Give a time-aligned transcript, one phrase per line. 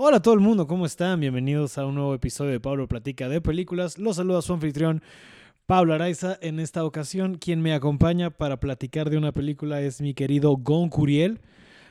[0.00, 1.18] Hola a todo el mundo, ¿cómo están?
[1.18, 3.98] Bienvenidos a un nuevo episodio de Pablo Platica de Películas.
[3.98, 5.02] Los saluda su anfitrión
[5.66, 6.38] Pablo Araiza.
[6.40, 10.88] En esta ocasión, quien me acompaña para platicar de una película es mi querido Gon
[10.88, 11.40] Curiel.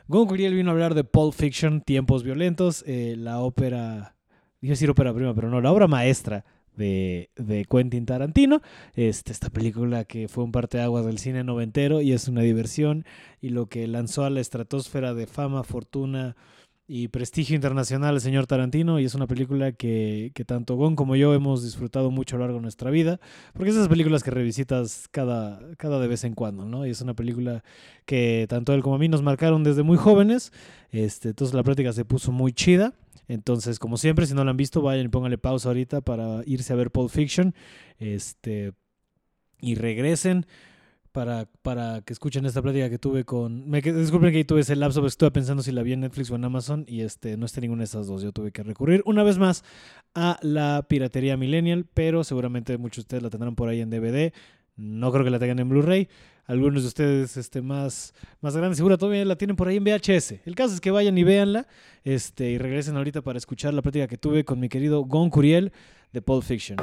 [0.07, 4.15] Gon Curiel vino a hablar de Pulp Fiction, Tiempos Violentos, eh, la ópera,
[4.61, 6.45] iba a decir ópera prima, pero no, la obra maestra
[6.77, 8.61] de, de Quentin Tarantino.
[8.93, 13.03] Este, esta película que fue un parteaguas del cine noventero y es una diversión
[13.41, 16.37] y lo que lanzó a la estratosfera de fama, fortuna
[16.87, 21.17] y prestigio internacional el señor Tarantino y es una película que, que tanto Gon como
[21.17, 23.19] yo hemos disfrutado mucho a lo largo de nuestra vida,
[23.53, 26.87] porque es esas películas que revisitas cada, cada de vez en cuando, ¿no?
[26.87, 27.63] Y es una película
[28.05, 30.53] que tanto él como a mí nos marcaron desde muy jóvenes,
[30.91, 32.93] este, entonces la práctica se puso muy chida.
[33.29, 36.71] Entonces, como siempre, si no la han visto, vayan y pónganle pausa ahorita para irse
[36.71, 37.53] a ver Pulp Fiction.
[37.99, 38.71] Este,
[39.59, 40.45] y regresen
[41.17, 43.67] para, para que escuchen esta plática que tuve con...
[43.67, 46.35] Me, disculpen que tuve ese lapso, pero estuve pensando si la vi en Netflix o
[46.35, 48.21] en Amazon y este, no está ninguna de esas dos.
[48.21, 49.63] Yo tuve que recurrir una vez más
[50.13, 54.31] a la piratería millennial, pero seguramente muchos de ustedes la tendrán por ahí en DVD.
[54.75, 56.07] No creo que la tengan en Blu-ray.
[56.45, 60.35] Algunos de ustedes este, más, más grandes seguro todavía la tienen por ahí en VHS.
[60.45, 61.65] El caso es que vayan y véanla
[62.03, 65.71] este, y regresen ahorita para escuchar la plática que tuve con mi querido Gon Curiel
[66.13, 66.77] de Pulp Fiction.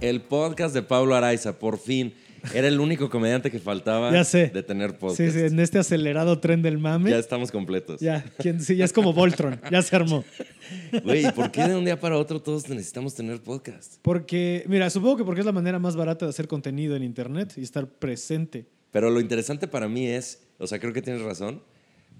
[0.00, 2.14] El podcast de Pablo Araiza, por fin.
[2.54, 4.48] Era el único comediante que faltaba Ya sé.
[4.48, 5.18] de tener podcast.
[5.20, 7.10] Sí, sí, en este acelerado tren del mame.
[7.10, 8.00] Ya Ya, estamos completos.
[8.38, 10.24] ¿quién- sí, ya es como Voltron, ya se armó.
[11.04, 13.96] Güey, ¿por qué de un día para otro todos necesitamos tener podcast?
[14.00, 17.52] Porque, mira, supongo que porque es la manera más barata de hacer contenido en Internet
[17.58, 18.64] y estar presente.
[18.90, 21.60] Pero lo interesante para mí es, o sea, creo que tienes razón,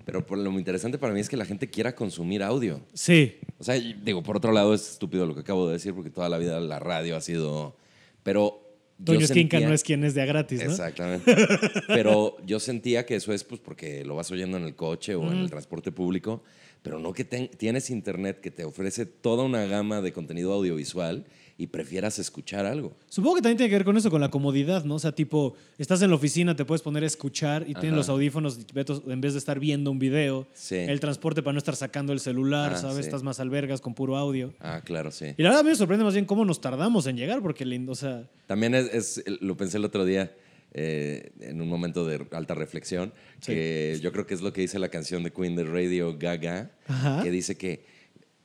[0.07, 2.81] pero por lo interesante para mí es que la gente quiera consumir audio.
[2.95, 6.11] Sí, O sea, digo, por otro lado es estúpido lo que acabo de decir porque
[6.11, 7.77] toda la vida la radio ha sido...
[8.23, 8.63] Pero...
[9.05, 10.71] Toño Esquinca no es quien es de a gratis, ¿no?
[10.71, 11.35] Exactamente.
[11.89, 15.31] Pero yo sentía que eso es pues porque lo vas oyendo en el coche o
[15.31, 16.43] en el transporte público,
[16.83, 21.27] pero no que ten- tienes internet que te ofrece toda una gama de contenido audiovisual
[21.59, 22.95] y prefieras escuchar algo.
[23.09, 24.97] Supongo que también tiene que ver con eso, con la comodidad, ¿no?
[24.97, 27.97] O sea, tipo, estás en la oficina, te puedes poner a escuchar y tienes Ajá.
[27.97, 28.59] los audífonos
[29.07, 30.47] en vez de estar viendo un video.
[30.53, 30.75] Sí.
[30.77, 32.97] El transporte para no estar sacando el celular, Ah, ¿sabes?
[32.97, 33.03] sí.
[33.05, 34.53] Estás más albergas con puro audio.
[34.61, 35.27] Ah, claro, sí.
[35.37, 37.65] Y la verdad a mí me sorprende más bien cómo nos tardamos en llegar, porque,
[37.65, 40.35] lindo, o sea, También es, es- lo pensé el otro día
[40.79, 43.53] eh, en un momento de alta reflexión, Sí.
[43.55, 46.71] que yo creo que es lo que dice la canción de Queen de Radio Gaga,
[46.87, 47.23] Ajá.
[47.23, 47.96] que dice que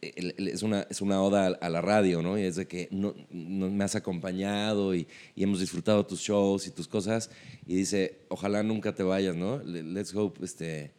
[0.02, 2.38] es una, es una oda a, la radio, ¿no?
[2.40, 6.66] Y es de que no, no me has acompañado y, y hemos disfrutado tus shows
[6.68, 7.30] y tus cosas.
[7.68, 9.60] Y dice, ojalá nunca te vayas, ¿no?
[9.64, 10.92] Le- Let's hope, este,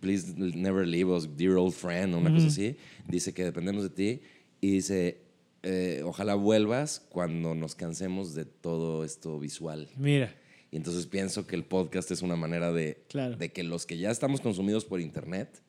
[0.00, 2.76] please never leave us, dear old friend, o una cosa así.
[3.08, 4.20] Dice que dependemos de ti.
[4.60, 5.18] Y dice,
[5.62, 9.88] eh, ojalá vuelvas cuando nos cansemos de todo esto visual.
[9.96, 10.34] mira.
[10.70, 13.36] Y entonces pienso que el podcast es una manera de, Claro.
[13.36, 15.62] de que los que ya estamos consumidos por internet,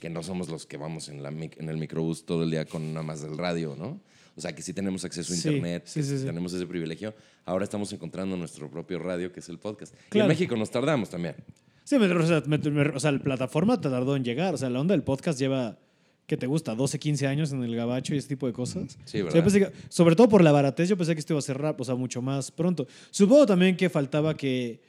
[0.00, 2.92] que no somos los que vamos en, la, en el microbús todo el día con
[2.92, 4.00] nada más del radio, ¿no?
[4.36, 6.24] O sea, que sí tenemos acceso a internet, sí, sí, sí.
[6.24, 7.14] tenemos ese privilegio.
[7.44, 9.94] Ahora estamos encontrando nuestro propio radio, que es el podcast.
[10.12, 11.36] Y en México nos tardamos también.
[11.84, 14.52] Sí, me- o, sea, me- me- o sea, la plataforma te tardó en llegar.
[14.54, 15.78] O sea, la onda del podcast lleva,
[16.26, 16.74] ¿qué te gusta?
[16.74, 18.96] 12, 15 años en el gabacho y ese tipo de cosas.
[19.04, 19.42] Sí, O sea, yo ¿verdad?
[19.44, 21.80] pensé que- sobre todo por la baratez, yo pensé que esto iba a ser rap,
[21.80, 22.86] o sea, mucho más pronto.
[23.10, 24.80] Supongo también que faltaba que,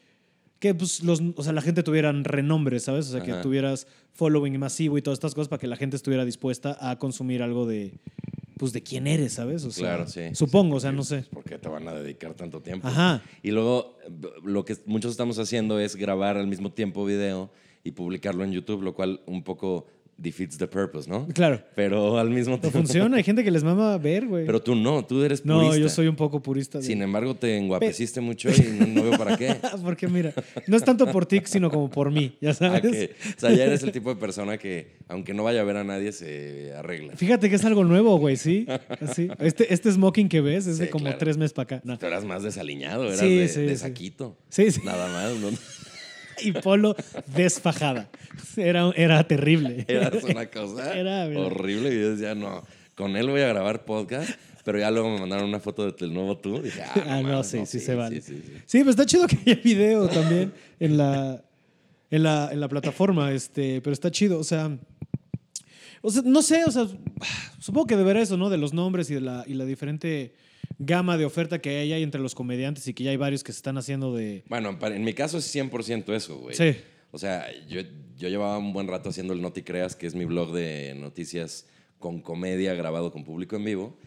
[0.59, 3.09] que pues, los, o sea, la gente tuviera renombre, ¿sabes?
[3.09, 6.23] O sea, que tuvieras following masivo y todas estas cosas para que la gente estuviera
[6.23, 7.91] dispuesta a consumir algo de,
[8.57, 9.66] pues, de quién eres, ¿sabes?
[9.66, 10.22] O sea, Claro, sí.
[10.34, 11.23] Supongo, o sea, no sé.
[11.31, 12.88] ¿Por qué te van a dedicar tanto tiempo?
[12.88, 13.22] Ajá.
[13.44, 13.97] Y luego
[14.46, 17.52] lo que muchos estamos haciendo es grabar al mismo tiempo video
[17.84, 19.85] y publicarlo en YouTube, lo cual un poco
[20.18, 21.28] defeats the purpose, ¿no?
[21.28, 21.62] Claro.
[21.76, 22.80] Pero al mismo No tiempo...
[22.80, 24.46] funciona, hay gente que les mama ver, güey.
[24.46, 25.78] Pero tú no, tú eres No, purista.
[25.80, 26.82] yo soy un poco purista.
[26.82, 29.56] Sin embargo, te enguapeciste mucho y no, no veo para qué.
[29.84, 30.34] Porque mira,
[30.67, 32.82] no es tanto por ti, sino como por mí, ya Ah, sabes.
[32.82, 35.78] que- o sea, ya eres el tipo de persona que, aunque no vaya a ver
[35.78, 37.14] a nadie, se arregla.
[37.17, 38.66] Fíjate que es algo nuevo, güey, sí.
[39.02, 39.28] Así.
[39.40, 41.17] Este, este smoking que ves es de como claro.
[41.20, 41.82] tres meses para acá.
[41.84, 42.00] No.
[42.00, 44.38] Tú eras más desaliñado, eras Sí, de, sí, de saquito.
[44.50, 44.82] Sí, sí.
[44.85, 45.35] Nada más.
[45.35, 45.50] ¿no?
[46.41, 46.96] Y polo
[47.28, 48.09] desfajada.
[48.58, 49.85] Era, era terrible.
[49.87, 51.93] Eras una cosa Era, horrible.
[51.93, 52.64] Y yo decía, no,
[52.96, 54.32] con él voy a grabar podcast.
[54.64, 56.59] Pero ya luego me mandaron una foto del nuevo tú.
[56.59, 58.20] Dije, ah, Ah, no, sí, sí, se vale.
[58.20, 58.53] Sí, sí, sí.
[58.66, 61.43] Sí, pero está chido que haya video también en la,
[62.09, 64.76] en la, en la plataforma, este, pero está chido, o sea,
[66.02, 66.88] o sea, no sé, o sea,
[67.59, 68.49] supongo que de ver eso, ¿no?
[68.49, 70.34] De los nombres y de la, y la diferente
[70.79, 73.52] gama de oferta que hay ahí entre los comediantes y que ya hay varios que
[73.52, 74.44] se están haciendo de...
[74.47, 76.56] Bueno, en mi caso es 100% eso, güey.
[76.56, 76.76] Sí.
[77.12, 77.82] O sea, yo,
[78.17, 81.67] yo llevaba un buen rato haciendo el Noti Creas, que es mi blog de noticias
[82.00, 83.97] con comedia grabado con público en vivo.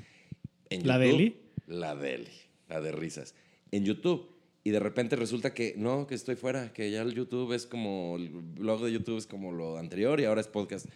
[0.70, 1.36] En ¿La YouTube- Deli?
[1.66, 2.28] La Deli,
[2.68, 3.34] la de risas.
[3.70, 4.34] En YouTube.
[4.64, 8.16] Y de repente resulta que no, que estoy fuera, que ya el YouTube es como,
[8.18, 10.86] el blog de YouTube es como lo anterior y ahora es podcast.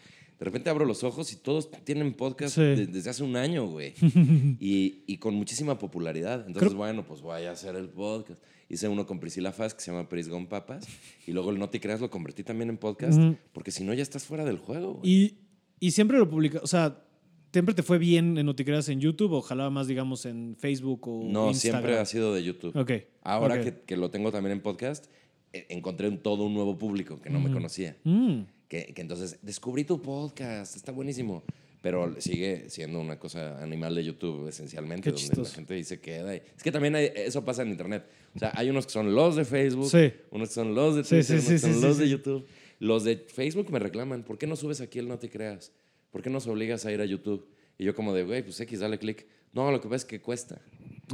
[0.43, 2.63] De repente abro los ojos y todos tienen podcast Sí.
[2.63, 3.95] de- desde hace un año, güey.
[4.59, 6.41] y, y con muchísima popularidad.
[6.49, 8.43] Entonces, Creo- bueno, pues voy a hacer el podcast.
[8.69, 10.89] Hice uno con Priscila Faz que se llama Prisgón Papas.
[11.29, 13.19] Y luego el No Te Creas lo convertí también en podcast.
[13.21, 13.37] Ujú.
[13.53, 15.09] Porque si no, ya estás fuera del juego, güey.
[15.11, 15.39] Y,
[15.79, 17.05] y siempre lo publica, o sea,
[17.53, 21.23] siempre te fue bien en Noticreas en YouTube o jalaba más, digamos, en Facebook o
[21.31, 21.83] No, Instagram.
[21.83, 22.75] siempre ha sido de YouTube.
[22.77, 22.91] Ok.
[23.23, 23.61] Ahora ok.
[23.63, 25.07] Que, que lo tengo también en podcast,
[25.53, 27.97] eh, encontré un, todo un nuevo público que no me conocía.
[28.05, 28.41] Mm.
[28.73, 31.43] Que, que entonces descubrí tu podcast, está buenísimo.
[31.83, 35.51] Pero sigue siendo una cosa animal de YouTube esencialmente, Qué donde chistoso.
[35.51, 36.35] la gente dice queda.
[36.35, 38.07] y- Es que también hay- eso pasa en Internet.
[38.35, 40.11] O sea, hay unos que son los de Facebook, Sí.
[40.31, 42.09] unos que son los de Twitter, sí, unos sí, que son los de.
[42.09, 42.47] YouTube.
[42.79, 45.71] Los de Facebook me reclaman, ¿por qué no subes aquí el No Te Creas?
[46.11, 47.47] ¿Por qué nos obligas a ir a YouTube?
[47.77, 49.27] Y yo como de, güey, pues X, dale clic.
[49.53, 50.63] No, lo que pasa es que cuesta.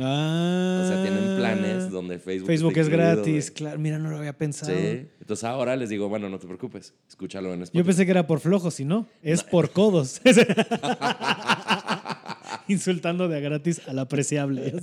[0.01, 0.83] Ah.
[0.85, 3.79] O sea, tienen planes donde Facebook Facebook es incluido, gratis, claro.
[3.79, 4.73] Mira, no lo había pensado.
[4.73, 5.07] Sí.
[5.21, 7.79] Entonces ahora les digo, bueno, no te preocupes, escúchalo en Spotify.
[7.79, 10.21] Yo pensé que era por flojos, y no, es por codos.
[12.69, 14.75] Insultando de a gratis al apreciable.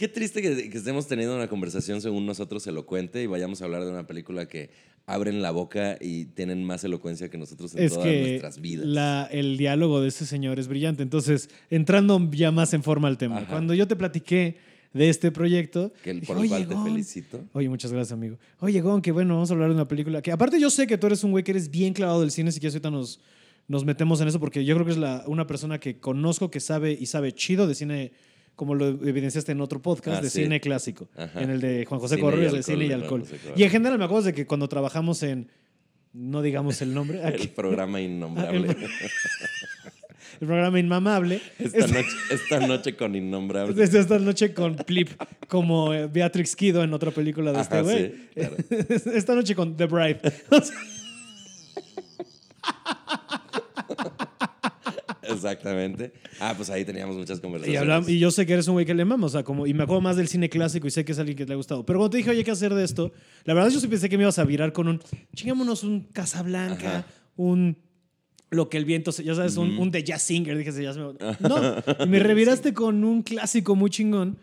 [0.00, 3.84] Qué triste que, que estemos teniendo una conversación según nosotros elocuente y vayamos a hablar
[3.84, 4.70] de una película que
[5.04, 8.86] abren la boca y tienen más elocuencia que nosotros en es todas que nuestras vidas.
[8.86, 11.02] la- el diálogo de ese señor es brillante.
[11.02, 13.48] Entonces, entrando ya más en forma al tema, Ajá.
[13.48, 14.56] cuando yo te platiqué
[14.94, 16.84] de este proyecto, Que por el cual "Oye, te Gon".
[16.84, 17.44] felicito.
[17.52, 18.38] Oye, muchas gracias, amigo.
[18.60, 20.96] Oye, Gon, que bueno, vamos a hablar de una película que, aparte, yo sé que
[20.96, 23.20] tú eres un güey que eres bien clavado del cine, si quieres, ahorita nos,
[23.68, 26.60] nos metemos en eso, porque yo creo que es la, una persona que conozco que
[26.60, 28.12] sabe y sabe chido de cine,
[28.56, 30.42] como lo evidenciaste en otro podcast, Ah, de sí.
[30.42, 31.40] cine clásico, Ajá.
[31.42, 33.24] en el de Juan José Correos, de cine y alcohol.
[33.56, 35.48] Y en general me acuerdo de que cuando trabajamos en,
[36.12, 38.76] no digamos el nombre, El programa innombrable.
[40.40, 43.82] el programa Inmamable, esta, noche, esta noche con innombrable.
[43.82, 45.10] esta noche con Plip,
[45.48, 48.06] como eh, Beatrix Kido en otra película de este güey.
[48.06, 48.56] sí, claro.
[49.14, 50.20] Esta noche con The Bride.
[55.32, 56.12] Exactamente.
[56.40, 57.80] Ah, pues ahí teníamos muchas y, conversaciones.
[57.80, 59.74] hablamos- y yo sé que eres un güey que le mama, o sea, como, y
[59.74, 61.84] me acuerdo más del cine clásico y sé que es alguien que le ha gustado.
[61.86, 63.12] Pero cuando te dije, oye, ¿qué hacer de esto?
[63.44, 65.00] La verdad, yo sí pensé que me ibas a virar con un,
[65.34, 67.06] chingámonos un Casablanca, Ajá.
[67.36, 67.76] un
[68.50, 70.58] lo que el viento, ya sabes, un, un de Jazz Singer.
[70.58, 71.12] Dije, "Sí, ya se me-
[71.48, 74.38] No, me reviraste con un clásico muy chingón,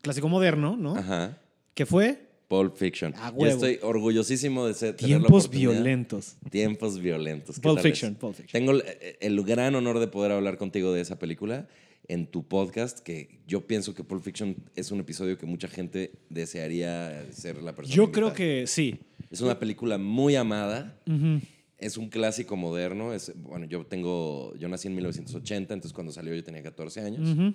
[0.00, 0.96] clásico moderno, ¿no?
[0.96, 1.36] Ajá.
[1.74, 3.14] Que fue Pulp Fiction.
[3.16, 3.54] A Yo huevo.
[3.54, 5.48] estoy orgullosísimo de ser, Tiempos.
[5.48, 6.36] Violentos.
[6.50, 7.60] Tiempos violentos.
[7.60, 7.78] ¿Qué Pulp?
[7.78, 8.50] Fiction, Pulp Fiction.
[8.52, 8.82] Tengo el,
[9.20, 11.68] el gran honor de poder hablar contigo de esa película
[12.08, 16.10] en tu podcast, que yo pienso que Pulp Fiction es un episodio que mucha gente
[16.28, 17.94] desearía ser la persona.
[17.94, 18.98] Yo creo que sí.
[19.30, 20.98] Es una película muy amada.
[21.06, 21.40] Ujú.
[21.78, 23.14] Es un clásico moderno.
[23.14, 27.28] Es, bueno, yo tengo, yo nací en 1980, entonces cuando salió yo tenía 14 años.
[27.30, 27.54] Ujú.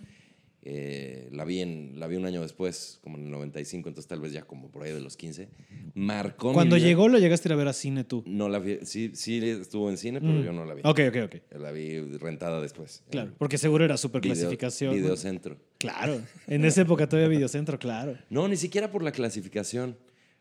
[0.68, 4.20] Eh, la, vi en, la vi un año después, como en el 95, entonces tal
[4.20, 5.48] vez ya como por ahí de los 15.
[5.94, 6.86] Marcó mi Cuando vida.
[6.88, 8.24] llegó, lo llegaste a ver a cine tú.
[8.26, 10.44] No la vi, sí, sí estuvo en cine, pero Mm.
[10.44, 10.82] yo no la vi.
[10.84, 11.36] Ok, ok, ok.
[11.62, 13.04] La vi rentada después.
[13.12, 14.96] Claro, porque seguro era super Video- clasificación.
[14.96, 15.58] Videocentro.
[15.78, 16.20] Claro.
[16.48, 18.18] En esa época todavía Videocentro, claro.
[18.32, 19.98] No, ni siquiera por la clasificación.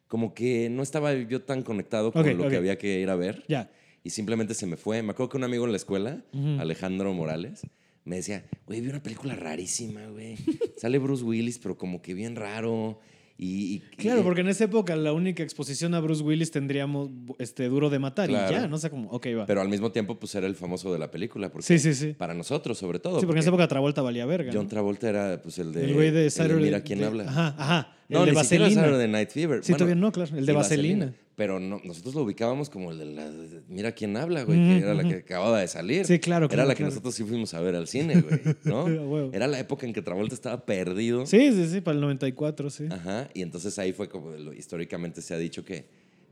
[0.09, 2.51] Como que no estaba yo tan conectado con Ok, lo ok.
[2.51, 3.43] que había que ir a ver.
[3.49, 3.71] Ya.
[4.03, 5.03] Y simplemente se me fue.
[5.03, 6.61] Me acuerdo que un amigo en la escuela, Ujú.
[6.61, 7.63] Alejandro Morales,
[8.05, 10.37] me decía, güey, vi una película rarísima, güey.
[10.77, 13.01] Sale Bruce Willis, pero como que bien raro.
[13.37, 17.11] Y, y- Claro, y- porque en esa época la única exposición a Bruce Willis tendríamos
[17.41, 18.53] este duro de matar y Claro.
[18.53, 19.11] ya, no sé cómo.
[19.11, 19.45] Ok, va.
[19.47, 21.51] Pero al mismo tiempo, pues era el famoso de la película.
[21.51, 22.13] Porque Sí, sí, sí.
[22.13, 23.19] Para nosotros, sobre todo.
[23.19, 24.53] sí, porque en esa época Travolta valía verga.
[24.55, 25.85] John Travolta era pues, el de.
[25.87, 26.63] el güey el de Saturday.
[26.65, 27.25] Mira quién de- habla.
[27.25, 27.97] Ajá, ajá.
[28.09, 28.83] El No, de ni siquiera Vaselina.
[28.83, 29.65] Saturday Night Fever.
[29.65, 30.37] Sí, todavía no, claro.
[30.37, 31.15] El de Vaselina.
[31.37, 33.29] Pero no, nosotros lo ubicábamos como el de la.
[33.31, 36.05] de- Mira quién habla, güey, que era la que acababa de salir.
[36.07, 36.91] Sí, claro, Era claro, la que claro.
[36.91, 38.87] nosotros sí fuimos a ver al cine, güey, ¿no?
[39.33, 41.27] Era la época en que Travolta estaba perdido.
[41.27, 42.85] Sí, sí, sí, para el 94, sí.
[42.89, 43.29] Ajá.
[43.35, 45.87] Y entonces ahí fue como lo- históricamente se ha dicho que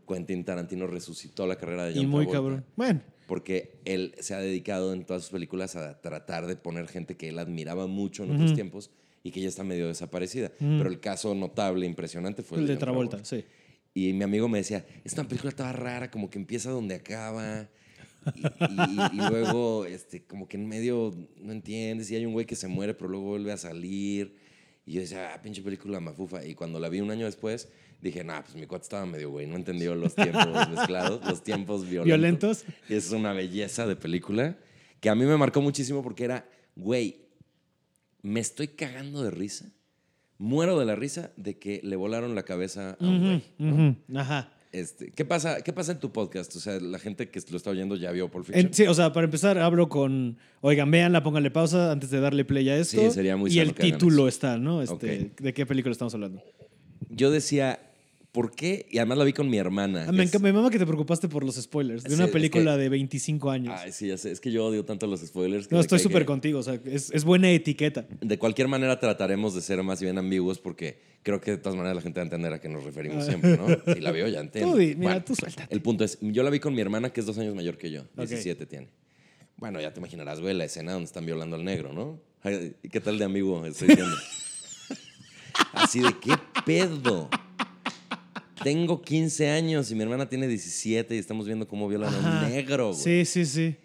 [0.06, 2.32] Quentin Tarantino resucitó la carrera de John y muy Travolta.
[2.60, 2.64] cabrón.
[2.76, 7.16] Bueno, Porque él se ha dedicado en todas sus películas a tratar de poner gente
[7.16, 8.90] que él admiraba mucho en otros tiempos
[9.22, 10.48] y que ya está medio desaparecida.
[10.60, 10.78] Ujú.
[10.78, 13.44] Pero el caso notable, impresionante fue el de John Travolta, sí.
[13.94, 17.68] Y mi amigo me decía, es una película toda rara, como que empieza donde acaba.
[18.34, 22.10] Y, y- y luego, este, como que en medio no entiendes.
[22.10, 24.36] Y hay un güey que se muere, pero luego vuelve a salir.
[24.86, 26.44] Y yo decía, ah, pinche película mafufa.
[26.44, 27.68] Y cuando la vi un año después,
[28.00, 29.46] dije, nah, pues mi cuate estaba medio güey.
[29.46, 32.64] No entendió los tiempos mezclados, los tiempos violentos.
[32.64, 32.64] ¿Violentos?
[32.88, 34.56] Es una belleza de película
[35.00, 37.21] que a mí me marcó muchísimo porque era, güey,
[38.22, 39.72] me estoy cagando de risa.
[40.38, 43.96] Muero de la risa de que le volaron la cabeza a un güey.
[44.16, 44.52] Ajá.
[44.72, 46.56] Este, ¿qué, pasa, ¿Qué pasa en tu podcast?
[46.56, 48.66] O sea, la gente que lo está oyendo ya vio Pulp Fiction.
[48.66, 50.38] En- sí, o sea, para empezar, hablo con.
[50.62, 52.98] Oigan, véanla, pónganle pausa antes de darle play a esto.
[53.02, 54.80] Sí, sería muy Y el título está, ¿no?
[54.80, 55.32] Este.
[55.38, 56.42] ¿De qué película estamos hablando?
[57.10, 57.78] Yo decía,
[58.32, 58.86] ¿por qué?
[58.90, 60.06] Y además la vi con mi hermana.
[60.08, 62.30] Ah, me, Es- me mama que te preocupaste por los spoilers de Sí, una es
[62.30, 63.74] película que- de 25 años.
[63.78, 64.32] Ay, sí, ya sé.
[64.32, 65.68] Es que yo odio tanto los spoilers.
[65.68, 66.58] que no, estoy súper que- contigo.
[66.58, 68.06] O sea, es, es buena etiqueta.
[68.20, 71.96] De cualquier manera trataremos de ser más bien ambiguos porque creo que de todas maneras
[71.96, 73.68] la gente va a entender a qué nos referimos siempre, ¿no?
[73.94, 74.70] Si la vio ya entiende.
[74.72, 74.72] Ah.
[74.72, 75.72] Tú mira, Bueno, tú suéltate.
[75.74, 77.90] El punto es, yo la vi con mi hermana que es dos años mayor que
[77.90, 78.26] yo, Ok.
[78.26, 78.88] 17 tiene.
[79.58, 82.18] Bueno, ya te imaginarás, güey, la escena donde están violando al negro, ¿no?
[82.42, 84.16] Ay, ¿Qué tal de ambiguo estoy diciendo?
[85.74, 86.32] Así de, ¿qué
[86.66, 87.28] pedo?
[88.64, 92.50] Tengo 15 años y mi hermana tiene 17 y estamos viendo cómo violan a un
[92.50, 93.00] negro, güey.
[93.00, 93.76] Sí, sí, sí.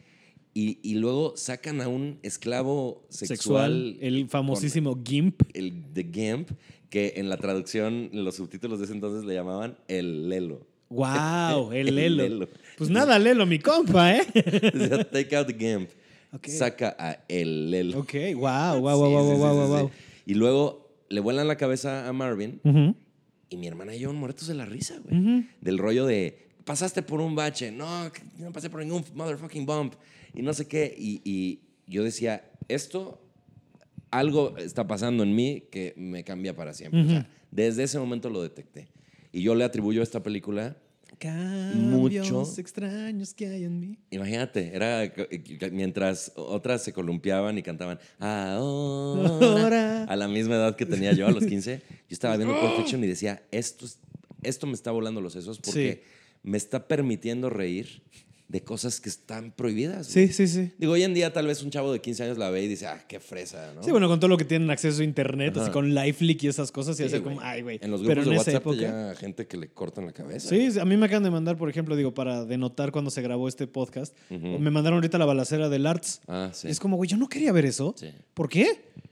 [0.53, 3.27] Y, y luego sacan a un esclavo Sexual.
[3.37, 5.41] sexual, el famosísimo GIMP.
[5.53, 6.49] el The Gimp,
[6.89, 10.65] que en la traducción, en los subtítulos de ese entonces le llamaban el Lelo.
[10.89, 11.71] ¡Wow!
[11.73, 12.23] El El Lelo.
[12.23, 12.49] Lelo.
[12.77, 14.23] Pues nada, Lelo, mi compa, ¿eh?
[15.11, 15.89] Take out the Gimp.
[16.45, 17.99] Saca a el Lelo.
[17.99, 19.91] ok, wow, wow, wow, sí, wow, sí, wow, sí, wow, wow.
[20.25, 22.95] Y luego le vuelan la cabeza a Marvin Ujú,
[23.49, 25.19] y mi hermana y yo muertos de la risa, güey.
[25.19, 25.45] ujú.
[25.61, 27.71] Del rollo de, pasaste por un bache.
[27.71, 29.93] No, no pasé por ningún motherfucking bump.
[30.33, 30.93] Y no sé qué.
[30.97, 33.21] Y, y yo decía, esto,
[34.11, 37.01] algo está pasando en mí que me cambia para siempre.
[37.01, 38.89] O sea, desde ese momento lo detecté.
[39.31, 40.77] Y yo le atribuyo a esta película,
[41.19, 42.43] Cambios Mucho.
[42.61, 43.97] extraños que hay en mí.
[44.11, 49.29] imagínate, era que- mientras otras se columpiaban y cantaban, ahora,
[49.61, 50.03] Ahora.
[50.03, 53.03] a la misma edad que tenía yo, a los 15, yo estaba viendo Pulp Fiction
[53.03, 53.99] y decía, esto, es-
[54.43, 56.03] esto me está volando los sesos porque
[56.43, 58.03] me está permitiendo reír
[58.47, 60.13] de cosas que están prohibidas.
[60.13, 60.27] güey.
[60.29, 60.71] Sí, sí, sí.
[60.77, 62.87] Digo, hoy en día tal vez un chavo de 15 años la ve y dice,
[62.87, 63.83] ah, qué fresa, ¿no?
[63.83, 65.63] Sí, bueno, con todo lo que tienen acceso a internet, Ajá.
[65.63, 67.77] así con LifeLeak y esas cosas, y Sí, hace como, ay, güey.
[67.81, 68.77] En los Pero grupos en de esa WhatsApp época.
[68.77, 70.47] llega gente que le cortan la cabeza.
[70.47, 73.49] Sí, a mí me acaban de mandar, por ejemplo, digo, para denotar cuando se grabó
[73.49, 76.21] este podcast, me mandaron ahorita la balacera del Arts.
[76.27, 76.69] Ah, sí.
[76.69, 77.95] Y es como, güey, yo no quería ver eso.
[77.97, 78.11] Sí.
[78.33, 78.67] ¿Por qué?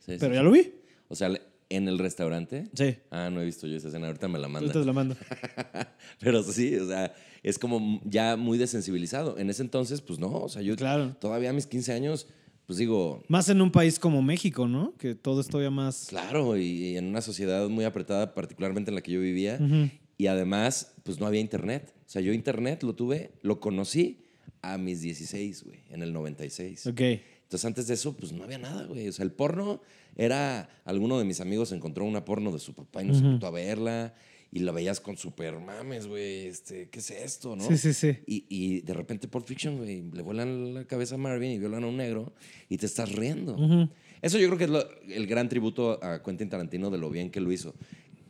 [0.06, 0.72] Pero ya lo vi.
[1.10, 2.70] O sea, le- en el restaurante.
[2.76, 2.96] Sí.
[3.12, 4.82] Ah, no he visto yo esa escena, ahorita me la Ahorita mandan.
[4.82, 5.16] te la mando.
[6.20, 9.38] Pero sí, o sea, es como ya muy desensibilizado.
[9.38, 11.16] En ese entonces, pues no, o sea, yo Claro.
[11.20, 12.28] todavía a mis 15 años,
[12.68, 14.96] pues digo, Más en un país como México, ¿no?
[14.98, 16.08] Que todo es todavía más.
[16.10, 19.90] claro, y, y en una sociedad muy apretada, particularmente en la que yo vivía, Ujú.
[20.18, 21.94] y además, pues no había internet.
[22.06, 24.22] O sea, yo internet lo tuve, lo conocí
[24.62, 26.88] a mis 16, güey, en el 96.
[26.88, 27.02] Ok.
[27.02, 29.08] Entonces, antes de eso, pues no había nada, güey.
[29.08, 29.80] O sea, el porno
[30.16, 30.70] era.
[30.86, 33.26] Alguno de mis amigos encontró una porno de su papá y nos Ujú.
[33.28, 34.14] invitó a verla.
[34.52, 36.46] Y la veías con super mames, güey.
[36.48, 37.64] Este, ¿Qué es esto, no?
[37.68, 38.20] Sí, sí, sí.
[38.26, 41.84] Y, y de repente, Pulp Fiction, güey, le vuelan la cabeza a Marvin y violan
[41.84, 42.32] a un negro
[42.70, 43.56] y te estás riendo.
[43.56, 43.90] Ujú.
[44.22, 47.32] Eso yo creo que es lo- el gran tributo a Quentin Tarantino de lo bien
[47.32, 47.76] que lo hizo.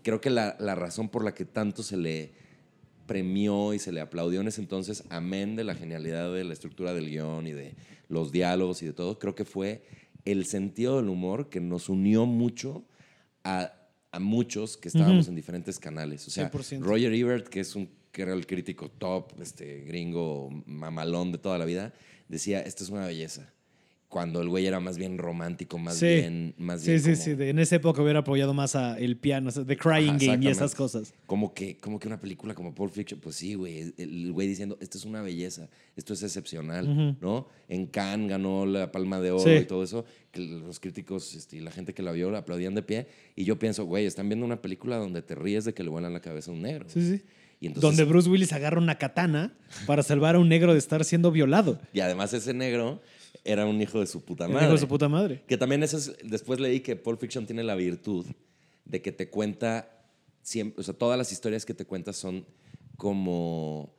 [0.01, 2.31] Creo que la, la razón por la que tanto se le
[3.05, 6.93] premió y se le aplaudió en ese entonces, amén de la genialidad de la estructura
[6.93, 7.75] del guion y de
[8.09, 9.83] los diálogos y de todo, creo que fue
[10.25, 12.83] el sentido del humor que nos unió mucho
[13.43, 13.73] a,
[14.11, 16.27] a muchos que estábamos en diferentes canales.
[16.27, 16.81] O sea, 100%.
[16.81, 21.57] Roger Ebert, que es un que era el crítico top, este gringo mamalón de toda
[21.57, 21.93] la vida,
[22.29, 23.51] decía, esta es una belleza.
[24.15, 26.05] Cuando el güey era más bien romántico, más Sí.
[26.05, 27.33] bien, más Sí, bien sí, como- sí.
[27.33, 30.25] de- en esa época hubiera apoyado más a el piano, o sea, The Crying Ajá,
[30.25, 31.13] Game y esas cosas.
[31.25, 33.93] Como que, como que una película como Pulp Fiction, pues sí, güey.
[33.97, 35.67] El güey diciendo, esto es una belleza,
[35.97, 37.17] esto es excepcional.
[37.19, 37.49] ¿no?
[37.67, 39.49] En Cannes ganó la Palma de Oro Sí.
[39.49, 42.73] y todo eso, que los críticos este, y la gente que la vio la aplaudían
[42.73, 43.07] de pie.
[43.35, 46.13] Y yo pienso, güey, están viendo una película donde te ríes de que le vuelan
[46.13, 46.85] la cabeza a un negro.
[46.87, 47.21] Sí, sí.
[47.59, 49.53] Y, entonces, Donde Bruce Willis agarra una katana
[49.87, 51.79] para salvar a un negro de estar siendo violado.
[51.93, 53.01] y además ese negro
[53.45, 54.65] era un hijo de su puta madre.
[54.65, 55.43] hijo de su puta madre.
[55.47, 58.25] Que también eso es, después leí que Pulp Fiction tiene la virtud
[58.83, 60.05] de que te cuenta
[60.41, 62.45] siempre, o sea, todas las historias que te cuenta son
[62.97, 63.95] como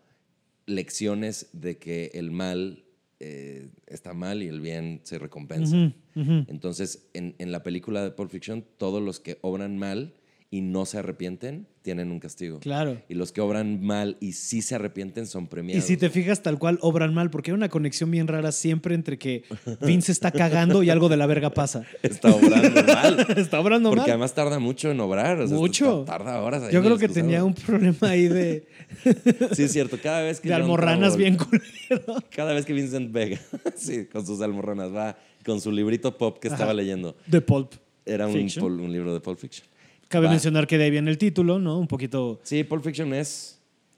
[0.66, 2.84] lecciones de que el mal
[3.20, 5.92] eh, está mal y el bien se recompensa.
[6.14, 10.14] Entonces, en, en la película de Pulp Fiction, todos los que obran mal
[10.50, 12.58] y no se arrepienten tienen un castigo.
[12.58, 13.00] Claro.
[13.08, 15.84] Y los que obran mal y sí se arrepienten son Y premiados.
[15.84, 19.18] si te fijas, tal cual obran mal, porque hay una conexión bien rara siempre entre
[19.18, 19.44] que
[19.82, 21.84] Vince está cagando y algo de la verga pasa.
[22.02, 23.26] Está obrando mal.
[23.36, 24.10] está obrando Porque mal.
[24.10, 25.40] además tarda mucho en obrar.
[25.40, 26.02] o sea, Mucho.
[26.04, 26.64] ta- Tarda horas.
[26.64, 28.66] ahí Yo creo que tenía un problema ahí de,
[29.52, 29.96] Sí, es cierto.
[30.02, 32.20] Cada vez que de almorranas bien culero.
[32.30, 33.38] Cada vez que Vincent Vega,
[33.76, 36.56] sí, con sus almorranas, va con su librito pop que Ajá.
[36.56, 37.16] estaba leyendo.
[37.26, 37.74] De Pulp.
[38.04, 39.66] Era un, un libro de Pulp Fiction.
[40.08, 40.32] Cabe Va.
[40.32, 41.78] mencionar que de ahí viene el título, ¿no?
[41.78, 42.40] Un poquito.
[42.44, 43.52] Sí, Pulp Fiction es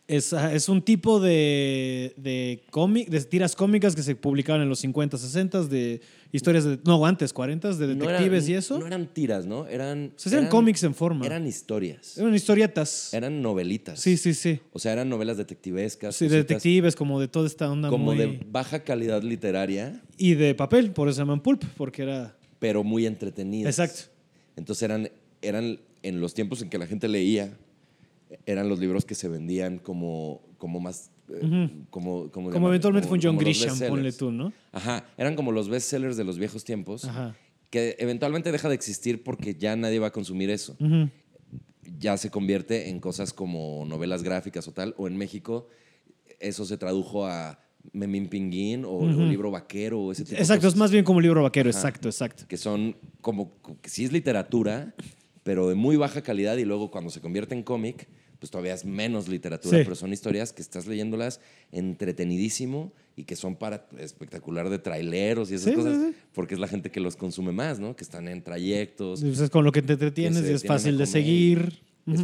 [0.07, 4.69] Es, ajá, es un tipo de, de cómic, de tiras cómicas que se publicaban en
[4.71, 6.01] los 50, 60 de
[6.33, 6.79] historias de.
[6.87, 8.79] No, antes, 40 de No detectives eran- y eso.
[8.79, 9.67] No eran tiras, ¿no?
[9.67, 10.15] Eran.
[10.17, 11.27] O sea, eran cómics en forma.
[11.27, 12.17] Eran historias.
[12.17, 13.13] Eran historietas.
[13.13, 14.01] Eran novelitas.
[14.01, 14.61] Sí, sí, sí.
[14.73, 16.17] O sea, eran novelas detectivescas.
[16.17, 18.17] Sí, de detectives, como de toda esta onda Como muy.
[18.17, 22.35] de baja calidad literaria, Y de papel, por eso se llaman pulp, porque era.
[22.59, 23.79] pero muy entretenidas.
[23.79, 24.11] Exacto.
[24.57, 25.11] Entonces eran,
[25.43, 27.57] eran en los tiempos en que la gente leía,
[28.47, 31.11] eran los libros que se vendían como, como más...
[31.31, 34.53] eh, como, como, Como eventualmente fue un John Grisham, ponle tú, ¿no?
[34.73, 37.37] Ajá, eran como los bestsellers de los viejos tiempos, Ajá.
[37.71, 40.77] que eventualmente deja de existir porque ya nadie va a consumir eso.
[40.81, 41.09] Ujú.
[41.99, 45.69] Ya se convierte en cosas como novelas gráficas o tal, o en México
[46.39, 47.59] eso se tradujo a
[47.93, 50.79] Memín Pinguín o, o libro vaquero o ese tipo de Exacto, es cosas.
[50.79, 52.45] más bien como libro vaquero, exacto, exacto.
[52.47, 54.95] que son como, que sí es literatura,
[55.49, 58.07] pero de muy baja calidad y luego cuando se convierte en cómic,
[58.39, 59.83] pues todavía es menos literatura, Sí.
[59.85, 61.41] pero son historias que estás leyéndolas
[62.03, 66.15] entretenidísimo y que son para espectacular de traileros y esas Sí, cosas, sí.
[66.35, 67.97] porque es la gente que los consume más, ¿no?
[67.97, 69.23] Que están en trayectos.
[69.23, 71.81] Pues es con lo que te que entretienes se y es fácil de seguir.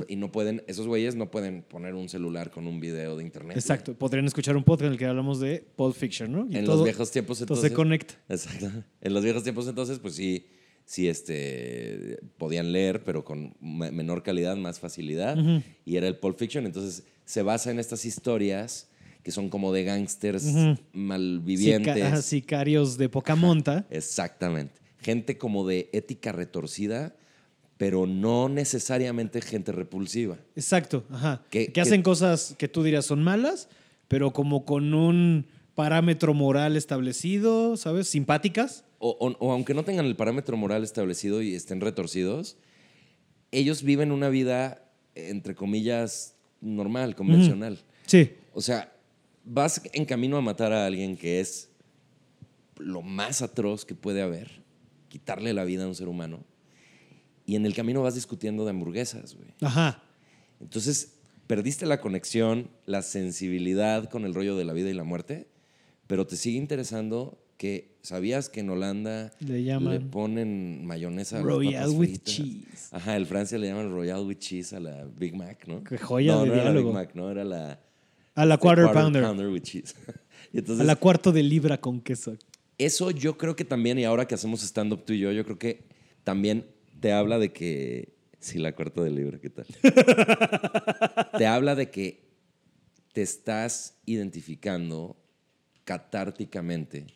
[0.07, 3.57] Y no pueden, esos güeyes no pueden poner un celular con un video de internet.
[3.57, 3.95] Exacto.
[3.95, 6.47] Podrían escuchar un podcast en el que hablamos de Pulp Fiction, ¿no?
[6.51, 7.71] Y En todo- los viejos tiempos todo entonces.
[7.71, 8.15] se conecta.
[8.29, 8.71] Exacto.
[9.01, 10.47] En los viejos tiempos entonces, pues sí,
[10.85, 15.37] sí este, podían leer, pero con me- menor calidad, más facilidad.
[15.85, 16.67] Y era el Pulp Fiction.
[16.67, 18.89] Entonces se basa en estas historias
[19.23, 20.45] que son como de gángsters
[20.93, 21.95] malvivientes.
[21.97, 23.87] Sica- sicarios de poca monta.
[23.91, 24.75] Exactamente.
[25.01, 27.15] Gente como de ética retorcida,
[27.77, 30.37] pero no necesariamente gente repulsiva.
[30.57, 31.43] Exacto, ajá.
[31.51, 33.69] Que- Que, que- hacen cosas que tú dirías son malas,
[34.09, 38.07] pero como con un parámetro moral establecido, ¿sabes?
[38.09, 38.85] Simpáticas.
[39.07, 42.57] O, o- o aunque no tengan el parámetro moral establecido y estén retorcidos,
[43.51, 47.79] ellos viven una vida, entre comillas, normal, convencional.
[48.07, 48.33] Sí.
[48.55, 48.93] O sea,
[49.45, 51.69] vas en camino a matar a alguien que es
[52.79, 54.63] lo más atroz que puede haber,
[55.11, 56.43] quitarle la vida a un ser humano,
[57.47, 59.49] y en el camino vas discutiendo de hamburguesas, güey.
[59.61, 60.03] Ajá.
[60.61, 65.47] Entonces, perdiste la conexión, la sensibilidad con el rollo de la vida y la muerte,
[66.07, 71.91] pero te sigue interesando que sabías que en Holanda Le llaman ponen mayonesa a Royal
[71.91, 72.35] with fritas.
[72.35, 72.89] cheese.
[72.93, 75.83] Ajá, en Francia le llaman Royal with cheese a la Big Mac, ¿no?
[75.85, 76.89] Qué joya no, de no era la diálogo.
[76.89, 77.81] Big Mac, no, era la...
[78.35, 79.49] A la este, quarter, pounder.
[79.49, 79.95] with cheese.
[80.53, 82.37] entonces, A la cuarto de libra con queso.
[82.79, 85.59] eso yo creo que también, y ahora que hacemos stand-up tú y yo, yo creo
[85.59, 85.85] que
[86.25, 86.67] también
[87.01, 88.15] te habla de que...
[88.41, 89.67] Sí, la cuarta del libro, ¿qué tal?
[91.39, 92.25] te habla de que
[93.15, 95.17] te estás identificando
[95.85, 97.07] catárticamente,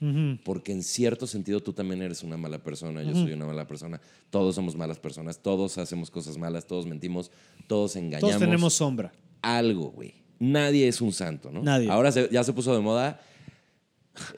[0.44, 4.00] porque en cierto sentido tú también eres una mala persona, yo soy una mala persona,
[4.31, 7.31] todos somos malas personas, todos hacemos cosas malas, todos mentimos,
[7.66, 8.31] todos engañamos.
[8.31, 9.12] Todos tenemos sombra.
[9.42, 10.14] algo, güey.
[10.38, 11.62] Nadie es un santo, ¿no?
[11.62, 11.90] Nadie.
[11.90, 13.20] Ahora se- ya se puso de moda.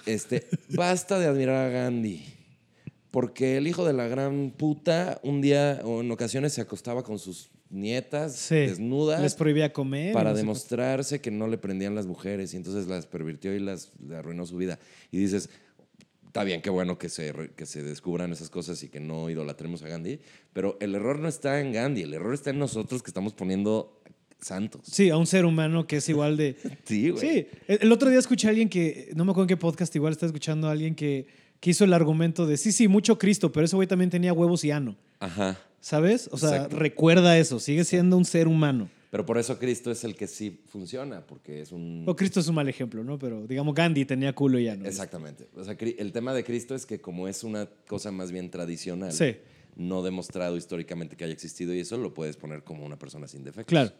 [0.06, 2.24] Este, basta de admirar a Gandhi.
[3.10, 7.18] Porque el hijo de la gran puta un día o en ocasiones se acostaba con
[7.18, 8.56] sus nietas Sí.
[8.56, 10.12] desnudas Les prohibía comer.
[10.12, 13.60] para no sé demostrarse que no le prendían las mujeres y entonces las pervirtió y
[13.60, 14.78] las le arruinó su vida.
[15.10, 15.48] Y dices,
[16.26, 19.82] está bien, qué bueno que se, que se descubran esas cosas y que no idolatremos
[19.82, 20.20] a Gandhi,
[20.52, 24.00] pero el error no está en Gandhi, el error está en nosotros que estamos poniendo
[24.40, 24.82] santos.
[24.84, 26.56] Sí, a un ser humano que es igual de...
[26.84, 27.20] Sí, güey.
[27.20, 29.94] Sí, el el otro día escuché a alguien que, no me acuerdo en qué podcast,
[29.96, 31.26] igual estaba escuchando a alguien que,
[31.60, 34.64] que hizo el argumento de, sí, sí, mucho Cristo, pero ese güey también tenía huevos
[34.64, 35.58] y ano, Ajá.
[35.80, 36.28] ¿Sabes?
[36.32, 36.76] O sea, Exacto.
[36.76, 38.88] recuerda eso, sigue siendo un ser humano.
[39.10, 42.04] Pero por eso Cristo es el que sí funciona, porque es un...
[42.06, 43.18] O Cristo es un mal ejemplo, ¿no?
[43.18, 44.86] Pero digamos, Gandhi tenía culo y ano.
[44.86, 45.48] Exactamente.
[45.56, 49.12] O sea, el tema de Cristo es que como es una cosa más bien tradicional,
[49.12, 49.36] Sí.
[49.74, 53.42] no demostrado históricamente que haya existido y eso lo puedes poner como una persona sin
[53.42, 53.66] defectos.
[53.70, 53.90] Claro.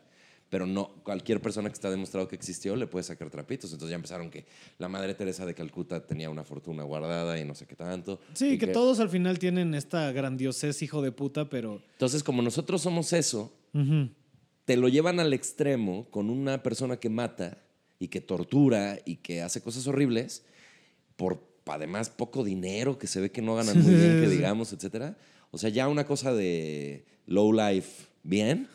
[0.51, 3.73] Pero no, cualquier persona que está demostrado que existió le puede sacar trapitos.
[3.73, 4.45] Entonces ya empezaron que
[4.79, 8.21] la Madre Teresa de Calcuta tenía una fortuna guardada y no sé qué tanto.
[8.35, 11.81] Sí, Y que, todos al final tienen esta grandiosez hijo de puta, pero...
[11.93, 13.53] Entonces, como nosotros somos eso,
[14.65, 17.63] te lo llevan al extremo con una persona que mata
[18.01, 20.45] y que tortura y que hace cosas horribles
[21.15, 25.17] por además poco dinero, que se ve que no ganan muy bien, que digamos, etcétera.
[25.51, 28.69] O sea, ya una cosa de low life, bien,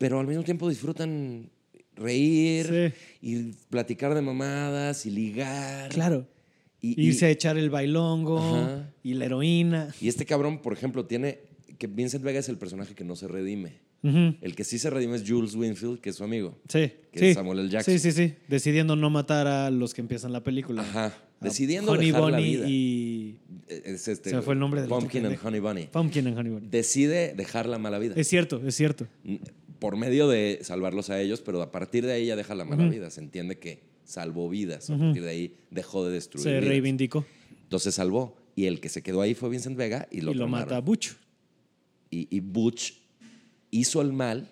[0.00, 1.50] pero al mismo tiempo disfrutan
[1.94, 5.90] reír y platicar de mamadas y ligar.
[5.90, 6.26] Claro.
[6.80, 8.90] Y, y- Irse a echar el bailongo Ajá.
[9.02, 9.94] y la heroína.
[10.00, 11.40] y este cabrón, por ejemplo, tiene
[11.76, 13.74] que Vincent Vega es el personaje que no se redime.
[14.02, 14.34] Ujú.
[14.40, 16.58] El que sí se redime es Jules Winfield, que es su amigo.
[16.70, 17.26] Sí, Que sí.
[17.26, 17.68] es Samuel L.
[17.68, 17.92] Jackson.
[17.92, 18.34] Sí, sí, sí.
[18.48, 20.80] Decidiendo no matar a los que empiezan la película.
[20.80, 21.12] Ajá.
[21.42, 22.66] Decidiendo Honey dejar la Bunny vida.
[22.68, 23.36] y
[23.68, 25.38] Es este, Se fue el nombre del Pumpkin and.
[25.42, 25.86] Honey Bunny.
[25.92, 26.68] Pumpkin and Honey Bunny.
[26.70, 28.14] Decide dejar la mala vida.
[28.16, 29.06] Es cierto, es cierto.
[29.80, 32.86] Por medio de salvarlos a ellos, pero a partir de ahí ya deja la mala
[32.88, 33.10] vida.
[33.10, 34.88] Se entiende que salvó vidas.
[34.90, 36.64] A partir de ahí dejó de destruir Se vidas.
[36.68, 37.24] reivindicó
[37.64, 38.36] Entonces salvó.
[38.54, 40.80] Y el que se quedó ahí fue Vincent Vega y lo, y lo mata a
[40.80, 41.12] Butch.
[42.10, 42.94] Y, y Butch
[43.70, 44.50] hizo el mal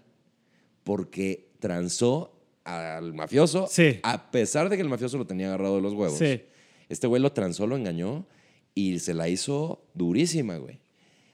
[0.85, 3.99] porque transó al mafioso, Sí.
[4.03, 6.19] a pesar de que el mafioso lo tenía agarrado de los huevos.
[6.19, 6.43] Sí.
[6.89, 8.27] Este güey lo transó, lo engañó
[8.75, 10.79] y se la hizo durísima, güey.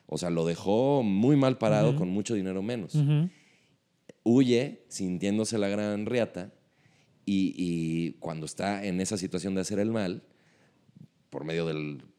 [0.06, 2.94] O sea, lo dejó muy mal parado con mucho dinero menos.
[4.24, 6.52] Huye sintiéndose la gran riata
[7.24, 10.24] y, y cuando está en esa situación de hacer el mal,
[11.30, 11.74] por medio de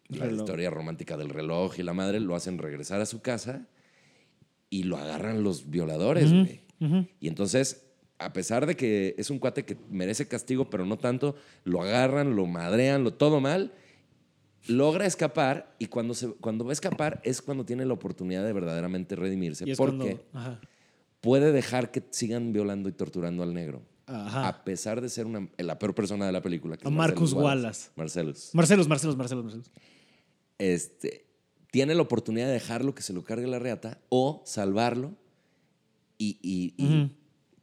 [0.10, 0.40] la Reloj.
[0.40, 3.68] historia romántica del reloj y la madre, lo hacen regresar a su casa
[4.70, 6.32] y lo agarran los violadores.
[7.20, 7.88] Y entonces,
[8.20, 12.36] a pesar de que es un cuate que merece castigo, pero no tanto, lo agarran,
[12.36, 13.72] lo madrean, lo todo mal,
[14.68, 18.54] logra escapar y cuando, se, cuando va a escapar es cuando tiene la oportunidad de
[18.54, 19.66] verdaderamente redimirse.
[19.76, 20.60] Porque cuando.
[21.26, 23.82] Puede dejar que sigan violando y torturando al negro.
[24.06, 24.48] Ajá.
[24.48, 26.78] A pesar de ser una, la peor persona de la película.
[26.78, 27.90] Que A Marcus Wallace.
[27.96, 28.52] Marcellus.
[28.54, 29.72] Marcelos, Marcelos, Marcelos, Marcelos.
[30.60, 31.26] Este,
[31.72, 35.16] tiene la oportunidad de dejarlo que se lo cargue la reata o salvarlo
[36.18, 37.12] y, y-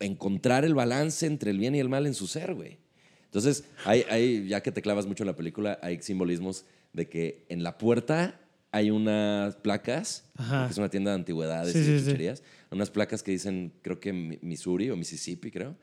[0.01, 2.79] encontrar el balance entre el bien y el mal en su ser, güey.
[3.27, 7.47] Entonces, hay, hay, ya que te clavas mucho en la película, hay simbolismos de que
[7.49, 8.39] en la puerta
[8.73, 10.67] hay unas placas, Ajá.
[10.67, 12.43] que es una tienda de antigüedades Sí, y sí, sí.
[12.73, 15.77] Unas placas que dicen, creo que Mi- Missouri o Mississippi, creo.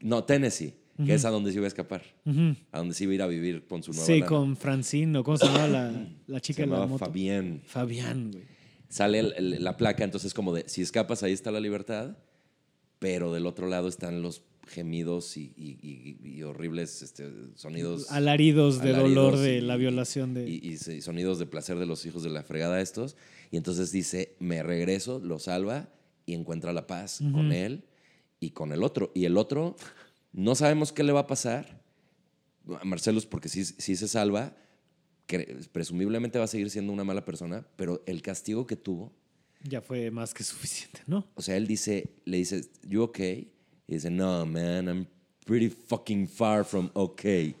[0.00, 0.74] No, Tennessee,
[1.04, 2.02] que es a donde se iba a escapar,
[2.72, 4.26] a donde se iba a ir a vivir con su nueva Sí, lana.
[4.26, 5.22] con Francino.
[5.24, 7.04] ¿Cómo se llamaba la, la Se chica de la moto?
[7.04, 7.60] Fabián.
[7.66, 8.44] Fabián, güey.
[8.88, 12.16] Sale el- el- la placa, entonces como de, si escapas ahí está la libertad,
[12.98, 18.10] pero del otro lado están los gemidos y, y- y- y horribles este, sonidos.
[18.10, 20.46] Alaridos de alaridos dolor de la violación de.
[20.78, 23.16] Se- y sonidos de placer de los hijos de la fregada estos.
[23.50, 25.88] Y entonces dice, me regreso, lo salva
[26.28, 27.84] y encuentra la paz con él
[28.38, 29.10] y con el otro.
[29.14, 29.76] Y el otro,
[30.32, 31.80] no sabemos qué le va a pasar.
[32.80, 34.54] A Marcelus, porque sí, sí se salva,
[35.26, 39.10] que presumiblemente va a seguir siendo una mala persona, pero el castigo que tuvo,
[39.64, 41.26] Ya fue más que suficiente, ¿no?
[41.34, 43.50] o sea, él dice, le dice, ¿you okay?
[43.86, 45.06] Y dice, no, man, I'm
[45.46, 47.54] pretty fucking far from okay.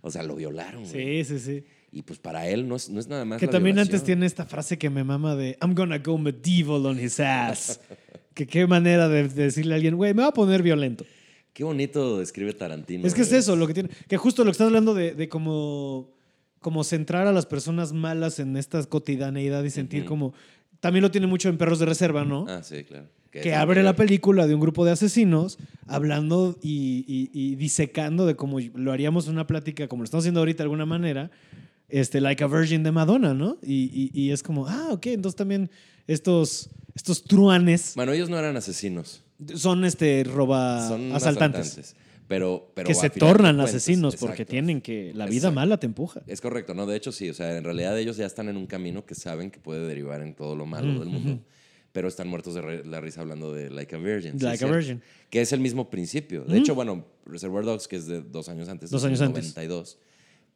[0.00, 1.24] O sea, lo violaron, güey.
[1.24, 1.64] Sí, sí, sí.
[1.92, 3.94] Y pues para él no es, no es nada más Que la también violación.
[3.94, 7.78] antes tiene esta frase que me mama de I'm gonna go medieval on his ass.
[8.34, 11.04] que qué manera de de decirle a alguien, güey, me va a poner violento.
[11.52, 13.06] Qué bonito escribe Tarantino.
[13.06, 13.88] Es que es eso, lo que tiene.
[14.08, 16.10] Que justo lo que estás hablando de, de como,
[16.58, 20.34] como centrar a las personas malas en esta cotidianeidad y sentir como.
[20.80, 22.44] También lo tiene mucho en Perros de Reserva, ¿no?
[22.48, 23.06] Ah, sí, claro.
[23.30, 28.34] que abre la película de un grupo de asesinos hablando y, y- y disecando de
[28.36, 31.30] cómo lo haríamos en una plática, como lo estamos haciendo ahorita de alguna manera,
[31.88, 33.58] este, Like a Virgin de Madonna, ¿no?
[33.62, 35.70] Y, y- y es como, ah, ok, entonces también
[36.06, 39.22] estos, estos truanes Bueno, ellos no eran asesinos.
[39.54, 41.94] son este, roba Son asaltantes.
[42.26, 45.12] Pero, pero que se tornan asesinos porque tienen que.
[45.14, 45.54] La vida Exacto.
[45.56, 46.22] mala te empuja.
[46.26, 46.86] Es correcto, ¿no?
[46.86, 47.28] De hecho, sí.
[47.28, 50.22] O sea, en realidad ellos ya están en un camino que saben que puede derivar
[50.22, 51.40] en todo lo malo del mundo.
[51.92, 54.38] Pero están muertos de la risa hablando de Like a Virgin.
[54.38, 54.68] sí, Like a.
[54.68, 55.02] Virgin.
[55.28, 56.44] Que es el mismo principio.
[56.44, 58.88] De hecho, bueno, Reservoir Dogs, que es de dos años antes.
[58.88, 59.54] Dos años antes.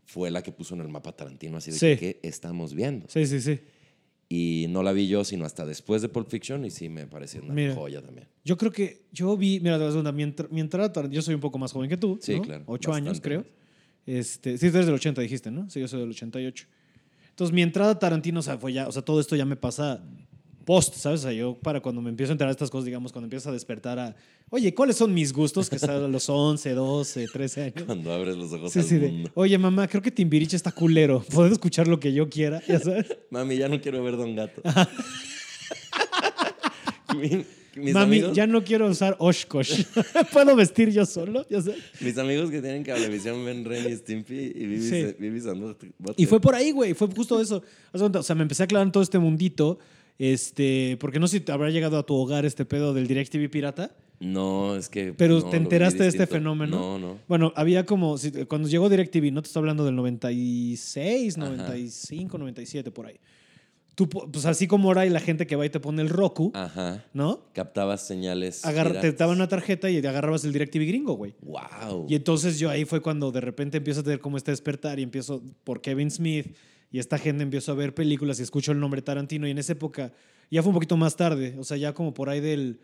[0.09, 1.87] 92, fue la que puso en el mapa Tarantino así de Sí.
[1.97, 3.07] que, ¿qué estamos viendo?
[3.09, 3.61] Sí, sí, sí.
[4.31, 7.42] Y no la vi yo sino hasta después de Pulp Fiction y sí me pareció
[7.42, 7.75] una Mira.
[7.75, 8.27] joya también.
[8.44, 9.79] Yo creo que yo vi, mira,
[10.12, 12.42] mientras, mientras yo soy un poco más joven que tú, Sí, ¿no?
[12.42, 13.44] claro, Ocho años, creo.
[14.07, 15.68] Este, sí, tú eres del 80, dijiste, ¿no?
[15.71, 16.66] Sí, yo soy del 88.
[17.31, 19.57] Entonces, mi entrada a Tarantino, o sea, fue ya, o sea, todo esto ya me
[19.57, 20.03] pasa
[20.68, 21.20] post, ¿sabes?
[21.20, 23.48] O sea, yo para cuando me empiezo a enterar de estas cosas, digamos, cuando empiezo
[23.48, 24.14] a despertar a,
[24.50, 25.70] oye, ¿cuáles son mis gustos?
[25.70, 27.85] Que salen a los 11, 12, 13 años.
[27.87, 29.31] Cuando abres los ojos Sí, al sí, de, mundo.
[29.35, 31.24] oye, mamá, creo que Timbiriche está culero.
[31.33, 32.61] ¿Puedo escuchar lo que yo quiera?
[32.68, 33.07] Ya sabes.
[33.31, 34.61] Mami, ya no quiero ver Don Gato.
[37.16, 37.44] Mi-
[37.76, 39.85] mis, Mami, amigos, ya no quiero usar Oshkosh.
[40.33, 41.46] ¿Puedo vestir yo solo?
[41.48, 41.78] Ya sabes.
[42.00, 45.14] mis amigos que tienen cablevisión ven Ren y Stimpy y Vivi, Sí.
[45.18, 45.40] Vivi.
[46.16, 46.92] Y fue por ahí, güey.
[46.94, 47.62] Fue justo eso.
[47.92, 49.78] O sea, me empecé a aclarar en todo este mundito.
[50.18, 53.48] Este, porque no sé si te habrá llegado a tu hogar este pedo del DirecTV
[53.50, 53.94] pirata.
[54.20, 55.12] No, es que.
[55.12, 56.76] Pero no, ¿te enteraste de este fenómeno?
[56.76, 57.18] No, no.
[57.28, 58.16] Bueno, había como.
[58.48, 61.46] Cuando llegó DirecTV, no te estoy hablando del 96, Ajá.
[61.50, 63.20] 95, 97, por ahí.
[63.94, 66.52] Tú, pues así como ahora hay la gente que va y te pone el Roku,
[66.54, 67.04] Ajá.
[67.12, 67.46] ¿no?
[67.52, 68.64] Captabas señales.
[68.64, 71.35] Agarra- te daban una tarjeta y te agarrabas el DirecTV gringo, güey.
[71.42, 72.07] ¡Wow!
[72.09, 75.02] Y entonces yo ahí fue cuando de repente empiezo a tener como este despertar y
[75.02, 76.57] empiezo por Kevin Smith
[76.90, 79.72] y esta gente empiezo a ver películas y escucho el nombre Tarantino y en esa
[79.72, 80.12] época
[80.51, 82.81] ya fue un poquito más tarde, o sea, ya como por ahí del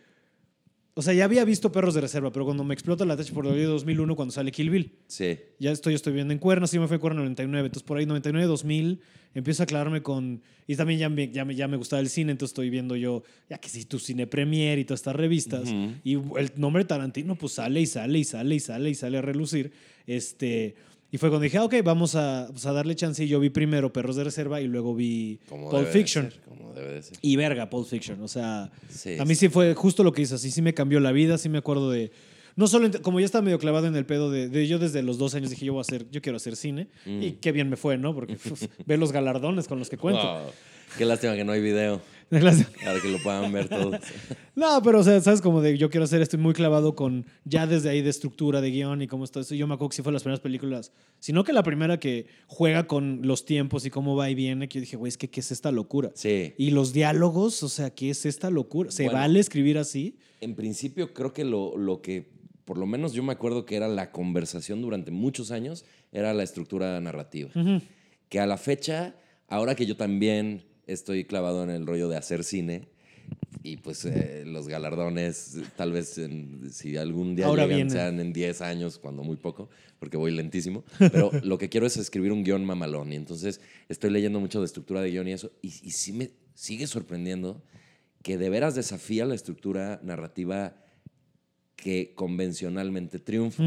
[0.96, 3.46] O sea, ya había visto Perros de Reserva, pero cuando me explota la tacha por
[3.46, 4.92] el 2001, cuando sale Kill Bill.
[5.08, 5.38] Sí.
[5.58, 7.66] Ya estoy, estoy viendo en Cuernas, sí me fue en Cuernas 99.
[7.66, 9.00] Entonces, por ahí 99, 2000,
[9.34, 10.40] empiezo a aclararme con...
[10.68, 13.24] Y también ya me, ya, me, ya me gustaba el cine, entonces estoy viendo yo,
[13.50, 15.68] ya que si tu cine premier y todas estas revistas.
[16.04, 19.22] Y el nombre Tarantino, pues sale y sale y sale y sale y sale a
[19.22, 19.72] relucir.
[20.06, 20.76] Este...
[21.14, 23.22] Y fue cuando dije, ah, ok, vamos a, pues, a darle chance.
[23.22, 26.28] Y yo vi primero Perros de Reserva y luego vi Como Pulp de Fiction.
[26.28, 27.16] ser, como debe de ser.
[27.22, 28.20] Y verga, Pulp Fiction.
[28.20, 30.34] O sea, Sí, a mí sí fue justo lo que hizo.
[30.34, 31.38] Así sí me cambió la vida.
[31.38, 32.10] Sí me acuerdo de.
[32.56, 35.16] No solo, como ya estaba medio clavado en el pedo de, de yo desde los
[35.16, 36.88] dos años dije, yo voy a hacer, yo quiero hacer cine.
[37.06, 37.22] Mm.
[37.22, 38.12] Y qué bien me fue, ¿no?
[38.12, 40.20] Porque pues, ve los galardones con los que cuento.
[40.20, 40.50] Wow.
[40.98, 42.02] Qué lástima que no hay video.
[42.30, 43.96] Para que lo puedan ver todos.
[44.56, 47.66] No, pero o sea, sabes como de yo quiero hacer esto muy clavado con ya
[47.66, 49.56] desde ahí de estructura, de guion y cómo está eso.
[49.56, 52.86] Yo me acuerdo que sí fue las primeras películas, sino que la primera que juega
[52.86, 55.40] con los tiempos y cómo va y viene, que yo dije, güey, es que qué
[55.40, 56.12] es esta locura.
[56.14, 56.54] Sí.
[56.56, 58.92] Y los diálogos, o sea, ¿qué es esta locura?
[58.92, 59.18] ¿Se Bueno.
[59.18, 60.18] vale escribir así?
[60.40, 62.30] En principio, creo que lo, lo que,
[62.64, 66.44] por lo menos yo me acuerdo que era la conversación durante muchos años, era la
[66.44, 67.50] estructura narrativa.
[67.56, 67.80] Ujú.
[68.28, 69.16] Que a la fecha,
[69.48, 72.88] ahora que yo también estoy clavado en el rollo de hacer cine,
[73.62, 78.32] y pues eh, los galardones, tal vez en- si algún día Ahora llegan, sean en
[78.34, 80.84] 10 años, cuando muy poco, porque voy lentísimo.
[80.98, 83.12] Pero lo que quiero es escribir un guion mamalón.
[83.12, 85.50] Y entonces estoy leyendo mucho de estructura de guion y eso.
[85.62, 87.62] Y, y sí me sigue sorprendiendo
[88.22, 90.76] que de veras desafía la estructura narrativa
[91.76, 93.62] que convencionalmente triunfa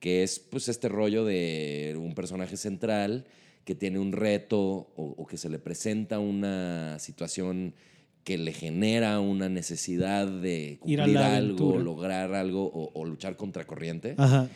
[0.00, 3.26] que es pues este rollo de un personaje central
[3.70, 7.72] que tiene un reto o, o que se le presenta una situación
[8.24, 10.98] que le genera una necesidad de cumplir
[11.36, 14.16] algo, lograr algo o, o luchar contra corriente.
[14.18, 14.48] Ajá.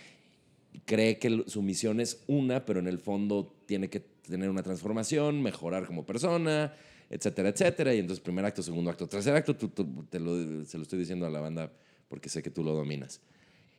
[0.85, 5.41] Cree que su misión es una, pero en el fondo tiene que tener una transformación,
[5.43, 6.75] mejorar como persona,
[7.09, 7.95] etcétera, etcétera.
[7.95, 10.99] Y entonces primer acto, segundo acto, tercer acto, tú- tú- te lo- se lo estoy
[10.99, 11.71] diciendo a la banda
[12.09, 13.21] porque sé que tú lo dominas.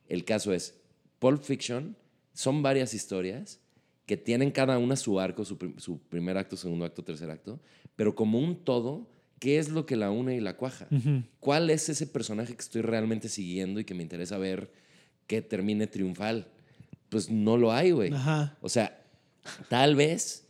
[0.07, 0.75] El caso es,
[1.19, 1.97] Pulp Fiction
[2.33, 3.59] son varias historias
[4.05, 7.59] que tienen cada una su arco, su, prim- su primer acto, segundo acto, tercer acto,
[7.95, 9.07] pero como un todo,
[9.39, 10.87] ¿qué es lo que la une y la cuaja?
[11.39, 14.71] ¿Cuál es ese personaje que estoy realmente siguiendo y que me interesa ver
[15.27, 16.47] que termine triunfal?
[17.09, 18.11] Pues no lo hay, güey.
[18.61, 19.01] O sea,
[19.69, 20.45] tal vez,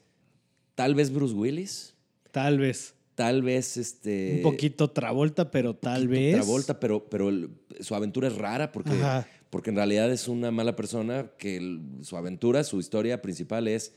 [0.76, 1.94] tal vez Bruce Willis,
[2.32, 2.96] Tal vez.
[3.15, 4.36] tal vez este...
[4.38, 6.36] Un poquito Travolta, pero tal vez.
[6.36, 7.32] Travolta, pero, pero
[7.80, 9.28] su aventura es rara porque, Ajá.
[9.56, 13.94] Porque en realidad es una mala persona que el- su aventura, su historia principal es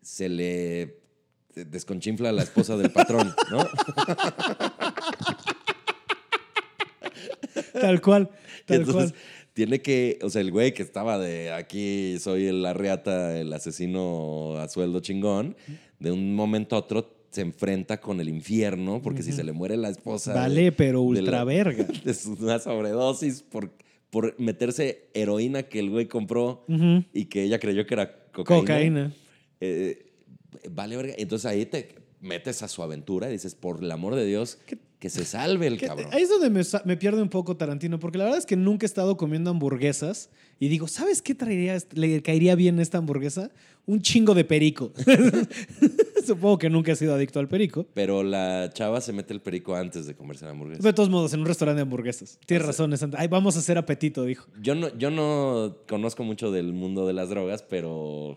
[0.00, 0.96] se le
[1.54, 3.58] desconchinfla a la esposa del patrón, ¿no?
[7.78, 8.30] Tal cual.
[8.64, 9.22] Tal entonces cual.
[9.52, 14.56] tiene que, o sea, el güey que estaba de aquí soy el arreata, el asesino
[14.58, 15.54] a sueldo chingón,
[15.98, 19.76] de un momento a otro se enfrenta con el infierno porque si se le muere
[19.76, 21.84] la esposa Vale, pero de ultra la- verga.
[22.04, 23.70] de su- una sobredosis por,
[24.14, 27.02] por meterse heroína que el güey compró Ujú.
[27.12, 28.60] y que ella creyó que era cocaína.
[28.60, 29.12] Cocaína.
[29.60, 30.12] Eh,
[30.70, 31.14] vale, verga.
[31.18, 34.60] Entonces ahí te metes a su aventura y dices, por el amor de Dios,
[35.00, 36.06] que se salve el cabrón.
[36.12, 38.84] Ahí es donde me, me pierde un poco Tarantino, porque la verdad es que nunca
[38.84, 43.50] he estado comiendo hamburguesas y digo, ¿sabes qué traería, le caería bien esta hamburguesa?
[43.84, 44.92] Un chingo de perico.
[46.26, 47.86] Supongo que nunca he sido adicto al perico.
[47.94, 50.82] Pero la chava se mete el perico antes de comerse la hamburguesa.
[50.82, 52.38] De todos modos, en un restaurante de hamburguesas.
[52.46, 52.94] Tienes razón.
[53.16, 54.46] Ay, vamos a hacer apetito, dijo.
[54.60, 58.36] Yo no, yo no conozco mucho del mundo de las drogas, pero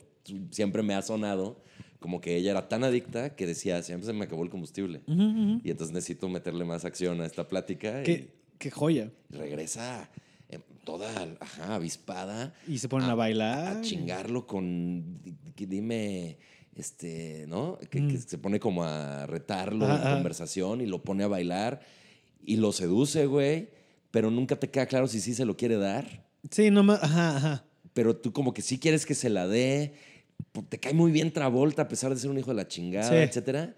[0.52, 1.62] siempre me ha sonado
[2.00, 5.02] como que ella era tan adicta que decía, siempre se me acabó el combustible.
[5.08, 8.04] Y entonces necesito meterle más acción a esta plática.
[8.04, 9.12] Qué, qué joya.
[9.32, 10.10] Regresa
[10.50, 12.54] eh, toda ajá, avispada.
[12.68, 13.78] Y se ponen a, bailar.
[13.78, 16.38] A chingarlo con, di- di- dime,
[16.78, 17.78] este, ¿no?
[17.80, 18.22] Que, que Mm.
[18.22, 20.14] se pone como a retarlo en ajá.
[20.14, 21.82] conversación y lo pone a bailar
[22.44, 23.70] y lo seduce, güey.
[24.12, 26.26] Pero nunca te queda claro si sí se lo quiere dar.
[26.52, 27.04] Sí, nomás.
[27.04, 27.66] Ajá, ajá.
[27.94, 29.94] Pero tú como que sí quieres que se la dé.
[30.70, 33.16] Te cae muy bien Travolta a pesar de ser un hijo de la chingada, Sí.
[33.16, 33.76] etcétera.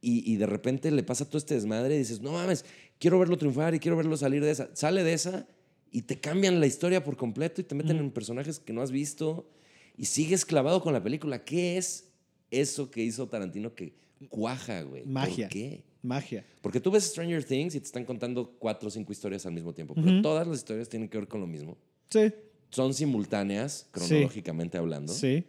[0.00, 2.64] Y, y de repente le pasa todo este desmadre y dices, no mames,
[2.98, 4.70] quiero verlo triunfar y quiero verlo salir de esa.
[4.74, 5.46] Sale de esa
[5.92, 8.90] y te cambian la historia por completo y te meten en personajes que no has
[8.90, 9.48] visto
[9.96, 11.44] y sigues clavado con la película.
[11.44, 12.08] ¿Qué es
[12.52, 13.94] eso que hizo Tarantino que
[14.28, 15.04] cuaja, güey?
[15.04, 15.46] Magia.
[15.48, 15.82] ¿Por qué?
[16.02, 16.44] Magia.
[16.60, 19.72] Porque tú ves Stranger Things y te están contando cuatro o cinco historias al mismo
[19.72, 21.76] tiempo, pero todas las historias tienen que ver con lo mismo.
[22.10, 22.32] Sí.
[22.70, 25.12] Son simultáneas, cronológicamente hablando.
[25.12, 25.44] Sí.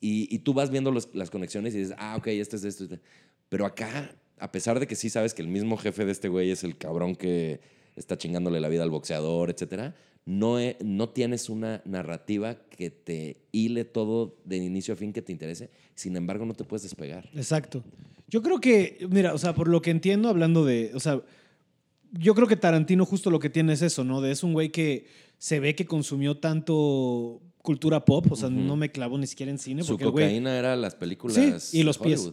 [0.00, 2.84] Y, y tú vas viendo los- las conexiones y dices, ah, ok, este es esto.
[2.84, 3.00] este".
[3.48, 6.50] Pero acá, a pesar de que sí sabes que el mismo jefe de este güey
[6.50, 7.60] es el cabrón que
[7.96, 9.94] está chingándole la vida al boxeador, etcétera,
[10.26, 15.22] no, he- no tienes una narrativa que te hile todo de inicio a fin que
[15.22, 15.70] te interese.
[15.94, 17.28] Sin embargo, no te puedes despegar.
[17.34, 17.84] Exacto.
[18.28, 21.20] Yo creo que, mira, o sea, por lo que entiendo, hablando de, o sea,
[22.12, 24.20] yo creo que Tarantino justo lo que tiene es eso, ¿no?
[24.20, 25.06] De es un güey que
[25.38, 29.58] se ve que consumió tanto cultura pop, o sea, no me clavo ni siquiera en
[29.58, 31.62] cine, Su porque el güey cocaína era las películas.
[31.64, 32.30] Sí, y los pies.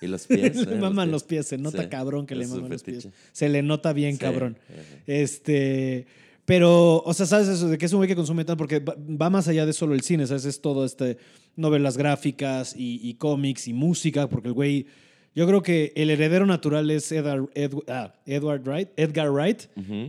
[0.00, 0.56] Y los pies.
[0.66, 3.08] le eh, maman los pies, se nota Sí, cabrón que le maman los pies.
[3.32, 4.58] Se le nota bien Sí, cabrón.
[4.68, 5.02] ajá.
[5.06, 6.06] Este,
[6.44, 7.68] pero, o sea, ¿sabes eso?
[7.68, 10.02] De que es un güey que consume tanto, porque va, más allá de solo el
[10.02, 10.44] cine, ¿sabes?
[10.44, 11.16] Es todo este,
[11.56, 14.86] novelas gráficas y, y cómics y música, porque el güey,
[15.34, 19.62] yo creo que el heredero natural es Edward, Edward, ah, Edward Wright, Edgar Wright,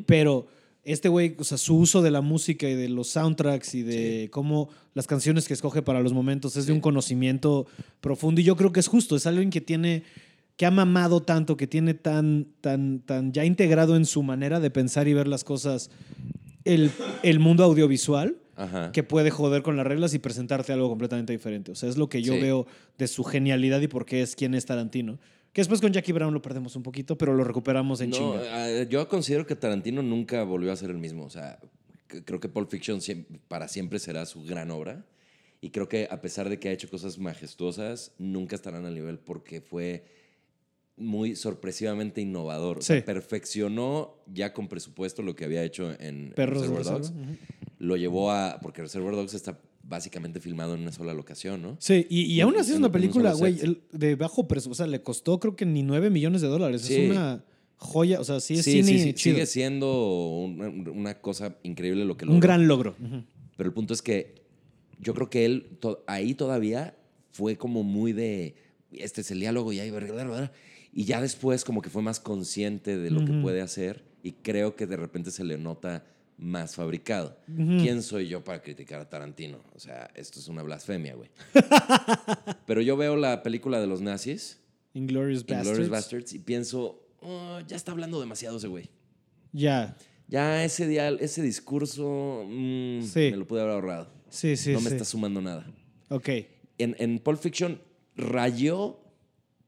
[0.05, 0.47] pero
[0.83, 4.29] este güey, o sea, su uso de la música y de los soundtracks y de
[4.31, 7.65] cómo las canciones que escoge para los momentos es de un conocimiento
[8.01, 10.03] profundo y yo creo que es justo, es alguien que tiene
[10.57, 14.71] que ha mamado tanto, que tiene tan tan tan ya integrado en su manera de
[14.71, 15.89] pensar y ver las cosas
[16.63, 16.91] el,
[17.23, 18.91] el mundo audiovisual Ajá.
[18.91, 21.71] que puede joder con las reglas y presentarte algo completamente diferente.
[21.71, 22.39] O sea, es lo que yo Sí.
[22.39, 25.19] veo de su genialidad y por qué es quien es Tarantino.
[25.51, 28.69] Que después con Jackie Brown lo perdemos un poquito, pero lo recuperamos en No, chinga.
[28.69, 31.23] eh, yo considero que Tarantino nunca volvió a ser el mismo.
[31.25, 31.59] O sea,
[32.07, 32.99] creo que Pulp Fiction
[33.47, 35.05] para siempre será su gran obra.
[35.61, 39.17] Y creo que a pesar de que ha hecho cosas majestuosas, nunca estarán al nivel
[39.19, 40.03] porque fue
[40.97, 42.77] muy sorpresivamente innovador.
[42.79, 46.85] O sea, perfeccionó ya con presupuesto lo que había hecho en Perros Reservoir.
[47.01, 47.13] Dogs.
[47.79, 48.59] Lo llevó a...
[48.61, 51.77] Porque Reservoir Dogs está básicamente filmado en una sola locación, ¿no?
[51.79, 54.83] Sí, y, y aún así es una un película, güey, el- de bajo presupuesto.
[54.83, 56.81] O sea, le costó creo que ni 9 millones de dólares.
[56.81, 56.95] Sí.
[56.95, 57.43] Es una
[57.77, 62.15] joya, o sea, sí es sí, cine sí, sigue siendo una, una cosa increíble lo
[62.17, 62.41] que Un logró.
[62.41, 62.95] gran logro.
[63.57, 64.35] Pero el punto es que
[64.99, 66.97] yo creo que él to- ahí todavía
[67.31, 68.55] fue como muy de,
[68.91, 70.15] este es el diálogo y ahí, ¿verdad?
[70.15, 70.51] ¿verdad?
[70.95, 74.75] Y ya después como que fue más consciente de lo que puede hacer y creo
[74.75, 76.05] que de repente se le nota
[76.37, 77.37] más fabricado.
[77.45, 79.59] ¿Quién soy yo para criticar a Tarantino?
[79.75, 81.29] O sea, esto es una blasfemia, güey.
[82.65, 84.59] Pero yo veo la película de los nazis,
[84.93, 85.65] Inglourious Bastards.
[85.67, 88.89] Inglourious Bastards, y pienso, "Oh, ya está hablando demasiado ese güey.
[89.51, 89.97] Ya.
[90.27, 93.29] Ya ese, dial, ese discurso mm, Sí.
[93.31, 94.09] me lo pude haber ahorrado.
[94.29, 94.95] Sí, sí, no me sí.
[94.95, 95.67] está sumando nada.
[96.09, 96.29] Ok.
[96.77, 97.81] En, en Pulp Fiction
[98.15, 98.99] rayó,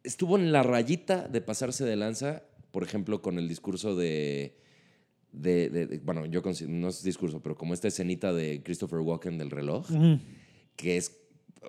[0.07, 4.55] estuvo en la rayita de pasarse de lanza, por ejemplo, con el discurso de,
[5.31, 9.37] de, de- de- bueno, yo no es discurso, pero como esta escenita de Christopher Walken
[9.37, 9.87] del reloj,
[10.75, 11.11] que es,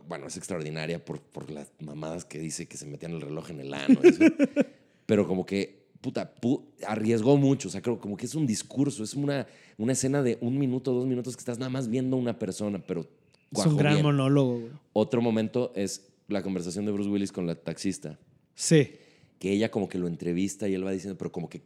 [0.07, 3.61] bueno, es extraordinaria por, por las mamadas que dice que se metían el reloj en
[3.61, 3.99] el ano.
[4.03, 4.23] eso.
[5.07, 7.69] pero como que, puta, pu- arriesgó mucho.
[7.69, 9.47] O sea, creo como que es un discurso, es una,
[9.79, 12.79] una escena de un minuto, dos minutos que estás nada más viendo a una persona,
[12.87, 13.07] pero
[13.53, 14.05] Es un gran bien.
[14.07, 14.73] monólogo, güey.
[14.93, 18.19] Otro momento es la conversación de Bruce Willis con la taxista,
[18.61, 18.91] Sí.
[19.39, 21.63] que ella como que lo entrevista y él va diciendo, pero como que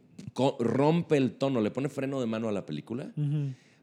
[0.59, 3.11] rompe el tono, le pone freno de mano a la película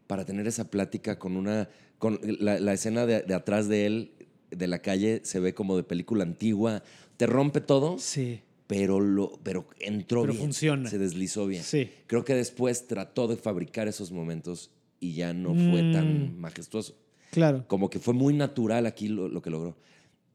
[0.07, 1.69] para tener esa plática con una,
[1.99, 4.13] con la, la escena de, de atrás de él,
[4.51, 6.83] de la calle, se ve como de película antigua,
[7.17, 8.41] te rompe todo, Sí.
[8.67, 10.89] pero, lo, pero entró Pero bien, funciona.
[10.89, 11.63] se deslizó bien.
[11.65, 11.91] Sí.
[12.07, 14.71] Creo que después trató de fabricar esos momentos
[15.01, 15.93] y ya no fue Mm.
[15.93, 16.97] tan majestuoso
[17.33, 17.65] Claro.
[17.69, 19.77] como que fue muy natural aquí lo, lo que logró.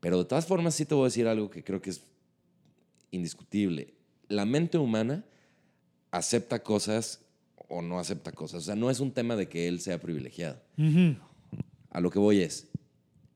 [0.02, 2.02] Pero de todas formas sí te voy a decir algo que creo que es
[3.16, 3.94] indiscutible.
[4.28, 5.24] La mente humana
[6.12, 7.22] acepta cosas
[7.68, 8.64] o no acepta cosas.
[8.64, 10.62] O sea, no es un tema de que él sea privilegiado.
[11.90, 12.68] A lo que voy es,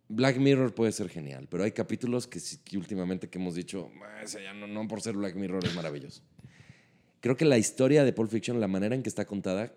[0.08, 4.26] Black Mirror puede ser genial, pero hay capítulos que, que últimamente que hemos dicho, "Ah,
[4.26, 6.22] ya no, no por ser Black Mirror es maravilloso.
[7.22, 9.74] Creo que la historia de Pulp Fiction, la manera en que está contada,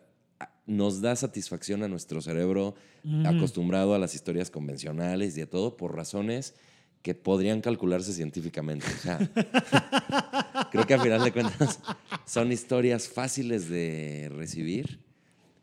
[0.67, 3.27] nos da satisfacción a nuestro cerebro Ujú.
[3.29, 6.55] acostumbrado a las historias convencionales y a todo por razones
[7.03, 8.87] que podrían calcularse científicamente.
[8.87, 9.19] O sea,
[10.71, 11.81] creo que a final de cuentas
[12.25, 15.01] son historias fáciles de recibir,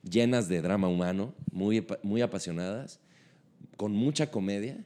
[0.04, 3.00] llenas de drama humano, muy, muy apasionadas,
[3.78, 4.84] con mucha comedia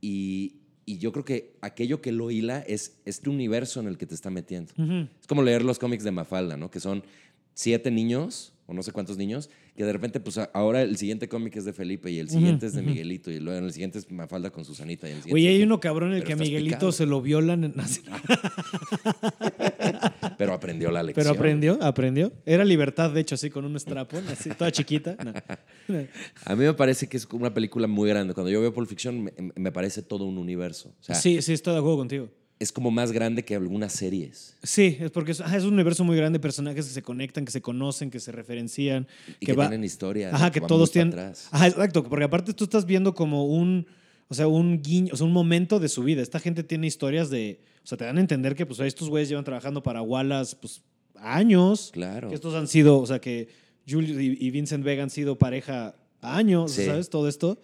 [0.00, 4.06] y, y yo creo que aquello que lo hila es este universo en el que
[4.06, 4.72] te está metiendo.
[4.78, 5.08] Ujú.
[5.20, 6.70] Es como leer los cómics de Mafalda, ¿no?
[6.70, 7.04] Que son
[7.52, 11.56] siete niños, o no sé cuántos niños, que de repente, pues ahora el siguiente cómic
[11.56, 14.50] es de Felipe y el siguiente es de Miguelito y luego el siguiente es Mafalda
[14.50, 15.08] con Susanita.
[15.08, 16.92] Y el siguiente Oye, hay uno cabrón en el que a Miguelito picado.
[16.92, 17.64] se lo violan.
[17.64, 17.74] en-
[20.38, 21.24] Pero aprendió la lección.
[21.26, 22.32] Pero aprendió, aprendió.
[22.46, 25.16] Era libertad, de hecho, así con un strapón, así, toda chiquita.
[25.22, 25.32] No.
[26.44, 28.34] A mí me parece que es una película muy grande.
[28.34, 30.94] Cuando yo veo Pulp Fiction, me, me parece todo un universo.
[31.00, 32.28] O sea, sí, sí, estoy de acuerdo contigo.
[32.60, 34.56] Es como más grande que algunas series.
[34.62, 38.10] Sí, es porque es, un universo muy grande, personajes que se conectan, que se conocen,
[38.10, 39.06] que se referencian.
[39.40, 40.30] Y que, va- tienen historia.
[40.34, 41.12] Ajá, que todos tienen.
[41.12, 41.48] atrás.
[41.50, 43.86] Ajá, exacto, porque aparte tú estás viendo como un,
[44.28, 46.22] o sea, un guiño, o sea, un momento de su vida.
[46.22, 49.28] Esta gente tiene historias de, o sea, te dan a entender que pues estos güeyes
[49.28, 50.82] llevan trabajando para Wallace pues
[51.16, 51.90] años.
[51.92, 52.28] Claro.
[52.28, 53.48] Que estos han sido, o sea, que
[53.88, 56.84] Julius y, y Vincent Vega han sido pareja años, Sí.
[56.86, 57.10] ¿sabes?
[57.10, 57.58] Todo esto.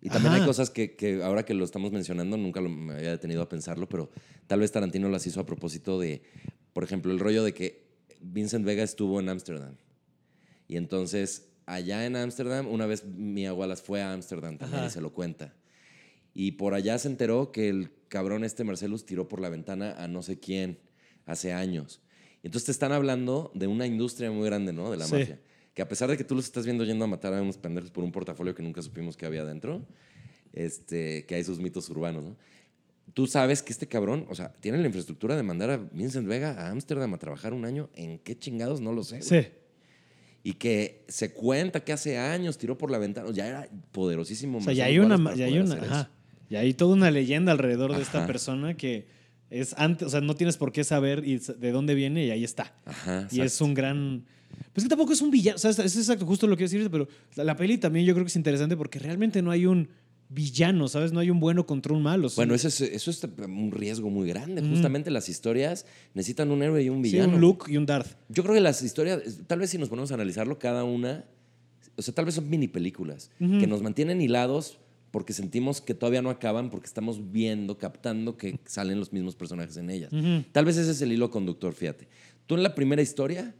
[0.00, 0.42] Y también Ajá.
[0.42, 3.48] hay cosas que, que ahora que lo estamos mencionando, nunca lo- me había detenido a
[3.48, 4.10] pensarlo, pero
[4.46, 6.22] tal vez Tarantino las hizo a propósito de,
[6.72, 7.86] por ejemplo, el rollo de que
[8.20, 9.76] Vincent Vega estuvo en Ámsterdam.
[10.68, 14.88] Y entonces, allá en Ámsterdam, una vez mi abuela fue a Ámsterdam también Ajá.
[14.88, 15.54] y se lo cuenta.
[16.34, 20.06] Y por allá se enteró que el cabrón este Marcelus tiró por la ventana a
[20.08, 20.78] no sé quién
[21.24, 22.02] hace años.
[22.42, 24.90] Y entonces te están hablando de una industria muy grande, ¿no?
[24.90, 25.12] De la Sí.
[25.14, 25.40] mafia.
[25.76, 27.90] Que a pesar de que tú los estás viendo yendo a matar a unos pendejos
[27.90, 29.82] por un portafolio que nunca supimos que había dentro,
[30.54, 32.36] este, que hay sus mitos urbanos, ¿no?
[33.12, 36.52] Tú sabes que este cabrón, o sea, tiene la infraestructura de mandar a Vincent Vega
[36.52, 37.90] a Ámsterdam a trabajar un año.
[37.94, 38.80] ¿En qué chingados?
[38.80, 39.18] No lo sé.
[39.18, 39.42] güey.
[39.44, 39.48] Sí.
[40.42, 43.30] Y que se cuenta que hace años tiró por la ventana.
[43.32, 44.58] Ya era poderosísimo.
[44.58, 46.10] O sea, ya hay una, ya hay una, ajá.
[46.48, 49.06] Ya hay toda una leyenda alrededor de esta persona que
[49.50, 52.44] es antes, o sea, no tienes por qué saber y de dónde viene y ahí
[52.44, 52.74] está.
[52.86, 54.24] Ajá, Y es un gran.
[54.72, 55.56] Pues que tampoco es un villano.
[55.56, 58.24] O sea, es exacto, justo lo que decir, pero la, la peli también yo creo
[58.24, 59.88] que es interesante porque realmente no hay un
[60.28, 61.12] villano, ¿sabes?
[61.12, 62.28] No hay un bueno contra un malo.
[62.34, 64.60] Bueno, Sí, eso es, eso es un riesgo muy grande.
[64.60, 64.70] Ujú.
[64.72, 67.34] Justamente las historias necesitan un héroe y un sí, villano.
[67.34, 68.16] un Luke y un Darth.
[68.28, 71.24] Yo creo que las historias, tal vez si nos ponemos a analizarlo cada una,
[71.96, 73.58] o sea, tal vez son mini películas Ujú.
[73.60, 74.78] que nos mantienen hilados
[75.12, 79.76] porque sentimos que todavía no acaban porque estamos viendo, captando que salen los mismos personajes
[79.76, 80.12] en ellas.
[80.12, 80.44] Ujú.
[80.52, 82.08] Tal vez ese es el hilo conductor, fíjate.
[82.46, 83.54] Tú en la primera historia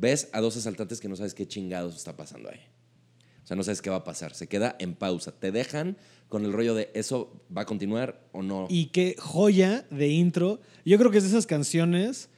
[0.00, 2.60] ves a dos asaltantes que no sabes qué chingados está pasando ahí.
[3.42, 4.34] O sea, no sabes qué va a pasar.
[4.34, 5.32] Se queda en pausa.
[5.32, 5.96] Te dejan
[6.28, 8.66] con el rollo de eso va a continuar o no.
[8.68, 10.60] Y qué joya de intro.
[10.84, 12.28] Yo creo que es de esas canciones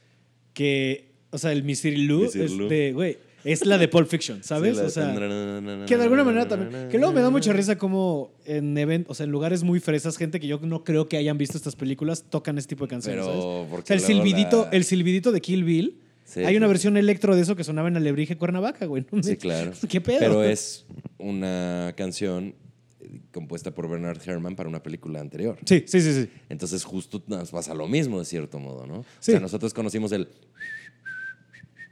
[0.53, 2.69] que, o sea, el Mystery Lou Mystery es Lou.
[2.69, 4.77] de, güey, es la de Pulp Fiction, ¿sabes?
[4.77, 7.77] Sí, o sea, de- que de alguna manera también, que luego me da mucha risa
[7.77, 11.17] como en eventos, o sea, en lugares muy fresas, gente que yo no creo que
[11.17, 13.83] hayan visto estas películas tocan este tipo de canciones, Pero ¿sabes?
[13.83, 16.00] O sea, el silbidito, la- el silbidito de Kill Bill.
[16.31, 19.05] Sí, hay una versión electro de eso que sonaba en Alebrije Cuernavaca, güey.
[19.21, 19.73] Sí, claro.
[19.89, 20.19] ¿Qué pedo?
[20.19, 20.85] Pero es
[21.17, 22.55] una canción
[23.01, 25.57] eh, compuesta por Bernard Herrmann para una película anterior.
[25.65, 26.29] Sí, sí, sí, sí.
[26.47, 29.03] Entonces justo nos pasa lo mismo de cierto modo, ¿no?
[29.19, 29.31] Sí.
[29.31, 30.29] O sea, nosotros conocimos el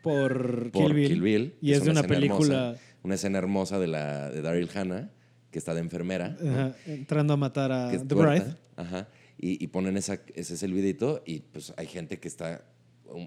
[0.02, 1.08] Por, por Kill Bill.
[1.10, 1.56] Kill Bill.
[1.60, 5.10] Y es de una película hermosa, una escena hermosa de la de Daryl Hannah,
[5.52, 6.38] que está de enfermera.
[6.40, 6.50] ¿no?
[6.50, 8.16] ajá, entrando a matar a The.
[8.16, 8.56] Bride.
[8.78, 9.10] Ajá.
[9.38, 12.64] Y, y ponen esa, ese silbidito y pues hay gente que está,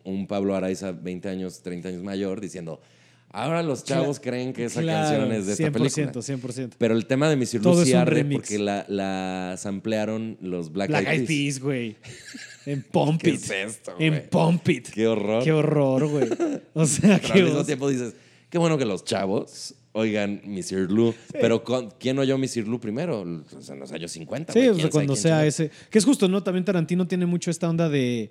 [0.04, 2.80] un, Pablo Araiza 20 años, 30 años mayor, diciendo,
[3.30, 6.12] ahora los chavos creen que esa Claro, canción es de esta 100%, película.
[6.12, 6.70] 100%.
[6.78, 7.94] Pero el tema de Todo Lucy
[8.32, 11.60] porque la, la samplearon los Black, Black Eyed Peas.
[11.60, 11.96] Güey.
[12.64, 13.42] En Pump ¿Qué It.
[13.42, 14.06] es esto, güey?
[14.06, 14.90] En Pump It.
[14.90, 15.42] Qué horror.
[15.42, 16.28] Qué horror, güey.
[16.74, 18.14] O sea, Pero qué al mismo tiempo dices,
[18.48, 20.90] qué bueno que los chavos oigan Mr.
[20.90, 21.14] Lou.
[21.32, 21.62] Pero
[21.98, 22.66] ¿quién oyó Mr.
[22.66, 23.22] Lou primero?
[23.22, 23.44] En
[23.80, 24.52] los años 50.
[24.52, 25.70] Sí, o ¿Quién sea, cuando sea ese.
[25.90, 26.42] Que es justo, ¿no?
[26.42, 28.30] También Tarantino tiene mucho esta onda de.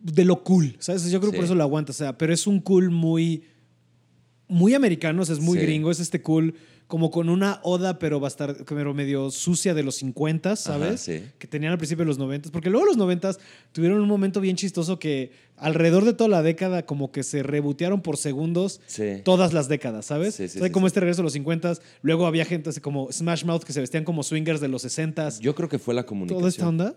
[0.00, 1.10] De lo cool, ¿sabes?
[1.10, 3.44] Yo creo que por eso lo aguanta, o sea, pero es un cool muy.
[4.48, 5.64] muy americano, o sea, es muy Sí.
[5.64, 6.54] gringo, es este cool
[6.88, 10.88] como con una oda, pero bastar, pero medio sucia de los 50, ¿sabes?
[10.88, 11.22] Ajá, sí.
[11.38, 13.36] Que tenían al principio de los 90, porque luego los 90
[13.70, 18.02] tuvieron un momento bien chistoso que alrededor de toda la década como que se rebotearon
[18.02, 19.20] por segundos Sí.
[19.24, 20.34] todas las décadas, ¿sabes?
[20.34, 23.12] Sí, sí, o sea, como este regreso a los 50, luego había gente así como
[23.12, 26.04] Smash Mouth que se vestían como swingers de los 60, Yo creo que fue la
[26.06, 26.40] comunicación.
[26.40, 26.96] toda esta onda.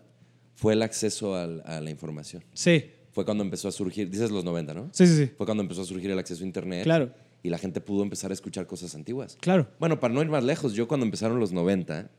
[0.56, 2.44] Fue el acceso al- a la información.
[2.54, 4.90] Sí, Fue cuando empezó a surgir, dices los 90, ¿no?
[4.92, 5.32] sí, sí, sí.
[5.38, 6.84] Fue cuando empezó a surgir el acceso a Internet.
[6.84, 7.12] Claro.
[7.44, 9.38] Y la gente pudo empezar a escuchar cosas antiguas.
[9.40, 9.68] Claro.
[9.80, 12.10] Bueno, para no ir más lejos, yo cuando empezaron los 90,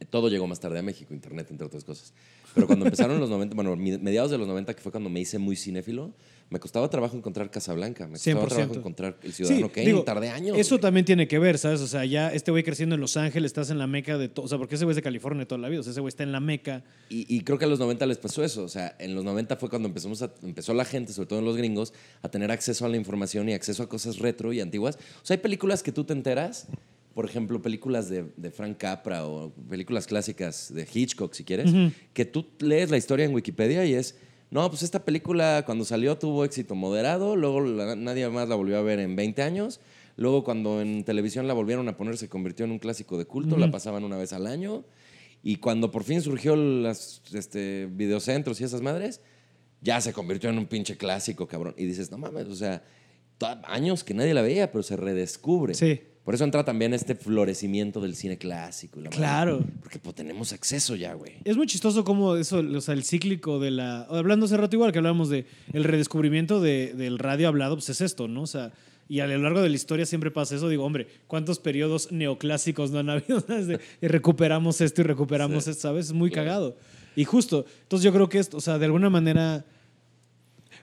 [0.00, 2.14] eh, todo llegó más tarde a México, Internet, entre otras cosas.
[2.54, 5.38] Pero cuando empezaron los 90, bueno, mediados de los 90, que fue cuando me hice
[5.38, 6.14] muy cinéfilo,
[6.48, 8.48] me costaba trabajo encontrar Casablanca, me costaba 100%.
[8.48, 10.56] trabajo encontrar El Ciudadano Kane, digo, tardé años.
[10.56, 10.80] Eso güey.
[10.82, 11.80] también tiene que ver, ¿sabes?
[11.80, 14.46] O sea, ya este güey creciendo en Los Ángeles, estás en la meca de todo.
[14.46, 15.80] O sea, porque ese güey es de California toda la vida.
[15.80, 16.84] O sea, ese güey está en la meca.
[17.08, 18.62] Y, y creo que a los 90 les pasó eso.
[18.62, 21.56] O sea, en los 90 fue cuando empezamos a- empezó la gente, sobre todo los
[21.56, 21.92] gringos,
[22.22, 24.96] a tener acceso a la información y acceso a cosas retro y antiguas.
[25.22, 26.68] O sea, hay películas que tú te enteras,
[27.12, 31.72] por ejemplo, películas de, de Frank Capra o películas clásicas de Hitchcock, si quieres,
[32.12, 34.16] que tú lees la historia en Wikipedia y es,
[34.50, 38.78] no, pues esta película cuando salió tuvo éxito moderado, luego la- nadie más la volvió
[38.78, 39.80] a ver en 20 años.
[40.16, 43.56] Luego, cuando en televisión la volvieron a poner, se convirtió en un clásico de culto,
[43.58, 44.84] la pasaban una vez al año.
[45.42, 49.20] Y cuando por fin surgió las este, videocentros y esas madres,
[49.82, 51.74] ya se convirtió en un pinche clásico, cabrón.
[51.76, 52.82] Y dices, no mames, o sea,
[53.64, 55.74] años que nadie la veía, pero se redescubre.
[55.74, 56.00] Sí.
[56.26, 58.98] Por eso entra también este florecimiento del cine clásico.
[59.00, 59.16] y la madre.
[59.18, 59.64] Claro.
[59.80, 61.34] Porque pues, tenemos acceso ya, güey.
[61.44, 64.02] Es muy chistoso como eso, o sea, el cíclico de la.
[64.10, 68.00] Hablando hace rato igual que hablábamos de el redescubrimiento de- del radio hablado, pues es
[68.00, 68.42] esto, ¿no?
[68.42, 68.72] O sea,
[69.08, 70.68] y a lo largo de la historia siempre pasa eso.
[70.68, 73.38] Digo, hombre, ¿cuántos periodos neoclásicos no han habido?
[73.46, 73.68] ¿Sabes?
[73.68, 75.70] De- y recuperamos esto y recuperamos Sí.
[75.70, 76.06] esto, ¿sabes?
[76.06, 76.46] Es muy Claro.
[76.48, 76.76] cagado.
[77.14, 79.64] Y justo, entonces yo creo que esto, o sea, de alguna manera.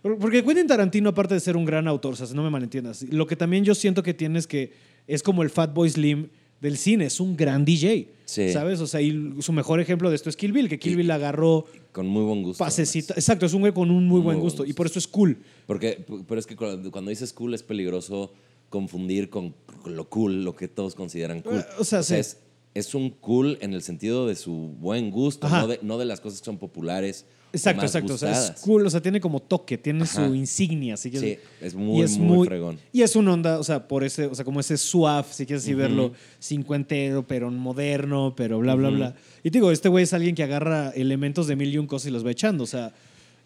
[0.01, 3.25] Porque Quentin Tarantino, aparte de ser un gran autor, o sea, no me malentiendas, lo
[3.27, 4.73] que también yo siento que tiene es que
[5.07, 6.29] es como el Fatboy Slim
[6.61, 8.09] del cine, es un gran DJ.
[8.25, 8.53] Sí.
[8.53, 8.79] ¿Sabes?
[8.79, 11.65] O sea, y su mejor ejemplo de esto es Kill Bill, que Kill Bill agarró
[11.91, 12.63] Con muy buen gusto.
[12.63, 13.13] pasecita.
[13.15, 14.65] Exacto, es un güey con un muy, buen buen gusto.
[14.65, 15.37] Y por eso es cool.
[15.67, 18.31] Porque, pero es que cuando cuando dices cool es peligroso
[18.69, 19.53] confundir con
[19.85, 21.57] lo cool, lo que todos consideran cool.
[21.59, 22.15] Eh, o sea, sí.
[22.15, 22.37] es,
[22.73, 25.61] es un cool en el sentido de su buen gusto, Ajá.
[25.61, 27.25] no de, no de las cosas que son populares.
[27.53, 28.15] Exacto, exacto.
[28.15, 30.25] O sea, es cool, o sea, tiene como toque, tiene Ajá.
[30.27, 30.97] su insignia.
[30.97, 31.39] Si Sí, quieres.
[31.61, 32.79] es muy, muy, fregón.
[32.91, 35.63] Y es una onda, o sea, por ese, o sea, como ese suave, si quieres
[35.63, 39.15] así verlo, cincuentero, pero moderno, pero bla, bla, bla.
[39.43, 42.07] Y te digo, este güey es alguien que agarra elementos de mil y un cosas
[42.07, 42.91] y los va echando, o sea.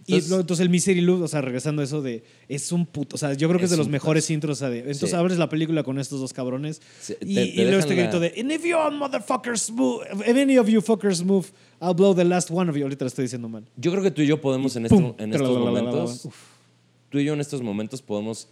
[0.09, 2.23] Y Entonces- luego, entonces el Misery Loop, o sea, regresando a eso de.
[2.47, 3.15] Es un puto.
[3.15, 4.57] O sea, yo creo que es, Es de los mejores intros.
[4.57, 5.15] O sea, de- entonces Sí.
[5.15, 6.81] abres la película con estos dos cabrones.
[7.01, 8.33] Sí, y, te- y te luego dejan este la- grito de.
[8.41, 10.05] And if you all motherfuckers move.
[10.25, 11.47] If any of you fuckers move,
[11.81, 12.83] I'll blow the last one of you.
[12.83, 13.65] Ahorita lo estoy diciendo mal.
[13.75, 15.07] Yo creo que tú y yo podemos en, ¡Pum!
[15.11, 16.35] esto- en estos momentos, Uf.
[17.09, 18.47] tú y yo en estos momentos podemos,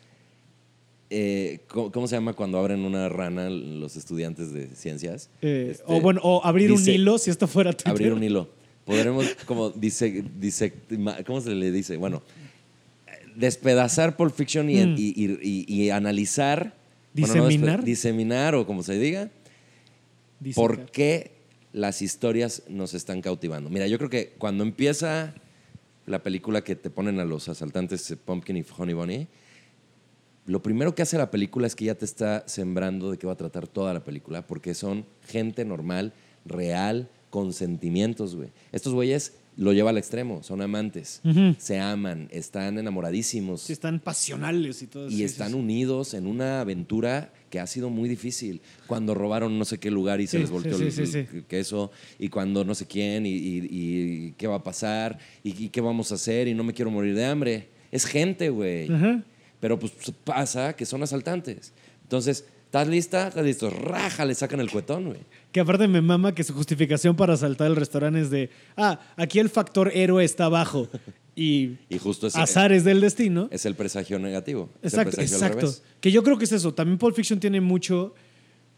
[1.09, 5.29] eh, ¿cómo, cómo se llama cuando abren una rana los estudiantes de ciencias?
[5.41, 7.91] Eh, Este, o bueno, o abrir un hilo si esto fuera Twitter.
[7.91, 8.49] abrir un hilo.
[8.85, 10.73] Podremos, como dice, dice,
[11.25, 11.97] ¿cómo se le dice?
[11.97, 12.21] Bueno,
[13.35, 14.95] despedazar Pulp Fiction y, Mm.
[14.97, 16.73] y- y- y- analizar.
[17.17, 17.83] bueno, no Diseminar.
[17.83, 19.29] diseminar o como se diga.
[20.53, 21.31] ¿Por qué
[21.73, 23.69] las historias nos están cautivando?
[23.69, 25.33] Mira, yo creo que cuando empieza
[26.05, 29.27] la película que te ponen a los asaltantes eh, Pumpkin y Honey Bunny,
[30.45, 33.33] lo primero que hace la película es que ya te está sembrando de qué va
[33.33, 36.13] a tratar toda la película, porque son gente normal,
[36.45, 38.47] real, con sentimientos, güey.
[38.71, 41.21] Estos güeyes lo lleva al extremo, son amantes,
[41.57, 46.27] se aman, están enamoradísimos Sí, están pasionales y todo y sí, sí, están unidos en
[46.27, 48.61] una aventura que ha sido muy difícil.
[48.87, 50.83] Cuando robaron no sé qué lugar y se les volteó sí,
[51.33, 55.65] el, queso, y cuando no sé quién, y, y- y qué va a pasar, y,
[55.65, 57.67] y qué vamos a hacer, y no me quiero morir de hambre.
[57.91, 58.87] Es gente, güey.
[59.59, 59.91] Pero pues
[60.23, 61.73] pasa que son asaltantes.
[62.03, 62.45] Entonces,
[62.81, 63.27] ¿estás lista?
[63.29, 63.69] ¿Estás listo?
[63.69, 65.19] Raja, le sacan el cuetón, güey.
[65.51, 69.39] Que aparte me mama que su justificación para asaltar el restaurante es de, ah, aquí
[69.39, 70.89] el factor héroe está bajo
[71.35, 73.47] y Y justo es, azares del destino.
[73.51, 74.69] es el presagio negativo.
[74.81, 75.57] es el Exacto, al exacto.
[75.61, 75.83] revés.
[76.01, 76.73] Que yo creo que es eso.
[76.73, 78.13] También Pulp Fiction tiene mucho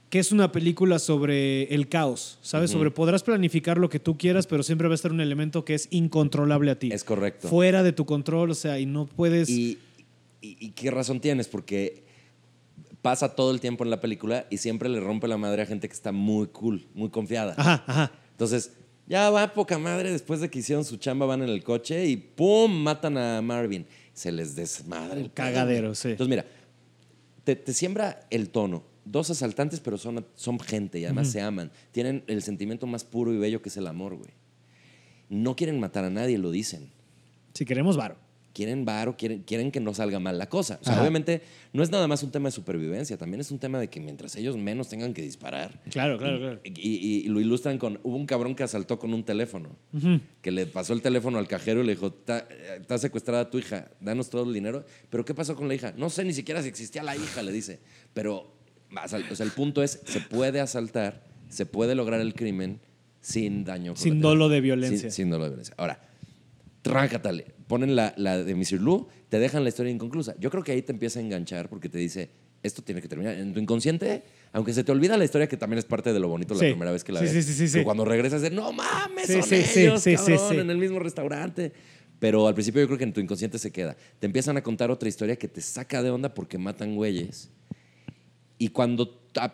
[0.09, 2.71] que es una película sobre el caos, ¿sabes?
[2.71, 5.73] Sobre podrás planificar lo que tú quieras, pero siempre va a estar un elemento que
[5.73, 6.91] es incontrolable a ti.
[6.93, 7.49] Es correcto.
[7.49, 9.49] Fuera de tu control, o sea, y no puedes...
[9.49, 9.79] Y,
[10.41, 12.05] y- y qué razón tienes, porque
[13.07, 15.87] pasa todo el tiempo en la película y siempre le rompe la madre a gente
[15.87, 17.55] que está muy cool, muy confiada.
[17.55, 18.11] Ajá, ajá.
[18.31, 18.73] Entonces,
[19.07, 22.17] ya va poca madre después de que hicieron su chamba, van en el coche y
[22.17, 22.69] ¡pum!
[22.69, 23.87] matan a Marvin.
[24.11, 26.09] Se les desmadra el Cagadero, sí.
[26.09, 26.45] Entonces, mira,
[27.45, 28.83] te, te siembra el tono.
[29.05, 31.71] Dos asaltantes, pero son, son gente y además se aman.
[31.93, 34.31] Tienen el sentimiento más puro y bello que es el amor, güey.
[35.29, 36.91] No quieren matar a nadie, lo dicen
[37.53, 38.17] Si queremos varo.
[38.57, 40.79] Quieren varo, quieren, quieren que no salga mal la cosa.
[40.81, 41.01] O sea, Ajá.
[41.03, 41.43] obviamente
[41.73, 44.35] no es nada más un tema de supervivencia, también es un tema de que mientras
[44.35, 45.79] ellos menos tengan que disparar.
[45.91, 46.59] Claro, claro, claro.
[46.63, 49.75] Y, y- y lo ilustran con, hubo un cabrón que asaltó con un teléfono,
[50.41, 53.59] que le pasó el teléfono al cajero y le dijo, "Ta- eh, está secuestrada tu
[53.59, 54.83] hija, danos todo el dinero.
[55.11, 55.93] Pero ¿qué pasó con la hija?
[55.95, 57.79] No sé ni siquiera si existía la hija, le dice.
[58.15, 58.55] Pero,
[58.95, 62.79] asal- o sea, el punto es, se puede asaltar, se puede lograr el crimen
[63.21, 63.95] sin daño.
[63.95, 64.97] Sin dolo de violencia.
[64.97, 65.75] Sin, sin dolo de violencia.
[65.77, 65.99] Ahora,
[66.81, 67.56] trácatale.
[67.67, 68.79] Ponen la, la de Mr.
[68.79, 70.35] Lu, te dejan la historia inconclusa.
[70.39, 72.29] Yo creo que ahí te empieza a enganchar porque te dice,
[72.63, 73.35] esto tiene que terminar.
[73.37, 76.29] En tu inconsciente, aunque se te olvida la historia, que también es parte de lo
[76.29, 77.45] bonito la primera vez que la Sí, ves.
[77.45, 81.73] sí, que cuando regresas de, no mames, son ellos, cabrón, en el mismo restaurante.
[82.19, 83.95] Pero al principio yo creo que en tu inconsciente se queda.
[84.19, 87.49] Te empiezan a contar otra historia que te saca de onda porque matan güeyes.
[88.57, 89.07] Y cuando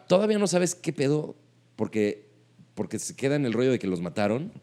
[0.08, 1.36] todavía no sabes qué pedo,
[1.76, 2.30] porque,
[2.74, 4.54] porque se queda en el rollo de que los mataron,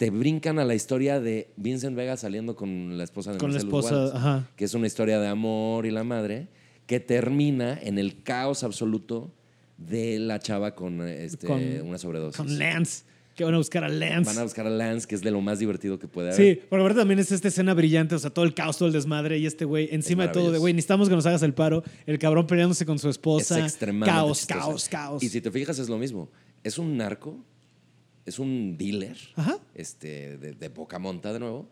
[0.00, 3.58] te brincan a la historia de Vincent Vega saliendo con la esposa de Con la
[3.62, 4.48] Marcellus esposa, ajá.
[4.56, 6.48] que es una historia de amor y la madre,
[6.86, 9.30] que termina en el caos absoluto
[9.76, 12.38] de la chava con, este, Con- una sobredosis.
[12.38, 13.02] Con Lance.
[13.36, 14.24] Que van a buscar a Lance.
[14.30, 16.54] Van a buscar a Lance, que es de lo más divertido que puede haber.
[16.56, 18.94] Sí, porque aparte también es esta escena brillante, o sea, todo el caos, todo el
[18.94, 21.82] desmadre y este güey, encima de todo, de güey, necesitamos que nos hagas el paro,
[22.06, 24.60] el cabrón peleándose con su Es esposa, extremadamente caos, chistosa.
[24.60, 25.22] caos, caos.
[25.22, 26.30] Y si te fijas, es lo mismo.
[26.64, 27.36] Es un narco,
[28.30, 29.58] es un dealer, Ajá.
[29.74, 31.68] este, de, de poca monta de nuevo,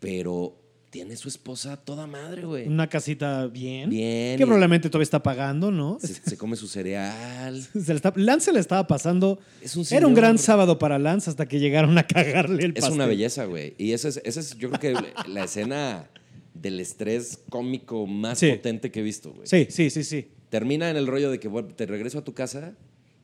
[0.00, 0.58] pero
[0.90, 2.66] tiene su esposa toda madre, güey.
[2.68, 3.88] Una casita bien.
[3.88, 5.98] Bien, Que y- probablemente todavía está pagando, ¿no?
[6.00, 7.62] Se, se come su cereal.
[7.62, 9.38] Se le está- Lance se le estaba pasando.
[9.62, 12.80] Es un Era un gran sábado para Lance hasta que llegaron a cagarle el Es
[12.80, 12.92] pastel.
[12.94, 13.74] una belleza, güey.
[13.78, 16.10] Y esa es, esa es, yo creo que la escena
[16.52, 18.50] del estrés cómico más Sí.
[18.50, 19.46] potente que he visto, güey.
[19.46, 20.28] Sí, sí, sí, sí.
[20.50, 22.74] Termina en el rollo de que bueno, te regreso a tu casa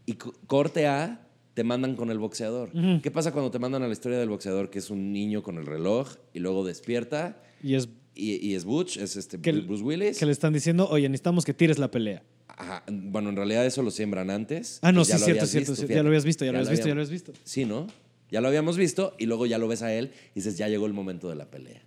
[0.07, 1.28] y co- corte A,
[1.59, 2.71] te mandan con el boxeador.
[3.03, 5.59] ¿Qué pasa cuando te mandan a la historia del boxeador, que es un niño con
[5.59, 7.89] el reloj y luego despierta Y es.
[8.15, 10.19] Y, y es Butch, es este Que Bruce Willis.
[10.21, 12.23] Que le están diciendo, oye, necesitamos que tires la pelea.
[12.47, 14.79] Ajá, Bueno, en realidad eso lo siembran antes.
[14.83, 15.87] Ah, no, Ya sí, lo cierto, cierto, visto.
[15.89, 17.33] Ya lo habías visto, ya, lo habías visto, ya lo habías visto.
[17.43, 17.89] Sí, ¿no?
[18.31, 20.87] Ya lo habíamos visto y luego ya lo ves a él y dices, ya llegó
[20.87, 21.83] el momento de la pelea.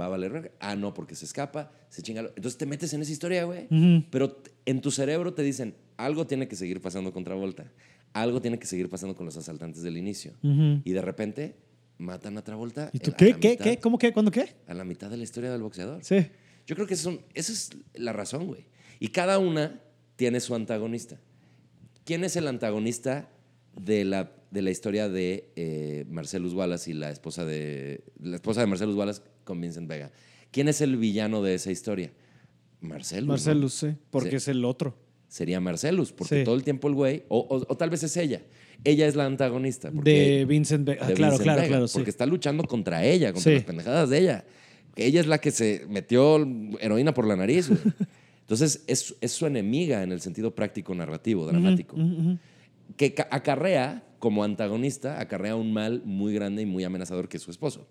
[0.00, 0.52] ¿Va a valer?
[0.58, 2.20] Ah, no, porque se escapa, se chinga.
[2.22, 3.68] Entonces te metes en esa historia, güey.
[4.10, 7.70] Pero t- en tu cerebro te dicen, algo tiene que seguir pasando con Travolta.
[8.12, 10.32] Algo tiene que seguir pasando con los asaltantes del inicio.
[10.42, 11.56] Y de repente
[11.98, 12.90] matan a Travolta.
[12.92, 13.34] ¿Y tú qué?
[13.38, 13.50] ¿Qué?
[13.52, 13.78] mitad- ¿Qué?
[13.78, 14.12] ¿Cómo qué?
[14.12, 14.54] ¿Cuándo qué?
[14.66, 16.02] A la mitad de la historia del boxeador.
[16.04, 16.26] Sí.
[16.66, 18.66] Yo creo que eso, esa es la razón, güey.
[19.00, 19.80] Y cada una
[20.16, 21.18] tiene su antagonista.
[22.04, 23.30] ¿Quién es el antagonista
[23.80, 28.60] de la, de la historia de eh, Marcellus Wallace y la esposa de la esposa
[28.60, 30.10] de Marcellus Wallace con Vincent Vega?
[30.50, 32.12] ¿Quién es el villano de esa historia?
[32.80, 33.26] Marcellus.
[33.26, 33.32] ¿no?
[33.32, 33.94] Marcelus, sí.
[34.10, 34.36] Porque Sí.
[34.36, 34.96] es el otro.
[35.32, 36.44] Sería Marcellus, porque Sí.
[36.44, 38.42] todo el tiempo el güey, o, o- o tal vez es ella.
[38.84, 39.90] Ella es la antagonista.
[39.90, 41.00] porque- De Vincent Vega.
[41.00, 41.94] Ah, claro, Vincent claro, Vega, claro, sí.
[41.94, 43.54] Porque está luchando contra ella, contra Sí.
[43.54, 44.44] las pendejadas de ella.
[44.94, 46.36] Ella es la que se metió
[46.80, 47.68] heroína por la nariz.
[47.70, 47.80] güey.
[48.42, 51.96] Entonces, es, es su enemiga en el sentido práctico, narrativo, dramático.
[52.98, 57.42] Que ca- acarrea, como antagonista, acarrea un mal muy grande y muy amenazador que es
[57.42, 57.86] su esposo.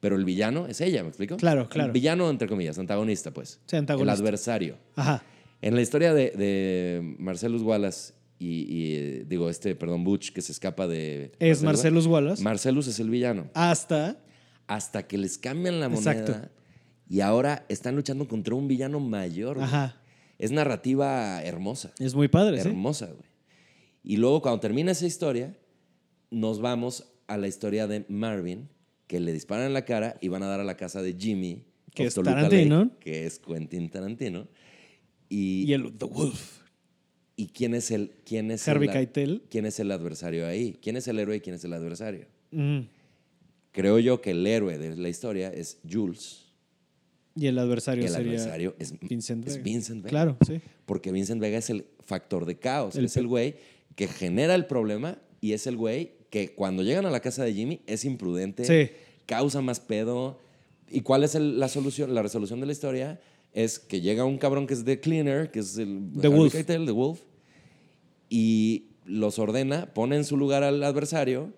[0.00, 1.38] Pero el villano es ella, ¿me explico?
[1.38, 1.86] Claro, claro.
[1.86, 3.60] El villano, entre comillas, antagonista, pues.
[3.64, 4.12] Sí, antagonista.
[4.12, 4.76] El adversario.
[4.96, 5.24] Ajá.
[5.64, 10.42] En la historia de, de Marcellus Wallace y, y, eh, digo, este, perdón, Butch, que
[10.42, 11.32] se escapa de...
[11.38, 12.42] Es Marcellus Wallace.
[12.42, 13.48] Marcellus es el villano.
[13.54, 14.18] Hasta.
[14.66, 16.50] Hasta que les cambian la moneda Exacto.
[17.08, 19.56] y ahora están luchando contra un villano mayor.
[19.56, 19.66] güey.
[19.66, 20.02] Ajá.
[20.38, 21.94] Es narrativa hermosa.
[21.98, 22.68] Es muy padre, sí.
[22.68, 23.30] hermosa, güey.
[24.02, 25.56] Y luego cuando termina esa historia,
[26.30, 28.68] nos vamos a la historia de Marvin,
[29.06, 31.64] que le disparan en la cara y van a dar a la casa de Jimmy.
[31.94, 32.84] Que es Tarantino.
[32.84, 34.48] Lake, que es Quentin Tarantino.
[35.34, 36.60] Y, Y el The Wolf.
[37.36, 39.42] ¿y quién es el quién es Harvey el, Keitel.
[39.50, 40.78] quién es el adversario ahí?
[40.80, 42.26] ¿Quién es el héroe y quién es el adversario?
[43.72, 46.42] Creo yo que el héroe de la historia es Jules.
[47.36, 49.64] Y el adversario el sería adversario es Vincent es Vega.
[49.64, 50.10] Vincent Vega.
[50.10, 50.60] Claro, sí.
[50.86, 52.94] Porque Vincent Vega es el factor de caos.
[52.94, 53.56] El es el güey
[53.96, 57.52] que genera el problema y es el güey que cuando llegan a la casa de
[57.52, 58.92] Jimmy es imprudente, Sí.
[59.26, 60.38] causa más pedo.
[60.88, 62.14] ¿Y cuál es el- la solución?
[62.14, 63.20] La resolución de la historia
[63.54, 66.52] es que llega un cabrón que es The Cleaner, que es el The Harvey Wolf.
[66.52, 67.20] Keitel, The Wolf,
[68.28, 71.52] y los ordena, pone en su lugar al adversario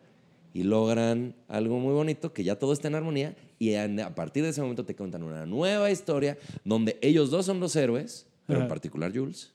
[0.53, 4.51] y logran algo muy bonito, que ya todo está en armonía y a partir de
[4.51, 8.69] ese momento te cuentan una nueva historia donde ellos dos son los héroes, pero en
[8.69, 9.53] particular Jules,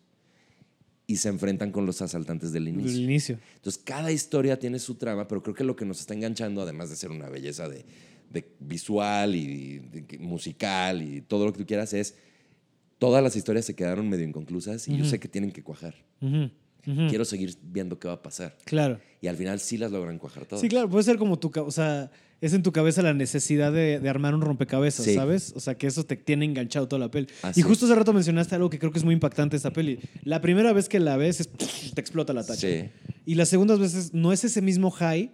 [1.08, 3.02] y se enfrentan con los asaltantes del El inicio.
[3.02, 3.39] inicio.
[3.56, 6.89] Entonces, cada historia tiene su trama, pero creo que lo que nos está enganchando, además
[6.89, 7.84] de ser una belleza de,
[8.32, 12.16] de visual y de- musical y todo lo que tú quieras, es
[13.02, 15.95] todas las historias se quedaron medio inconclusas y yo sé que tienen que cuajar.
[16.84, 18.56] Quiero seguir viendo qué va a pasar.
[18.64, 18.99] Claro.
[19.22, 20.62] Y al final sí las logran cuajar todas.
[20.62, 23.99] Sí, claro, puede ser como tu, o sea, es en tu cabeza la necesidad de,
[23.99, 25.16] de armar un rompecabezas, Sí.
[25.16, 25.52] ¿sabes?
[25.56, 27.26] O sea, que eso te tiene enganchado toda la peli.
[27.41, 29.97] Así y justo hace rato mencionaste algo que creo que es muy impactante esta peli.
[30.24, 32.68] La primera vez que la ves es, te explota la tacha.
[32.68, 32.89] Sí.
[33.26, 35.32] Y las segundas veces no es ese mismo high,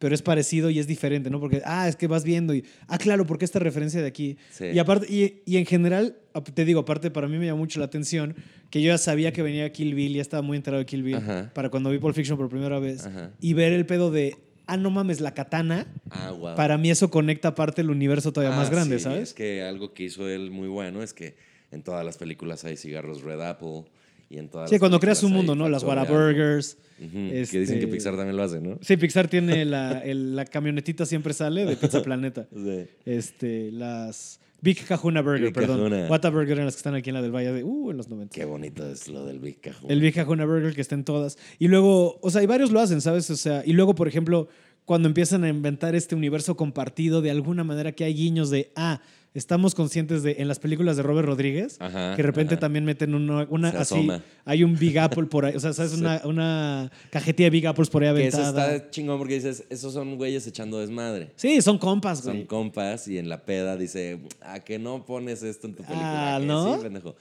[0.00, 1.38] pero es parecido y es diferente, ¿no?
[1.38, 4.36] Porque, ah, es que vas viendo y, ah, claro, porque esta referencia de aquí.
[4.50, 4.64] Sí.
[4.64, 6.16] Y aparte, y, y en general,
[6.54, 8.34] te digo, aparte para mí me llamó mucho la atención
[8.70, 11.16] que yo ya sabía que venía Kill Bill, ya estaba muy enterado de Kill Bill,
[11.16, 11.50] Ajá.
[11.54, 13.30] para cuando vi Pulp Fiction por primera vez, Ajá.
[13.40, 14.36] y ver el pedo de,
[14.66, 16.56] ah, no mames, la katana, Ah, wow.
[16.56, 19.22] para mí eso conecta aparte el universo todavía más Ah, grande, sí, ¿sabes?
[19.28, 21.34] Es que algo que hizo él muy bueno es que
[21.72, 23.84] en todas las películas hay cigarros Red Apple
[24.30, 25.68] y en todas Sí, las cuando creas un mundo, ¿no?
[25.68, 26.78] Las Whataburgers.
[26.98, 27.04] Que
[27.42, 28.78] dicen que este- Pixar también lo hace, ¿no?
[28.80, 32.46] Sí, Pixar tiene la, el- la camionetita siempre sale de Pizza Planeta.
[32.54, 32.86] Sí.
[33.04, 35.92] Este, las Big Kahuna Burger, Big perdón.
[36.10, 38.34] Whataburger eran las que están aquí en la del Valle de, uh, en los 90.
[38.34, 39.90] Qué bonito es lo del Big Cajun.
[39.90, 41.38] El Big Kahuna Burger que está en todas.
[41.58, 43.30] Y luego, o sea, y varios lo hacen, ¿sabes?
[43.30, 44.48] O sea, y luego, por ejemplo,
[44.84, 49.00] cuando empiezan a inventar este universo compartido, de alguna manera que hay guiños de, ah,
[49.34, 52.60] estamos conscientes de, en las películas de Robert Rodríguez, Ajá, que de repente ajá.
[52.60, 54.24] también meten una, una Se así, asoma.
[54.44, 55.92] hay un Big Apple por ahí, o sea, ¿sabes?
[56.00, 58.74] Una, una cajetilla de Big Apples por ahí Que eso aventada.
[58.74, 61.30] está chingón porque dices, esos son güeyes echando desmadre.
[61.36, 62.46] Sí, son compas, Son güey.
[62.46, 66.36] compas y en la peda dice, ¿a que no pones esto en tu película?
[66.36, 66.74] Ah, ¿no?
[66.76, 67.14] Sí, pendejo.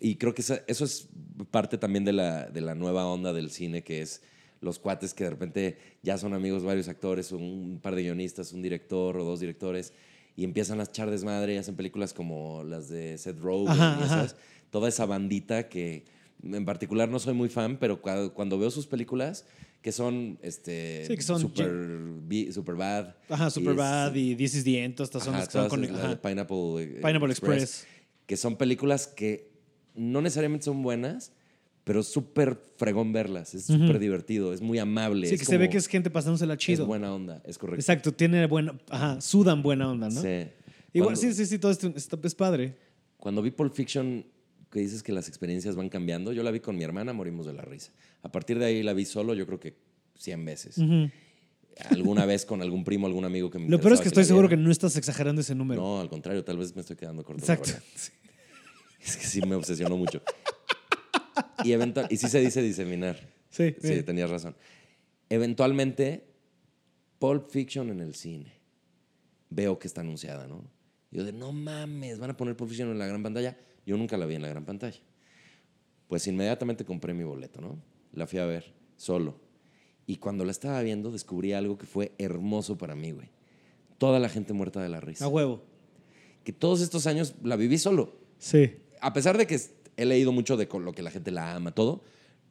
[0.00, 1.08] Y creo que esa- eso es
[1.50, 4.20] parte también de la, de la nueva onda del cine, que es
[4.60, 8.60] los cuates que de repente ya son amigos varios actores, un par de guionistas, un
[8.62, 9.92] director o dos directores,
[10.36, 14.04] y empiezan a echar desmadre y hacen películas como las de Seth Rogen Ajá, y
[14.04, 14.36] esas.
[14.70, 16.04] Toda esa bandita que
[16.42, 19.46] en particular no soy muy fan, pero cua- cuando, veo sus películas,
[19.80, 21.70] que son, este, Sí, que son super,
[22.52, 23.14] super bad.
[23.28, 25.68] Ajá, y Superbad es- y This is the End, todas estas son las que todas
[25.68, 25.84] con...
[25.84, 26.20] ajá.
[26.20, 27.86] Pineapple, eh, Pineapple Express.
[28.26, 29.52] Que son películas que
[29.94, 31.32] no necesariamente son buenas,
[31.84, 33.54] pero es súper fregón verlas.
[33.54, 35.28] Es súper divertido, es muy amable.
[35.28, 36.82] Sí, es que se ve que es gente pasándosela chido.
[36.84, 37.80] Es buena onda, es correcto.
[37.80, 38.78] Exacto, tiene buena...
[38.88, 40.20] Ajá, sudan buena onda, ¿no?
[40.20, 40.48] Sí.
[40.94, 42.76] Igual, Cuando- sí, sí, sí, todo esto es padre.
[43.18, 44.24] Cuando vi Pulp Fiction,
[44.70, 47.52] que dices que las experiencias van cambiando, yo la vi con mi hermana, morimos de
[47.52, 47.92] la risa.
[48.22, 49.76] A partir de ahí la vi solo, yo creo que
[50.18, 50.76] 100 veces.
[51.90, 54.48] Alguna vez con algún primo, algún amigo que me Lo peor es que estoy seguro
[54.48, 55.82] que no estás exagerando ese número.
[55.82, 57.42] No, al contrario, tal vez me estoy quedando corto.
[57.42, 57.72] Exacto.
[59.06, 60.22] Es que sí me obsesionó mucho.
[61.62, 63.16] Y, eventual, y sí se dice diseminar.
[63.50, 64.04] Sí, Sí, bien.
[64.04, 64.56] tenías razón.
[65.28, 66.24] Eventualmente,
[67.18, 68.52] Pulp Fiction en el cine.
[69.50, 70.64] Veo que está anunciada, ¿no?
[71.10, 73.56] Y yo de, no mames, van a poner Pulp Fiction en la gran pantalla.
[73.86, 74.98] Yo nunca la vi en la gran pantalla.
[76.08, 77.78] Pues inmediatamente compré mi boleto, ¿no?
[78.12, 79.40] La fui a ver, solo.
[80.06, 83.28] Y cuando la estaba viendo, descubrí algo que fue hermoso para mí, güey.
[83.98, 85.24] Toda la gente muerta de la risa.
[85.24, 85.62] A huevo.
[86.42, 88.72] Que todos estos años la viví solo Sí.
[89.00, 89.58] a pesar de que
[89.96, 92.02] he leído mucho de lo que la gente la ama, todo,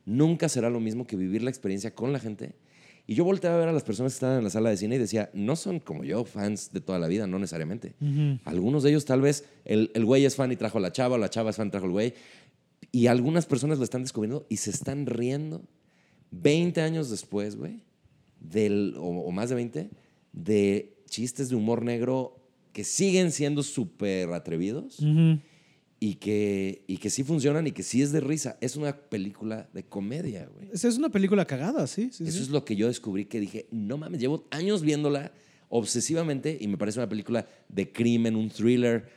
[0.06, 2.56] nunca será lo mismo que vivir la experiencia con la gente.
[3.06, 4.96] Y yo volteaba a ver a las personas que estaban en la sala de cine
[4.96, 7.96] y decía, no son como yo, fans de toda la vida, no necesariamente.
[8.46, 11.16] Algunos de ellos tal vez, el, el güey es fan y trajo a la chava,
[11.16, 12.14] o la chava es fan y trajo al güey.
[12.94, 15.64] Y algunas personas lo están descubriendo y se están riendo
[16.32, 17.84] 20 años después, güey,
[18.40, 19.90] del, o, o más de 20,
[20.32, 22.40] de chistes de humor negro
[22.72, 25.40] que siguen siendo súper atrevidos Ujú.
[26.06, 28.58] Y que, y que sí funcionan y que sí es de risa.
[28.60, 30.68] Es una película de comedia, güey.
[30.74, 32.10] Es es una película cagada, sí.
[32.12, 32.44] sí, Eso sí.
[32.44, 35.32] es lo que yo descubrí que dije, no mames, llevo años viéndola
[35.70, 39.08] obsesivamente y me parece una película de crimen, un thriller,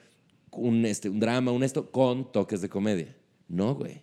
[0.52, 3.16] un, este, un drama, un esto, con toques de comedia.
[3.48, 4.02] No, güey.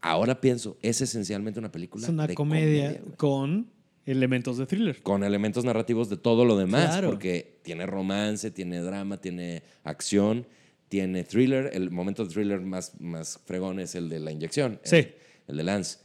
[0.00, 3.16] Ahora pienso, es esencialmente una película Es una de comedia güey.
[3.16, 3.70] con
[4.06, 5.02] elementos de thriller.
[5.02, 7.08] con elementos narrativos de todo lo demás, Claro.
[7.10, 10.46] porque tiene romance, tiene drama, tiene acción,
[10.88, 11.70] tiene thriller.
[11.72, 14.96] El momento de thriller más, más fregón es el de la inyección, Sí.
[14.96, 15.14] el,
[15.48, 15.98] el de Lance.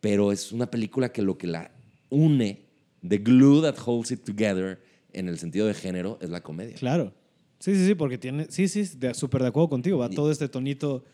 [0.00, 1.70] Pero es una película que lo que la
[2.08, 2.62] une,
[3.06, 4.80] the glue that holds it together,
[5.12, 6.74] en el sentido de género, es la comedia.
[6.76, 7.12] Claro.
[7.58, 8.46] Sí, sí, sí, porque tiene.
[8.50, 8.84] Sí, sí,
[9.14, 9.98] súper de acuerdo contigo.
[9.98, 11.04] Va todo este tonito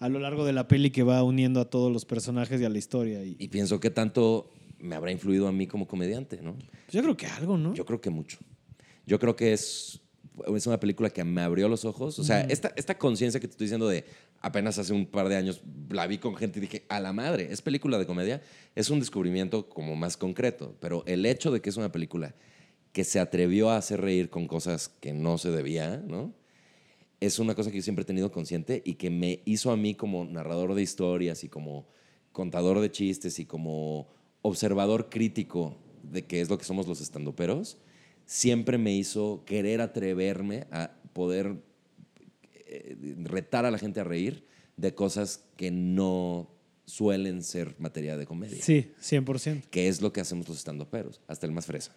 [0.00, 2.68] a lo largo de la peli que va uniendo a todos los personajes y a
[2.68, 3.24] la historia.
[3.24, 6.56] Y, Y pienso que tanto me habrá influido a mí como comediante, ¿no?
[6.56, 7.72] pues yo creo que algo, ¿no?
[7.72, 8.36] Yo creo que mucho.
[9.06, 10.00] Yo creo que es,
[10.54, 12.18] es una película que me abrió los ojos.
[12.18, 14.04] O sea, esta, esta conciencia que te estoy diciendo de
[14.40, 17.48] apenas hace un par de años la vi con gente y dije, a la madre,
[17.50, 18.42] es película de comedia,
[18.74, 20.76] es un descubrimiento como más concreto.
[20.80, 22.34] Pero el hecho de que es una película
[22.92, 26.32] que se atrevió a hacer reír con cosas que no se debía, ¿no?
[27.20, 29.94] Es una cosa que yo siempre he tenido consciente y que me hizo a mí
[29.94, 31.88] como narrador de historias y como
[32.32, 34.08] contador de chistes y como
[34.42, 37.78] observador crítico de qué es lo que somos los estandoperos,
[38.26, 41.56] siempre me hizo querer atreverme a poder
[42.66, 44.44] eh, retar a la gente a reír
[44.76, 46.50] de cosas que no
[46.86, 48.62] suelen ser materia de comedia.
[48.62, 49.62] Sí, 100%.
[49.70, 51.94] Que es lo que hacemos los estandoperos, hasta el más fresa.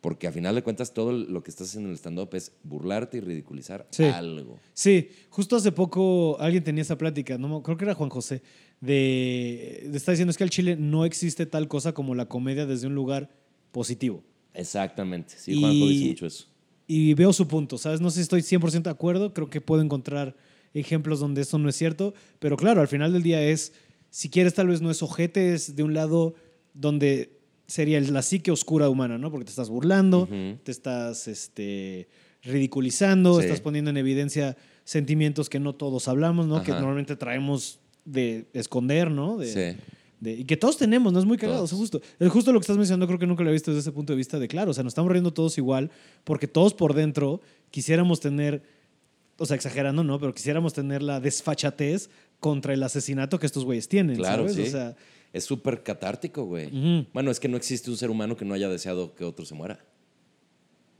[0.00, 3.18] Porque a final de cuentas todo lo que estás haciendo en el stand-up es burlarte
[3.18, 4.02] y ridiculizar Sí.
[4.04, 4.58] algo.
[4.74, 8.42] Sí, justo hace poco alguien tenía esa plática, no, creo que era Juan José,
[8.80, 12.66] de, de estar diciendo es que al Chile no existe tal cosa como la comedia
[12.66, 13.30] desde un lugar
[13.70, 14.24] positivo.
[14.54, 15.34] Exactamente.
[15.38, 16.46] Sí, Y- Juanjo dice mucho eso.
[16.86, 18.00] Y veo su punto, ¿sabes?
[18.00, 20.36] No sé si estoy 100% de acuerdo, creo que puedo encontrar
[20.74, 23.72] ejemplos donde eso no es cierto, pero claro, al final del día es,
[24.10, 26.34] si quieres tal vez no es ojete, es de un lado
[26.74, 29.30] donde sería la psique oscura humana, ¿no?
[29.30, 30.28] Porque te estás burlando,
[30.64, 32.08] te estás este,
[32.42, 33.44] ridiculizando, Sí.
[33.46, 36.62] estás poniendo en evidencia sentimientos que no todos hablamos, ¿no?
[36.62, 39.38] Que normalmente traemos de esconder, ¿no?
[39.38, 39.80] De, Sí.
[40.22, 42.00] De- y que todos tenemos, no es muy cagado, o sea, justo.
[42.18, 44.12] Es justo lo que estás mencionando, creo que nunca lo he visto desde ese punto
[44.12, 45.90] de vista de claro, o sea, nos estamos riendo todos igual,
[46.24, 48.62] porque todos por dentro quisiéramos tener,
[49.38, 50.18] o sea, exagerando, ¿no?
[50.20, 52.08] Pero quisiéramos tener la desfachatez
[52.38, 54.54] contra el asesinato que estos güeyes tienen, Claro, ¿sabes?
[54.56, 54.62] sí.
[54.62, 54.96] O sea,
[55.32, 57.06] Es súper catártico, güey.
[57.12, 59.54] Bueno, es que no existe un ser humano que no haya deseado que otro se
[59.54, 59.78] muera.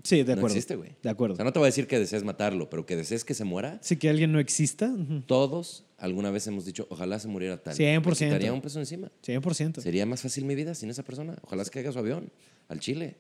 [0.03, 0.47] Sí, de no acuerdo.
[0.49, 0.93] existe, güey.
[1.03, 1.35] De acuerdo.
[1.35, 3.45] O sea, no te voy a decir que desees matarlo, pero que desees que se
[3.45, 3.79] muera.
[3.83, 4.87] Sí, que alguien no exista.
[4.87, 5.23] ujú.
[5.23, 7.75] Todos alguna vez hemos dicho, ojalá se muriera tal.
[7.77, 8.05] 100%.
[8.05, 9.11] Me quitaría un peso encima.
[9.25, 9.81] 100%.
[9.81, 11.37] Sería más fácil mi vida sin esa persona.
[11.43, 12.31] Ojalá se caiga su avión
[12.69, 13.17] al Chile.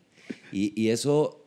[0.53, 1.43] Y, y eso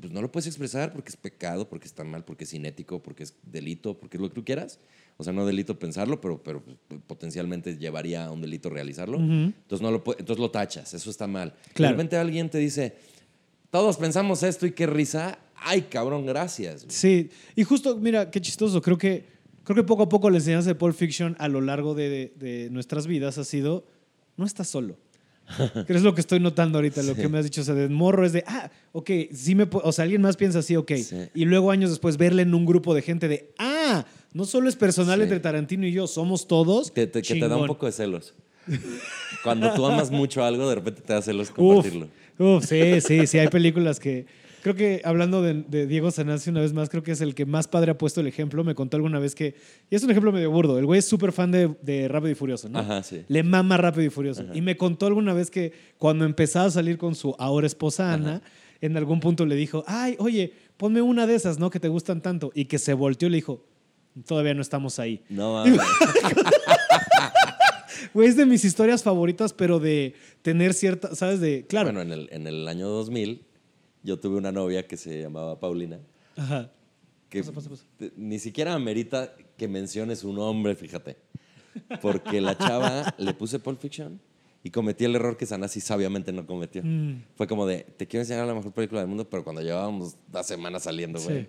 [0.00, 3.24] pues, no lo puedes expresar porque es pecado, porque está mal, porque es inético, porque
[3.24, 4.78] es delito, porque es lo que tú quieras.
[5.16, 6.62] O sea, no delito pensarlo, pero, pero
[7.06, 9.18] potencialmente llevaría a un delito realizarlo.
[9.18, 11.54] entonces, no lo, entonces lo tachas, eso está mal.
[11.74, 11.92] Claro.
[11.92, 12.94] De repente alguien te dice,
[13.70, 15.38] todos pensamos esto y qué risa.
[15.56, 16.84] Ay, cabrón, gracias.
[16.84, 16.94] güey".
[16.96, 18.80] Sí, y justo, mira, qué chistoso.
[18.82, 19.24] Creo que,
[19.64, 22.68] creo que poco a poco la enseñanza de Pulp Fiction a lo largo de, de
[22.70, 23.84] nuestras vidas ha sido,
[24.36, 24.96] no estás solo.
[25.86, 27.60] Que es lo que estoy notando ahorita, lo que me has dicho.
[27.62, 30.60] O sea, de morro es de, ah, ok, sí me O sea, alguien más piensa
[30.60, 30.92] así, ok.
[30.94, 31.16] Sí.
[31.34, 34.76] Y luego años después verle en un grupo de gente de, ah, no solo es
[34.76, 35.24] personal Sí.
[35.24, 36.92] entre Tarantino y yo, somos todos.
[36.92, 38.32] Que te, que te da un poco de celos.
[39.42, 42.06] Cuando tú amas mucho algo, de repente te da celos compartirlo.
[42.06, 42.12] uf,
[42.62, 44.26] sí, sí, sí, hay películas que...
[44.62, 47.46] creo que hablando de, de Diego Sanasi una vez más, creo que es el que
[47.46, 48.62] más padre ha puesto el ejemplo.
[48.64, 49.54] Me contó alguna vez que,
[49.90, 52.34] y es un ejemplo medio burdo, el güey es súper fan de, de Rápido y
[52.34, 52.78] Furioso, ¿no?
[52.78, 53.24] Ajá, sí.
[53.28, 54.44] Le mama Rápido y Furioso.
[54.52, 58.42] Y me contó alguna vez que cuando empezaba a salir con su ahora esposa Ana,
[58.80, 61.68] en algún punto le dijo, ay, oye, ponme una de esas, ¿no?
[61.70, 62.50] Que te gustan tanto.
[62.54, 63.64] Y que se volteó y le dijo,
[64.26, 65.22] todavía no estamos ahí.
[65.28, 65.80] No mames.
[68.14, 71.40] Güey, es de mis historias favoritas, pero de tener cierta, ¿sabes?
[71.40, 71.86] De, claro.
[71.92, 73.44] Bueno, en el, en el año 2000
[74.02, 76.00] yo tuve una novia que se llamaba Paulina.
[76.36, 76.70] Ajá.
[77.28, 77.84] que Pasa, pasa, pasa.
[78.16, 81.16] ni siquiera amerita que menciones su nombre, fíjate.
[82.00, 84.20] Porque la chava le puse Pulp Fiction
[84.62, 86.82] y cometí el error que Sanasi sabiamente no cometió.
[86.84, 87.22] Mm.
[87.36, 90.46] Fue como de, te quiero enseñar la mejor película del mundo, pero cuando llevábamos dos
[90.46, 91.42] semanas saliendo, güey.
[91.42, 91.48] Sí.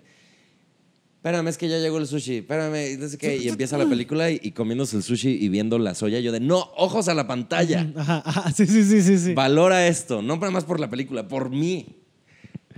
[1.22, 2.38] Espérame, es que ya llegó el sushi.
[2.38, 3.36] Espérame, y no sé qué.
[3.36, 6.18] Y empieza la película y, y comiéndose el sushi y viendo la soya.
[6.18, 7.92] Yo de, no, ojos a la pantalla.
[7.94, 9.18] Ajá, ajá, sí, sí, sí, sí.
[9.18, 9.34] sí.
[9.34, 10.20] Valora esto.
[10.20, 12.00] No nada más por la película, por mí.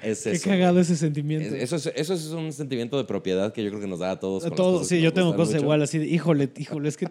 [0.03, 0.51] Es Qué eso.
[0.51, 1.55] cagado ese sentimiento.
[1.57, 4.11] Es- Eso es, eso es un sentimiento de propiedad que yo creo que nos da
[4.11, 4.45] a todos.
[4.45, 5.65] A con las cosas sí, yo tengo gustan cosas mucho.
[5.65, 7.09] igual así de, híjole, híjole, es que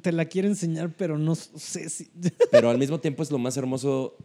[0.00, 2.08] te la quiero enseñar, pero no sé si...
[2.50, 4.16] Pero al mismo tiempo es lo más hermoso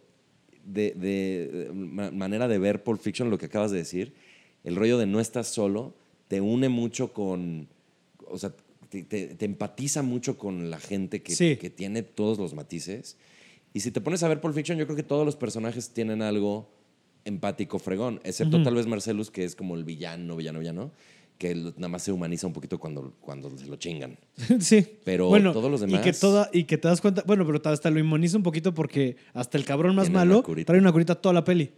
[0.63, 4.13] de, de- de ma- manera de ver Pulp Fiction, lo que acabas de decir.
[4.63, 5.95] El rollo de no estás solo
[6.27, 7.67] te une mucho con.
[8.29, 8.53] O sea,
[8.89, 11.57] te, te- te empatiza mucho con la gente que, Sí.
[11.57, 13.17] que tiene todos los matices.
[13.73, 16.21] Y si te pones a ver Pulp Fiction, yo creo que todos los personajes tienen
[16.21, 16.69] algo
[17.25, 20.91] empático fregón, excepto tal vez Marcelus, que es como el villano, villano, villano,
[21.37, 24.17] que nada más se humaniza un poquito cuando, cuando se lo chingan.
[24.59, 24.85] sí.
[25.03, 27.61] Pero bueno, todos los Y demás- que, toda, y que te das cuenta, bueno, pero
[27.69, 31.15] hasta lo inmuniza un poquito porque hasta el cabrón más una malo trae una curita
[31.15, 31.71] toda la peli.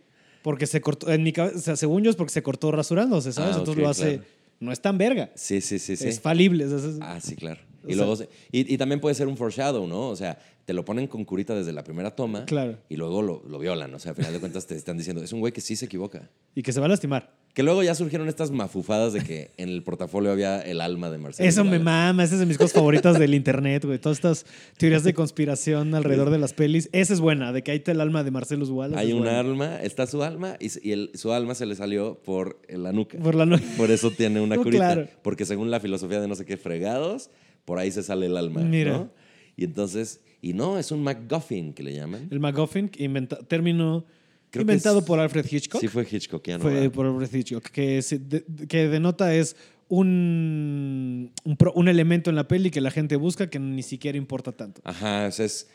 [0.43, 3.33] Porque se cortó, en mi cabeza, o sea, según yo es porque se cortó rasurándose,
[3.33, 3.55] ¿sabes?
[3.55, 4.29] Ah, Entonces lo hace, claro.
[4.59, 5.31] No es tan verga.
[5.35, 6.07] Sí, sí, sí, sí.
[6.07, 6.65] Es falible.
[6.65, 7.61] o sea, es- Ah, sí, claro.
[7.87, 8.15] Y, luego,
[8.51, 10.09] y, y también puede ser un foreshadow, ¿no?
[10.09, 12.77] O sea, te lo ponen con curita desde la primera toma Claro.
[12.89, 13.91] y luego lo, lo violan.
[13.95, 15.85] O sea, al final de cuentas te están diciendo, es un güey que sí se
[15.85, 16.29] equivoca.
[16.53, 17.33] y que se va a lastimar.
[17.55, 21.17] Que luego ya surgieron estas mafufadas de que en el portafolio había el alma de
[21.17, 21.49] Marcelo.
[21.49, 23.97] Eso me mama, esa es de mis cosas favoritas del internet, güey.
[23.97, 24.45] Todas estas
[24.77, 26.89] teorías de conspiración alrededor de las pelis.
[26.91, 28.99] Esa es buena, de que ahí está el alma de Marcelus Wallace.
[29.01, 29.39] Hay un buena.
[29.39, 33.17] alma, está su alma y, y el- su alma se le salió por la nuca.
[33.17, 34.93] Por la no- Por eso tiene una curita.
[34.93, 35.07] claro.
[35.23, 37.31] Porque según la filosofía de no sé qué fregados,
[37.69, 38.61] por ahí se sale el alma.
[38.61, 38.93] Mira.
[38.97, 39.11] ¿no?
[39.55, 42.27] Y entonces, y no, es un MacGuffin que le llaman.
[42.31, 44.05] El MacGuffin, inventa- término
[44.49, 45.79] Creo inventado es- por Alfred Hitchcock.
[45.79, 46.63] Sí, fue Hitchcockiano.
[46.63, 46.91] Fue ¿verdad?
[46.91, 49.55] por Alfred Hitchcock, que, de- que denota es
[49.89, 54.17] un, un, pro- un elemento en la peli que la gente busca que ni siquiera
[54.17, 54.81] importa tanto.
[54.83, 55.69] Ajá, o sea, es,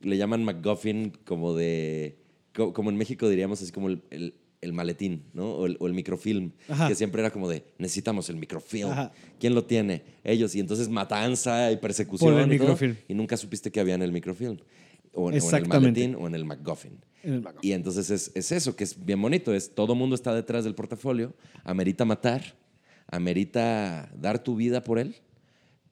[0.00, 2.16] le llaman MacGuffin como de,
[2.54, 4.34] co- como en México diríamos así como el, el-
[4.66, 5.52] el maletín, ¿no?
[5.52, 6.88] O el, o el microfilm, Ajá.
[6.88, 8.90] que siempre era como de, necesitamos el microfilm.
[8.90, 9.12] Ajá.
[9.40, 10.02] ¿Quién lo tiene?
[10.24, 10.54] Ellos.
[10.54, 12.96] Y entonces matanza y persecución Por el y todo, microfilm.
[13.08, 14.58] y nunca supiste que había en el microfilm.
[15.12, 16.92] O en, o en el maletín o en el MacGuffin.
[17.22, 17.70] En el MacGuffin.
[17.70, 20.74] Y entonces es, es eso, que es bien bonito, es todo mundo está detrás del
[20.74, 21.32] portafolio,
[21.64, 22.42] amerita matar,
[23.08, 25.16] amerita dar tu vida por él,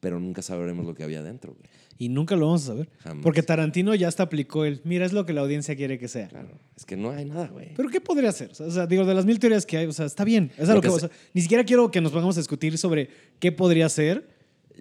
[0.01, 1.55] pero nunca sabremos lo que había dentro.
[1.55, 1.65] güey.
[1.97, 2.89] Y nunca lo vamos a saber.
[2.99, 3.23] Jamás.
[3.23, 6.29] Porque Tarantino ya hasta aplicó el, mira, es lo que la audiencia quiere que sea.
[6.29, 7.73] Claro, es que no hay nada, güey.
[7.77, 8.51] Pero ¿qué podría ser?
[8.59, 10.51] O sea, digo, de las mil teorías que hay, o sea, está bien.
[10.59, 12.37] Es a Lo lo que que, o se- sea, ni siquiera quiero que nos pongamos
[12.37, 14.29] a discutir sobre qué podría ser.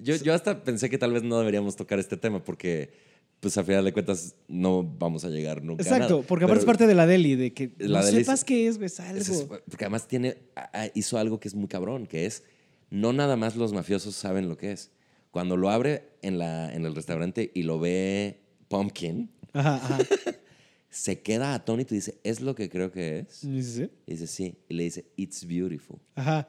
[0.01, 2.91] Yo, yo hasta pensé que tal vez no deberíamos tocar este tema porque,
[3.39, 6.27] pues a final de cuentas, no vamos a llegar nunca a Exacto, nada.
[6.27, 8.67] porque aparte es parte de la deli, de que La no deli es- sepas qué
[8.67, 9.19] es, güey, es algo.
[9.21, 12.43] es- porque además tiene, a- a- hizo algo que es muy cabrón, que es,
[12.89, 14.89] no nada más los mafiosos saben lo que es.
[15.33, 19.97] Cuando lo abre en, la, en el restaurante y lo ve Pumpkin, Ajá, ajá.
[20.91, 23.27] se queda atónito y dice, ¿es lo que creo que es?
[23.29, 23.89] Sí, sí, sí.
[24.05, 24.55] Y dice, sí.
[24.69, 25.97] Y le dice, it's beautiful.
[26.13, 26.47] Ajá.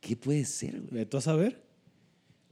[0.00, 1.06] ¿Qué puede ser, güey?
[1.06, 1.62] Tú a saber.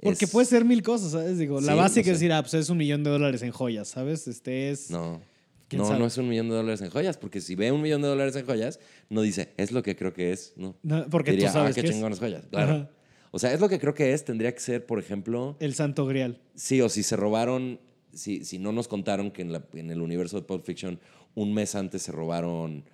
[0.02, 1.36] Porque Es- puede ser mil cosas, ¿sabes?
[1.36, 3.50] Digo, la Sí, básica no es decir, ah, pues es un millón de dólares en
[3.52, 4.26] joyas, ¿sabes?
[4.26, 4.90] Este es.
[4.90, 5.20] No.
[5.68, 5.98] ¿Quién No, sabe?
[6.00, 8.34] no es un millón de dólares en joyas, porque si ve un millón de dólares
[8.36, 8.80] en joyas,
[9.10, 10.54] no dice, es lo que creo que es.
[10.56, 10.76] No.
[10.82, 11.92] No, porque Diría, tú sabes ah, qué qué es.
[11.94, 12.46] chingones joyas.
[12.50, 12.72] Claro.
[12.74, 12.90] Ajá.
[13.34, 16.06] O sea, es lo que creo que es, tendría que ser, por ejemplo, El santo
[16.06, 16.38] grial.
[16.54, 17.80] sí, o si se robaron,
[18.12, 21.00] si, si no nos contaron que en, la- en el universo de Pulp Fiction
[21.34, 22.84] un mes antes se robaron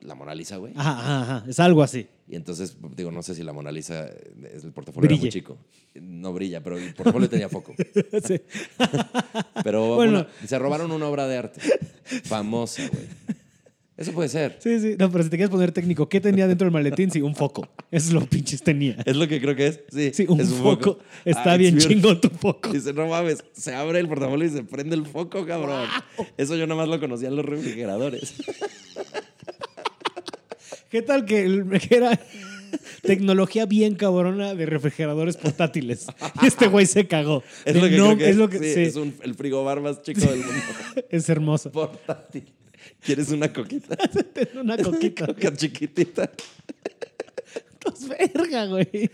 [0.00, 0.72] la Mona Lisa, güey.
[0.74, 1.44] Ajá, ajá, ajá.
[1.48, 2.08] Es algo así.
[2.28, 4.08] Y entonces, digo, no sé si la Mona Lisa,
[4.52, 5.32] es el portafolio era muy Brille.
[5.32, 5.56] chico.
[5.94, 7.72] No brilla, pero el portafolio tenía foco.
[8.26, 8.40] Sí.
[9.62, 10.26] Pero Bueno.
[10.42, 11.60] una- se robaron una obra de arte
[12.24, 13.04] famosa, güey.
[13.98, 14.56] Eso puede ser.
[14.60, 14.94] sí, sí.
[14.98, 17.10] No, pero si te quieres poner técnico, ¿qué tenía dentro del maletín?
[17.10, 17.66] Sí, un foco.
[17.90, 18.96] Eso es lo pinches tenía.
[19.06, 19.80] Es lo que creo que es.
[19.90, 20.98] Sí, Sí, un es foco.
[21.24, 22.70] Está Ah, bien chingón tu foco.
[22.72, 25.88] Dice, no mames, se abre el portafolio y se prende el foco, cabrón.
[26.36, 28.34] Eso yo nada más lo conocía en los refrigeradores.
[30.90, 32.20] ¿Qué tal que, el- que era
[33.02, 36.06] tecnología bien cabrona de refrigeradores portátiles?
[36.42, 37.42] Y este güey se cagó.
[37.64, 38.30] Es De lo que no- creo que es.
[38.30, 40.52] es lo que- sí, sí, Es un- el frigobar más chico del mundo.
[41.10, 41.72] es hermoso.
[41.72, 42.52] Portátil.
[43.04, 43.96] ¿Quieres una coquita?
[44.34, 45.26] Ten una coquita.
[45.26, 46.30] Coca chiquitita.
[47.54, 49.10] Estás verga, güey.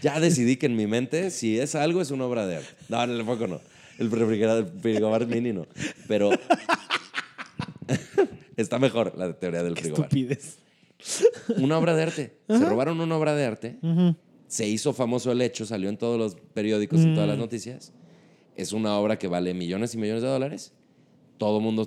[0.00, 2.68] Ya decidí que en mi mente, si es algo, es una obra de arte.
[2.88, 3.60] No, en el foco no.
[3.98, 5.66] El refrigerador, el frigobar mini no.
[6.06, 6.30] Pero
[8.56, 10.04] está mejor la teoría del Qué frigobar.
[10.04, 10.58] estupidez.
[11.58, 12.38] Una obra de arte.
[12.48, 13.78] Se robaron una obra de arte.
[14.46, 17.92] Se hizo famoso el hecho, salió en todos los periódicos, en todas las noticias.
[18.56, 20.72] Es una obra que vale millones y millones de dólares.
[21.36, 21.86] Todo mundo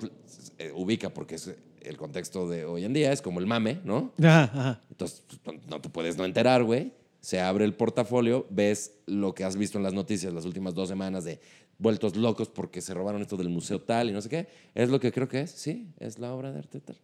[0.62, 4.12] eh, ubica porque es el contexto de hoy en día, es como el mame, ¿no?
[4.18, 4.80] Ajá, ajá.
[4.90, 6.92] Entonces pues, no, no te puedes no enterar, güey.
[7.20, 10.88] Se abre el portafolio, ves lo que has visto en las noticias las últimas dos
[10.88, 11.40] semanas de
[11.78, 14.48] vueltos locos porque se robaron esto del museo tal y no sé qué.
[14.74, 16.96] Es lo que creo que es, sí, es la obra de arte tal.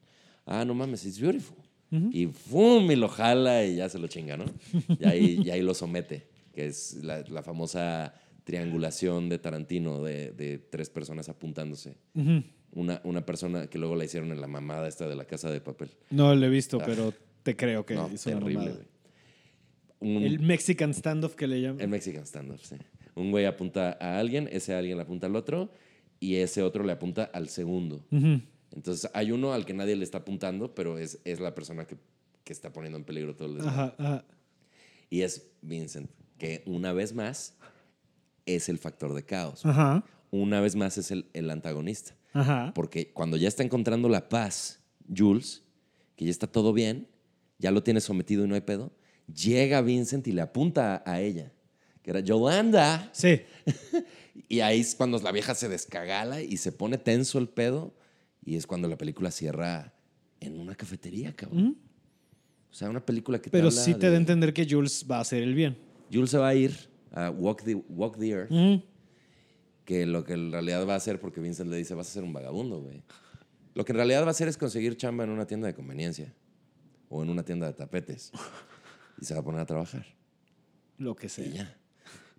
[0.47, 1.57] Ah, no mames, it's beautiful.
[1.91, 2.91] Y ¡fum!
[2.91, 4.45] Y lo jala y ya se lo chinga, ¿no?
[5.01, 8.13] Y ahí, y ahí lo somete, que es la, la famosa
[8.45, 11.97] triangulación de Tarantino de, de tres personas apuntándose.
[12.73, 15.61] Una, una persona que luego la hicieron en la mamada esta de la casa de
[15.61, 15.91] papel.
[16.11, 17.13] No lo he visto, pero
[17.43, 18.77] te creo que no, hizo una terrible, mamada.
[18.77, 20.17] güey.
[20.17, 21.81] Un- El Mexican standoff que le llaman.
[21.81, 22.77] El Mexican stand-up, sí.
[23.17, 25.73] Un güey apunta a alguien, ese alguien le apunta al otro
[26.21, 28.05] y ese otro le apunta al segundo.
[28.71, 31.97] Entonces hay uno al que nadie le está apuntando, pero es, es la persona que,
[32.45, 33.61] que está poniendo en peligro todo el.
[33.67, 34.25] Ajá, ajá.
[35.11, 37.57] Y es Vincent, que una vez más
[38.47, 39.67] es el factor de caos.
[39.67, 40.05] Ajá.
[40.31, 42.15] Una vez más es el, el antagonista.
[42.33, 42.73] Ajá.
[42.75, 44.81] Porque cuando ya está encontrando la paz,
[45.15, 45.63] Jules,
[46.17, 47.09] que ya está todo bien,
[47.59, 48.93] ya lo tiene sometido y no hay pedo,
[49.33, 51.53] llega Vincent y le apunta a, ella,
[52.03, 53.11] que era Yolanda.
[53.13, 53.41] Sí.
[54.49, 57.93] Y ahí es cuando la vieja se descagala y se pone tenso el pedo.
[58.45, 59.93] Y es cuando la película cierra
[60.41, 61.77] en una cafetería, cabrón.
[62.71, 64.65] O sea, una película que te Pero habla sí te de- da a entender que
[64.71, 65.77] Jules va a hacer el bien.
[66.11, 66.73] Jules se va a ir
[67.11, 68.83] a Walk the, Walk the Earth, Ujú.
[69.89, 72.23] Que lo que en realidad va a hacer, porque Vincent le dice, vas a ser
[72.23, 73.03] un vagabundo, güey.
[73.73, 76.35] Lo que en realidad va a hacer es conseguir chamba en una tienda de conveniencia
[77.09, 78.31] o en una tienda de tapetes.
[79.19, 80.05] Y se va a poner a trabajar.
[80.99, 81.47] Lo que Y sea.
[81.47, 81.79] ya.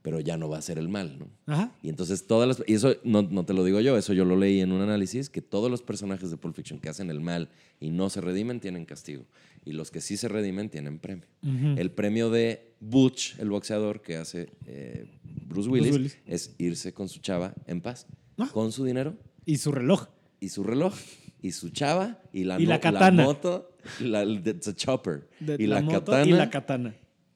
[0.04, 1.28] Pero ya no va a ser el mal, ¿no?
[1.52, 1.72] Ajá.
[1.82, 2.64] Y entonces todas las...
[2.68, 5.32] Y eso no, no te lo digo yo, eso yo lo leí en un análisis,
[5.32, 8.60] que todos los personajes de Pulp Fiction que hacen el mal y no se redimen
[8.60, 9.26] tienen castigo.
[9.66, 11.26] Y los que sí se redimen tienen premio.
[11.43, 15.05] El premio de Butch, el boxeador que hace eh,
[15.45, 16.18] Bruce, Willis, Willis.
[16.26, 18.07] es irse con su chava en paz,
[18.38, 18.49] Ah.
[18.53, 20.07] con su dinero Y su reloj.
[20.39, 20.93] y su reloj
[21.41, 23.24] y su chava y la, Y la no- katana.
[23.24, 25.28] moto, la, a chopper.
[25.39, 26.26] De y la, moto katana.
[26.26, 26.95] Y la katana.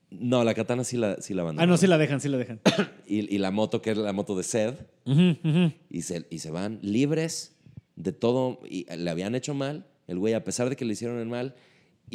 [0.09, 1.69] no, la katana sí la, sí la Ah, abandonaron.
[1.71, 2.61] no, sí la dejan, sí la dejan.
[3.05, 5.73] y, y la moto, que es la moto de Sed, Ujú, ujú.
[5.89, 7.57] y se, y se van libres
[7.97, 8.59] de todo.
[8.69, 9.87] Y le habían hecho mal.
[10.07, 11.55] El güey, a pesar de que le hicieron el mal,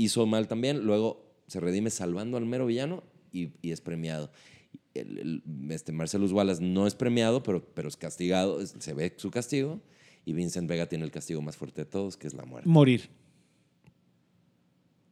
[0.03, 0.85] hizo mal también.
[0.85, 4.31] Luego se redime salvando al mero villano y, y es premiado.
[4.95, 8.61] El, el- este Marcellus Wallace no es premiado, pero, pero es castigado.
[8.61, 9.81] es- se ve su castigo.
[10.25, 12.69] Y Vincent Vega tiene el castigo más fuerte de todos, que es la muerte.
[12.69, 13.09] Morir.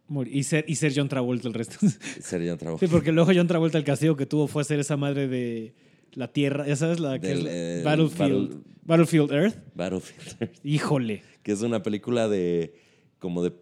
[0.09, 0.37] Morir.
[0.37, 1.77] Y ser, y ser John Travolta el resto.
[2.21, 2.79] Sería trabajo.
[2.79, 5.75] Sí, porque luego John Travolta el castigo que tuvo fue ser esa madre de
[6.13, 9.57] la Tierra, ya sabes, la que Del, es eh, Battlefield, Battle- Battlefield Earth.
[9.75, 10.51] Battlefield.
[10.65, 11.23] Híjole.
[11.43, 12.75] que es una película de
[13.19, 13.53] como de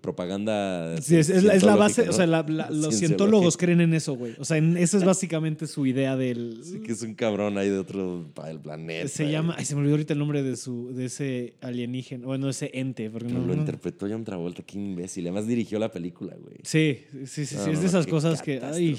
[0.00, 1.00] propaganda.
[1.00, 3.94] Sí, es, es la, es la base, o sea, la- la- los cientólogos creen en
[3.94, 4.34] eso, güey.
[4.38, 6.60] O sea, en- esa es básicamente su idea del...
[6.62, 9.08] Sí, que es un cabrón ahí de otro pa- el planeta.
[9.08, 12.48] se llama, ay, se me olvidó ahorita el nombre de su, de ese alienígena, bueno,
[12.48, 15.24] ese ente, porque Pero no, lo no- interpretó John Travolta, qué imbécil.
[15.26, 16.56] Además dirigió la película, güey.
[16.62, 18.98] Sí, sí, sí, No, sí, es de no, esas cosas que, ay.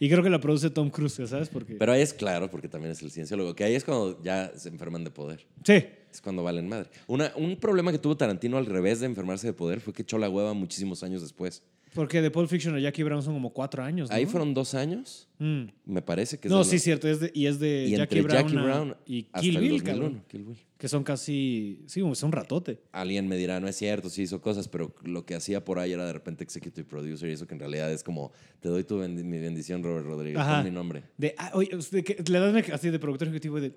[0.00, 1.50] Y creo que la produce Tom Cruise, ¿sabes?
[1.50, 4.50] Porque, Pero ahí es claro, porque también es el cienciólogo, que ahí es cuando ya
[4.56, 5.46] se enferman de poder.
[5.62, 6.90] sí, Es cuando valen madre.
[7.06, 10.18] Una, un problema que tuvo Tarantino al revés de enfermarse de poder fue que echó
[10.18, 11.62] la hueva muchísimos años después.
[11.94, 14.14] Porque de Pulp Fiction a Jackie Brown son como cuatro años, ¿no?
[14.16, 15.64] Ahí fueron dos años, Mm.
[15.86, 17.96] me parece que es No, de sí, los- cierto, es de- y es de Y
[17.96, 20.56] Jackie Brown, Jackie Brown y Kill Bill, 2001, cabrón, Kill Bill.
[20.78, 22.80] que son casi, sí, como son ratote.
[22.92, 25.92] Alguien me dirá, no es cierto, sí hizo cosas, pero lo que hacía por ahí
[25.92, 28.96] era de repente executive producer y eso que en realidad es como, te doy tu
[28.96, 30.56] mi bendición, Robert Rodríguez, Ajá.
[30.56, 31.02] con mi nombre.
[31.18, 33.72] De, ah, oye, usted que- le das así de productor ejecutivo de,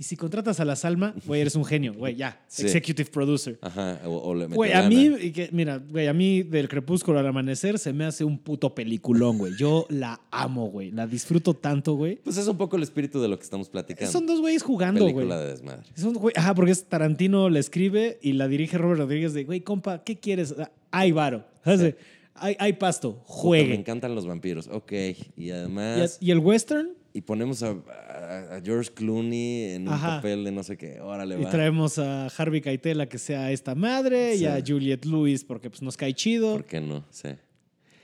[0.00, 2.62] y si contratas a la Salma, güey, eres un genio, güey, ya, Sí.
[2.62, 3.58] executive producer.
[3.60, 7.18] Ajá, o, o le Güey, a mí, y que, mira, güey, a mí del crepúsculo
[7.18, 9.54] al amanecer se me hace un puto peliculón, güey.
[9.58, 10.92] Yo la amo, güey.
[10.92, 12.16] La disfruto tanto, güey.
[12.22, 14.12] Pues es un poco el espíritu de lo que estamos platicando.
[14.12, 15.14] Son dos güeyes jugando, güey.
[15.14, 15.82] Película de desmadre.
[15.96, 19.62] Son, güey, ajá, porque es Tarantino la escribe y la dirige Robert Rodríguez de, güey,
[19.62, 20.54] compa, ¿qué quieres?
[20.92, 21.44] Hay varo.
[21.64, 21.96] ¿sabes?
[22.40, 23.74] Hay, hay pasto, Puta, Me juegue.
[23.74, 24.68] encantan los vampiros.
[24.68, 24.92] Ok.
[24.92, 25.16] Y
[25.46, 26.18] Y, además.
[26.20, 30.62] y el western, Y, ponemos a, a- a George Clooney en un papel de no
[30.62, 31.00] sé qué.
[31.00, 31.50] Órale, y va.
[31.50, 35.82] traemos a Harvey Keitel a que sea esta madre y a Juliette Lewis porque pues
[35.82, 36.52] nos cae chido.
[36.52, 37.04] ¿Por qué no?
[37.10, 37.28] Sí.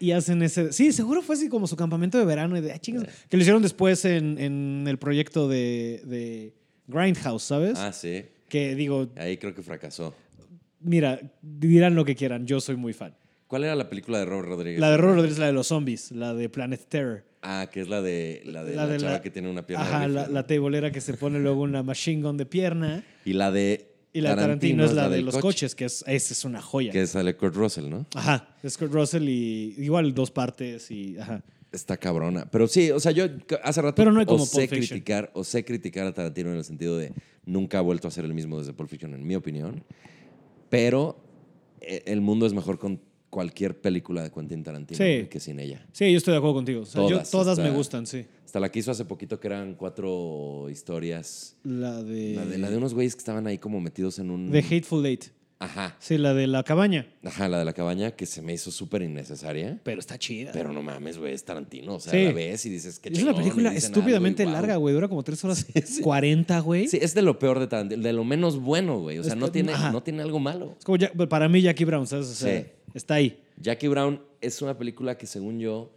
[0.01, 0.73] Y hacen ese.
[0.73, 2.57] Sí, seguro fue así como su campamento de verano.
[2.57, 6.55] Y de, ah, chingas, Que lo hicieron después en, en el proyecto de, de
[6.89, 7.79] Grindhouse, ¿sabes?
[7.79, 8.25] Ah, sí.
[8.49, 10.15] Que digo, Ahí creo que fracasó.
[10.81, 13.15] mira, dirán lo que quieran, yo soy muy fan.
[13.55, 14.81] ¿Cuál era la película de Robert Rodríguez?
[14.81, 17.23] La de Robert Rodríguez, la de los zombies, la de Planet Terror.
[17.41, 19.65] Ah, que es la de la, de La la, de chava la- que tiene una
[19.65, 19.85] pierna.
[19.87, 23.05] Ajá, la, la tebolera que se pone luego una machine gun de pierna.
[23.25, 26.03] Y la de Y la de Tarantino, es la de los coche, coches, que es,
[26.09, 26.91] esa es una joya.
[26.91, 28.07] Que sale Kurt Russell, ¿no?
[28.17, 31.45] Ajá, es Kurt Russell y igual dos partes y ajá.
[31.71, 32.51] Está cabrona.
[32.51, 33.27] Pero sí, o sea, yo
[33.63, 36.99] hace rato Pero no hay como osé criticar, osé criticar a Tarantino en el sentido
[36.99, 37.13] de
[37.47, 39.85] nunca ha vuelto a ser el mismo desde Pulp Fiction, en mi opinión.
[40.71, 41.21] Pero
[41.81, 43.01] eh, el mundo es mejor con
[43.35, 45.27] cualquier película de Quentin Tarantino Sí.
[45.29, 45.85] que sin ella.
[45.93, 46.83] Sí, yo estoy de acuerdo contigo.
[46.83, 48.27] O sea, yo- Todas, todas me gustan, sí.
[48.45, 51.57] Hasta la que hizo hace poquito que eran cuatro historias.
[51.65, 54.53] La de, La de, la de unos güeyes que estaban ahí como metidos en un...
[54.53, 55.25] de Hateful Eight.
[55.65, 55.97] Ajá.
[55.99, 57.07] Sí, la de la cabaña.
[57.25, 59.79] Ajá, la de la cabaña que se me hizo súper innecesaria.
[59.83, 60.53] Pero está chida.
[60.53, 61.95] Pero no mames, güey, es Tarantino.
[61.97, 62.25] O sea, Sí.
[62.25, 64.95] la ves y dices que es una película estúpidamente larga, güey.
[64.95, 65.67] Dura como 3 horas
[66.03, 66.89] 40, güey.
[66.89, 69.19] Sí, es de lo peor de Tarantino, de lo menos bueno, güey.
[69.19, 69.91] O sea, Es- no tiene, ajá.
[69.93, 70.75] no tiene algo malo.
[70.79, 72.27] Es como ya- para mí Jackie Brown, ¿sabes?
[72.29, 72.67] O sea, Sí.
[72.95, 73.41] está ahí.
[73.61, 75.93] Jackie Brown es una película que, según yo,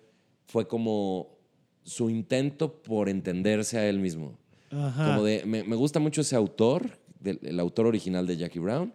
[0.45, 1.37] fue como
[1.83, 4.37] su intento por entenderse a él mismo.
[4.71, 5.07] Ajá.
[5.15, 6.89] Como de, me, me gusta mucho ese autor,
[7.19, 8.93] del- el autor original de Jackie Brown.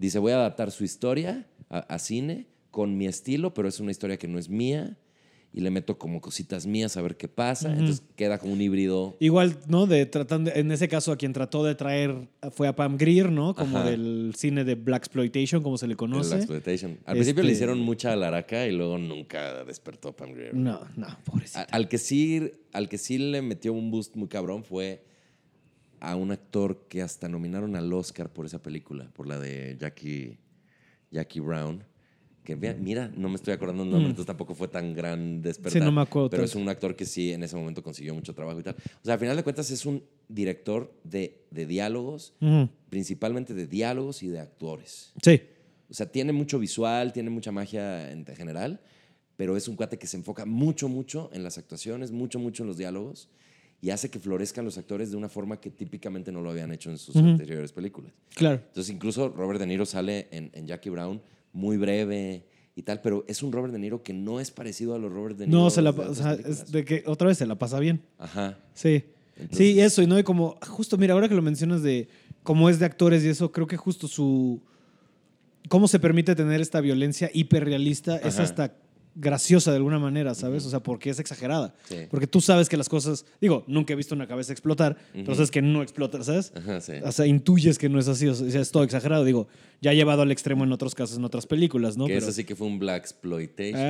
[0.00, 3.90] Dice, voy a adaptar su historia a, a cine con mi estilo, pero es una
[3.90, 4.96] historia que no es mía.
[5.52, 7.72] Y le meto como cositas mías a ver qué pasa.
[7.72, 9.16] Entonces queda como un híbrido.
[9.18, 9.86] Igual, ¿no?
[9.86, 13.52] De tratando, en ese caso, a quien trató de traer fue a Pam Grier, ¿no?
[13.56, 13.90] Como Ajá.
[13.90, 16.30] del cine de Black Exploitation, como se le conoce.
[16.30, 16.98] la exploitation.
[17.04, 20.54] Al principio Este- le hicieron mucha alaraca y luego nunca despertó Pam Grier.
[20.54, 21.64] No, no, pobrecito.
[21.72, 25.02] Al que, sí, al que sí le metió un boost muy cabrón fue
[26.00, 30.38] a un actor que hasta nominaron al Oscar por esa película, por la de Jackie,
[31.10, 31.84] Jackie Brown.
[32.42, 35.82] Que vea- mira, no me estoy acordando el nombre, entonces tampoco fue tan gran despertar.
[35.82, 35.84] Mm.
[35.84, 38.34] Sí, no me acuerdo Pero es un actor que sí en ese momento consiguió mucho
[38.34, 38.76] trabajo y tal.
[38.76, 42.32] O sea, al final de cuentas es un director de, de diálogos,
[42.88, 45.12] principalmente de diálogos y de actores.
[45.22, 45.42] Sí.
[45.90, 48.80] O sea, tiene mucho visual, tiene mucha magia en general,
[49.36, 52.68] pero es un cuate que se enfoca mucho, mucho en las actuaciones, mucho, mucho en
[52.68, 53.28] los diálogos
[53.82, 56.90] y hace que florezcan los actores de una forma que típicamente no lo habían hecho
[56.90, 58.12] en sus anteriores películas.
[58.34, 58.60] Claro.
[58.68, 61.20] Entonces, incluso Robert De Niro sale en, en Jackie Brown
[61.52, 62.44] muy breve
[62.76, 65.36] y tal, pero es un Robert De Niro que no es parecido a los Robert
[65.38, 65.58] De Niro.
[65.58, 68.02] No, se la, o sea, es de que otra vez se la pasa bien.
[68.18, 68.58] Ajá.
[68.74, 69.04] Sí.
[69.36, 72.08] Entonces- sí, eso, y no, y como, justo, mira, ahora que lo mencionas de
[72.42, 74.60] cómo es de actores y eso, creo que justo su.
[75.68, 78.74] cómo se permite tener esta violencia hiperrealista es hasta
[79.14, 80.64] graciosa de alguna manera, ¿sabes?
[80.66, 81.74] O sea, porque es exagerada.
[81.88, 81.96] Sí.
[82.10, 83.26] Porque tú sabes que las cosas.
[83.40, 86.52] Digo, nunca he visto una cabeza explotar, pero sabes que no explota, ¿sabes?
[86.56, 86.92] Ajá, sí.
[87.04, 89.24] O sea, intuyes que no es así, o sea, es todo exagerado.
[89.24, 89.48] Digo,
[89.80, 92.06] ya llevado al extremo en otros casos, en otras películas, ¿no?
[92.06, 93.80] que Pero- eso sí que fue un Black Exploitation.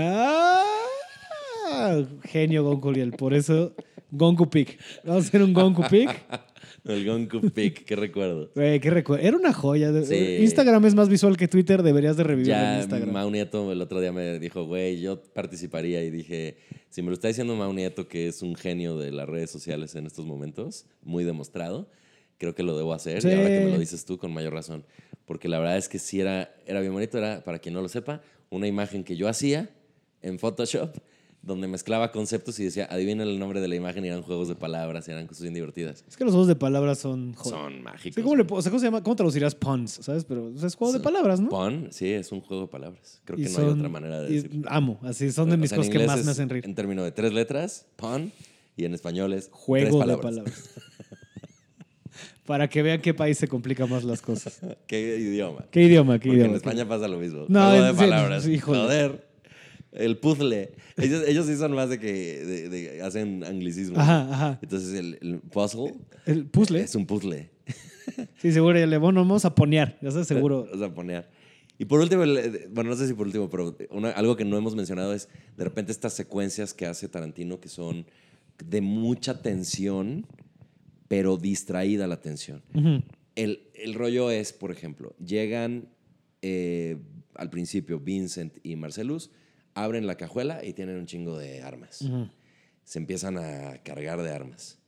[1.73, 3.13] Ah, genio Gonku Liel.
[3.13, 3.75] Por eso,
[4.11, 4.79] Gonku Pick.
[5.05, 6.11] Vamos a hacer un Gonku Pick.
[6.85, 8.51] El Gonku Pick, qué recuerdo.
[8.55, 9.27] Güey, qué recuerdo.
[9.27, 9.93] Era una joya.
[10.05, 10.39] Sí.
[10.41, 11.83] Instagram es más visual que Twitter.
[11.83, 13.13] Deberías de revivir en Ya Instagram.
[13.13, 16.57] Mau Nieto el otro día me dijo, güey, yo participaría y dije,
[16.89, 19.95] si me lo está diciendo Mau Nieto, que es un genio de las redes sociales
[19.95, 21.89] en estos momentos, muy demostrado,
[22.39, 23.23] creo que lo debo hacer.
[23.23, 23.29] Sí.
[23.29, 24.85] Y ahora que me lo dices tú, con mayor razón.
[25.27, 27.89] Porque la verdad es que sí era, era bien bonito, era, para quien no lo
[27.89, 29.71] sepa, una imagen que yo hacía
[30.23, 30.97] en Photoshop,
[31.43, 34.57] donde mezclaba conceptos y decía, adivinen el nombre de la imagen y eran juegos de
[34.57, 36.05] palabras y eran cosas bien divertidas.
[36.07, 37.35] Es que los juegos de palabras son.
[37.43, 38.15] Son mágicos.
[38.17, 39.03] Sí, ¿cómo, le, o sea, ¿cómo se llama?
[39.03, 39.93] ¿Cómo traducirías puns?
[40.03, 40.25] ¿Sabes?
[40.25, 41.49] Pero es juego de palabras, ¿no?
[41.49, 43.23] Pon, sí, es un juego de palabras.
[43.25, 44.69] Creo Y que no hay otra manera de decirlo.
[44.71, 44.99] Amo.
[45.03, 46.65] Así son de O mis sea, cosas que más me hacen reír.
[46.67, 48.33] En términos de tres letras, pun,
[48.77, 50.71] y en español es Juego tres de palabras.
[52.47, 54.61] Para que vean qué país se complica más las cosas.
[54.87, 55.67] ¿Qué idioma?
[55.71, 56.19] ¿Qué idioma?
[56.19, 56.51] ¿Qué Porque idioma?
[56.51, 57.47] en España pasa lo mismo.
[57.49, 58.47] No, Juego de sí, palabras.
[58.47, 58.79] híjole.
[58.81, 59.30] Joder.
[59.93, 60.73] El puzzle.
[60.97, 63.99] Ellos, ellos sí son más de que de- de- hacen anglicismo.
[63.99, 64.59] Ajá, ajá.
[64.63, 65.95] Entonces el, el puzzle
[66.27, 66.81] El puzzle.
[66.83, 67.51] es un puzzle.
[68.41, 68.85] Sí, seguro.
[68.87, 69.99] Le bueno, vamos a ponear.
[70.01, 70.69] Ya sabes, seguro.
[70.73, 71.29] O sea, poner.
[71.79, 72.23] Y por último,
[72.71, 75.65] bueno, no sé si por último, pero una- algo que no hemos mencionado es de
[75.65, 78.07] repente estas secuencias que hace Tarantino que son
[78.65, 80.27] de mucha tensión,
[81.09, 82.63] pero distraída la tensión.
[83.35, 85.89] El, el rollo es, por ejemplo, llegan
[86.43, 86.99] eh,
[87.35, 89.31] al principio Vincent y Marcelus,
[89.75, 92.05] abren la cajuela y tienen un chingo de armas.
[92.85, 94.79] Se empiezan a cargar de armas.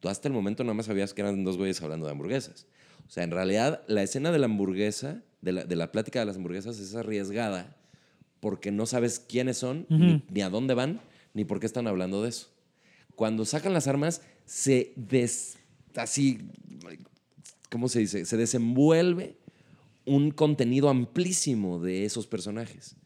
[0.00, 2.66] Tú hasta el momento nada más sabías que eran dos güeyes hablando de hamburguesas.
[3.06, 6.26] O sea, en realidad, la escena de la hamburguesa, de la, de la plática de
[6.26, 7.76] las hamburguesas, es arriesgada
[8.40, 11.00] porque no sabes quiénes son, ni, ni a dónde van,
[11.34, 12.48] ni por qué están hablando de eso.
[13.14, 15.58] Cuando sacan las armas, se des...
[15.94, 16.38] así...
[17.70, 18.24] ¿Cómo se dice?
[18.26, 19.36] Se desenvuelve
[20.04, 22.96] un contenido amplísimo de esos personajes.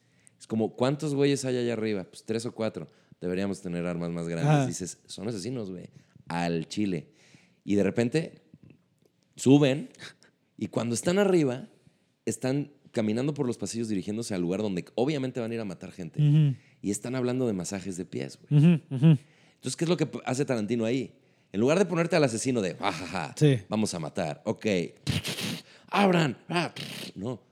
[0.47, 2.05] Es como, ¿cuántos güeyes hay allá arriba?
[2.05, 2.89] Pues tres o cuatro.
[3.21, 4.55] Deberíamos tener armas más grandes.
[4.55, 4.65] Ah.
[4.65, 5.91] Dices, son asesinos, güey.
[6.29, 7.09] Al chile.
[7.65, 8.43] Y de repente
[9.35, 9.91] suben
[10.57, 11.69] y cuando están arriba,
[12.27, 15.91] están caminando por los pasillos dirigiéndose al lugar donde obviamente van a ir a matar
[15.91, 16.55] gente.
[16.81, 18.65] Y están hablando de masajes de pies, güey.
[18.89, 21.13] Entonces, ¿qué es lo que hace Tarantino ahí?
[21.53, 23.59] En lugar de ponerte al asesino de, jajaja, Sí.
[23.69, 24.65] vamos a matar, ok,
[25.89, 26.73] abran, ah,
[27.17, 27.43] no.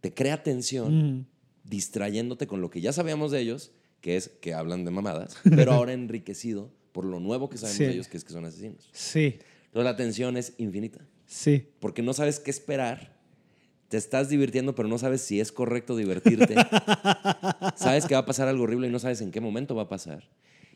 [0.00, 1.26] Te crea tensión.
[1.68, 5.72] Distrayéndote con lo que ya sabíamos de ellos, que es que hablan de mamadas, pero
[5.72, 7.84] ahora enriquecido por lo nuevo que sabemos Sí.
[7.84, 8.88] de ellos, que es que son asesinos.
[8.92, 11.68] Sí, Entonces la tensión es infinita, sí.
[11.80, 13.14] porque no sabes qué esperar.
[13.88, 16.56] Te estás divirtiendo, pero no sabes si es correcto divertirte.
[17.76, 19.88] sabes que va a pasar algo horrible y no sabes en qué momento va a
[19.88, 20.28] pasar.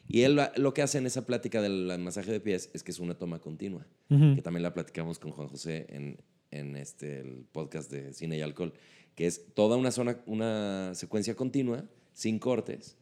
[0.06, 2.98] Y él lo que hace en esa plática del masaje de pies es que es
[2.98, 6.18] una toma continua, que también la platicamos con Juan José en,
[6.50, 8.74] en este, el podcast de Cine y Alcohol,
[9.14, 12.96] que es toda una zona, una secuencia continua, sin cortes,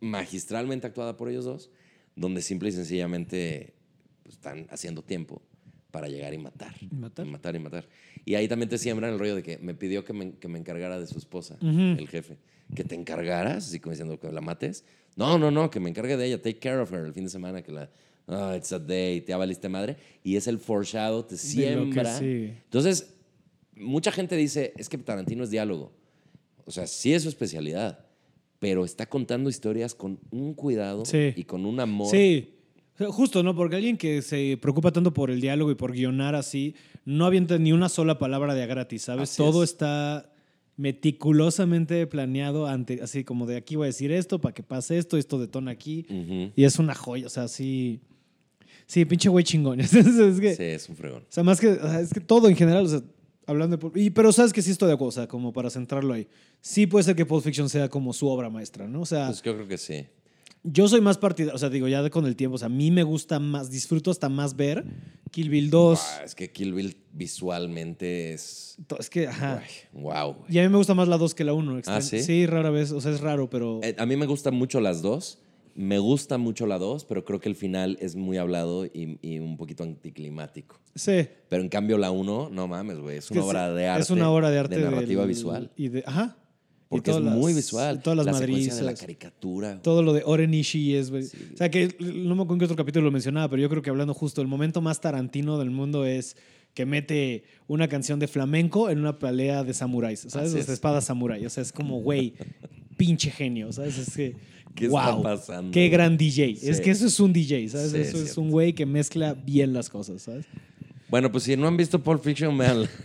[0.00, 1.70] magistralmente actuada por ellos dos,
[2.14, 3.74] donde simple y sencillamente
[4.22, 5.42] pues, están haciendo tiempo
[5.90, 6.74] para llegar y matar.
[6.80, 7.26] Y matar.
[7.26, 7.88] Y matar y matar.
[8.24, 10.58] Y ahí también te siembran el rollo de que me pidió que me, que me
[10.58, 11.80] encargara de su esposa, Ujú.
[11.98, 12.36] el jefe.
[12.74, 14.84] Que te encargaras, así como diciendo que la mates.
[15.14, 16.38] No, no, no, que me encargue de ella.
[16.42, 17.88] Take care of her el fin de semana, que la.
[18.26, 19.96] Ah, it's a day, te valiste madre.
[20.24, 22.18] Y es el foreshadow, te siembra.
[22.18, 23.14] Entonces,
[23.76, 25.92] mucha gente dice, es que Tarantino es diálogo.
[26.64, 28.06] O sea, sí es su especialidad,
[28.58, 31.32] pero está contando historias con un cuidado Sí.
[31.36, 32.10] y con un amor.
[32.10, 32.52] Sí.
[33.10, 33.54] Justo, ¿no?
[33.54, 36.74] Porque alguien que se preocupa tanto por el diálogo y por guionar así,
[37.04, 39.30] no avienta ni una sola palabra de a gratis, ¿sabes?
[39.30, 39.70] Así Todo es.
[39.72, 40.32] está
[40.78, 45.16] meticulosamente planeado, ante, así como de aquí voy a decir esto, para que pase esto,
[45.16, 46.06] esto detona aquí.
[46.56, 48.00] Y es una joya, o sea, sí.
[48.86, 49.80] Sí, pinche güey chingón.
[49.80, 51.22] es que, Sí, es un fregón.
[51.22, 53.02] O sea, más que, o sea, es que todo en general, o sea,
[53.46, 53.82] hablando de...
[53.82, 56.26] Pulp- Y, pero sabes que sí estoy de acuerdo, o sea, como para centrarlo ahí.
[56.60, 59.00] Sí puede ser que Pulp Fiction sea como su obra maestra, ¿no?
[59.02, 60.06] O sea, Pues yo creo que sí.
[60.62, 62.90] yo soy más partidario, o sea, digo, ya con el tiempo, o sea, a mí
[62.90, 64.84] me gusta más, disfruto hasta más ver
[65.30, 66.00] Kill Bill 2.
[66.00, 68.76] Ah, es que Kill Bill visualmente es.
[68.98, 69.62] Es que, ajá.
[69.92, 70.36] Wow.
[70.48, 71.80] Y a mí me gusta más la 2 que la 1.
[71.86, 72.20] ¿Ah, sí?
[72.22, 73.80] Sí, rara vez, o sea, es raro, pero...
[73.82, 75.38] Eh, a mí me gustan mucho las dos.
[75.76, 79.38] Me gusta mucho la dos, pero creo que el final es muy hablado y, y
[79.38, 80.80] un poquito anticlimático.
[80.94, 81.28] sí.
[81.48, 83.18] Pero en cambio la uno, no mames, güey.
[83.18, 84.02] Es una sí, obra de arte.
[84.02, 84.78] Es una obra de arte.
[84.78, 85.70] narrativa del- visual.
[85.76, 86.36] Y de, ajá.
[86.88, 88.00] Porque es muy visual.
[88.00, 89.82] Todas las la de la caricatura.
[89.82, 91.10] Todo lo de Oren Ishii es.
[91.10, 91.24] güey.
[91.24, 93.82] O sea, que no me acuerdo en qué otro capítulo lo mencionaba, pero yo creo
[93.82, 96.36] que hablando justo, el momento más tarantino del mundo es
[96.74, 100.52] que mete una canción de flamenco en una pelea de samuráis, ¿sabes?
[100.52, 100.68] Las es.
[100.68, 101.44] espadas samurái.
[101.44, 102.34] O sea, es como, güey,
[102.96, 103.98] pinche genio, ¿sabes?
[103.98, 104.34] Es que.
[104.74, 105.70] ¿Qué wow, está pasando?
[105.72, 106.56] Qué gran DJ.
[106.56, 106.68] Sí.
[106.68, 107.92] Es que eso es un DJ, ¿sabes?
[107.92, 110.44] Sí, eso es un güey que mezcla bien las cosas, ¿sabes?
[111.08, 112.88] Bueno, pues si no han visto Pulp Fiction, veanla.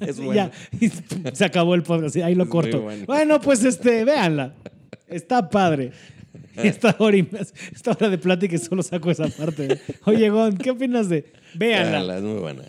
[0.00, 0.50] Es bueno.
[0.80, 2.80] Ya, se acabó el podcast, ahí lo Es corto.
[2.80, 3.04] bueno.
[3.04, 3.38] Bueno.
[3.38, 4.54] pues este, véanla.
[5.06, 5.92] Está padre.
[6.56, 9.78] Esta hora, y más- esta hora de plática solo saco esa parte.
[10.06, 11.30] Oye, Gon, ¿qué opinas de?
[11.54, 11.90] Véanla.
[11.90, 12.62] Véanla, es muy buena.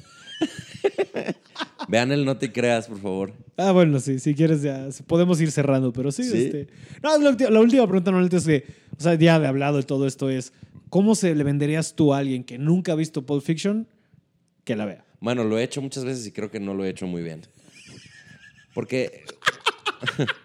[1.88, 3.34] Vean el No te creas, por favor.
[3.58, 6.46] Ah, bueno, sí, si quieres ya podemos ir cerrando, pero sí, ¿Sí?
[6.46, 6.68] este.
[7.02, 8.66] No, la, última pregunta normalmente es que,
[8.98, 10.54] o sea, ya de hablado de todo esto es,
[10.90, 13.88] ¿cómo se le venderías tú a alguien que nunca ha visto Pulp Fiction
[14.64, 15.06] que la vea?
[15.20, 17.42] Bueno, lo he hecho muchas veces y creo que no lo he hecho muy bien.
[18.74, 19.24] Porque.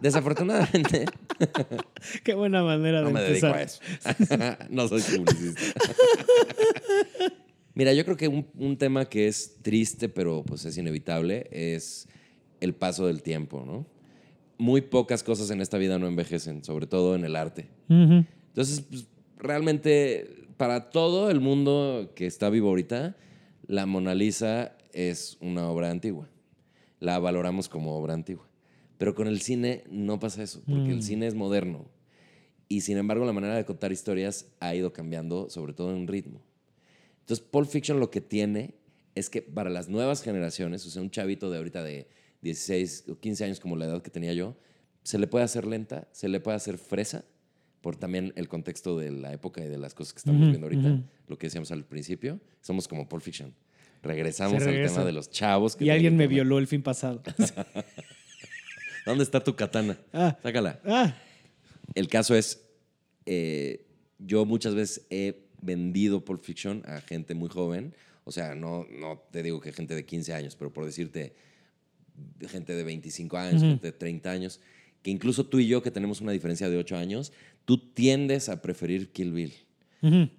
[0.00, 1.04] Desafortunadamente,
[2.24, 3.80] Qué buena manera no de me dedico a eso.
[4.70, 5.80] no soy publicista.
[7.74, 12.08] Mira, yo creo que un, un tema que es triste, pero pues es inevitable, es
[12.60, 13.86] el paso del tiempo, ¿no?
[14.58, 17.68] Muy pocas cosas en esta vida no envejecen, sobre todo en el arte.
[17.88, 18.24] Ujú.
[18.48, 19.06] Entonces, pues,
[19.38, 23.16] realmente, para todo el mundo que está vivo ahorita,
[23.66, 26.28] la Mona Lisa es una obra antigua.
[27.00, 28.46] La valoramos como obra antigua.
[28.98, 31.86] Pero con el cine no pasa eso, porque el cine es moderno.
[32.68, 36.40] Y sin embargo, la manera de contar historias ha ido cambiando, sobre todo en ritmo.
[37.22, 38.74] Entonces, Pulp Fiction lo que tiene
[39.14, 42.08] es que para las nuevas generaciones, o sea, un chavito de ahorita de
[42.42, 44.56] 16 o 15 años como la edad que tenía yo,
[45.02, 47.24] se le puede hacer lenta, se le puede hacer fresa,
[47.80, 50.66] por también el contexto de la época y de las cosas que estamos Ujú, viendo
[50.68, 53.52] ahorita, lo que decíamos al principio, somos como Pulp Fiction.
[54.02, 55.74] Regresamos al tema de los chavos.
[55.76, 57.22] que Y alguien me violó el fin pasado.
[59.06, 59.98] ¿Dónde está tu katana?
[60.12, 60.36] Ah.
[60.42, 60.80] Sácala.
[60.84, 61.14] ah,
[61.94, 62.64] El caso es,
[63.26, 63.84] eh,
[64.18, 67.94] yo muchas veces he vendido Pulp Fiction a gente muy joven.
[68.24, 71.34] O sea, no, no te digo que gente de 15 años, pero por decirte,
[72.48, 73.70] gente de 25 años, Ujú.
[73.72, 74.60] gente de 30 años,
[75.02, 77.32] que incluso tú y yo, que tenemos una diferencia de 8 años,
[77.64, 79.54] tú tiendes a preferir Kill Bill.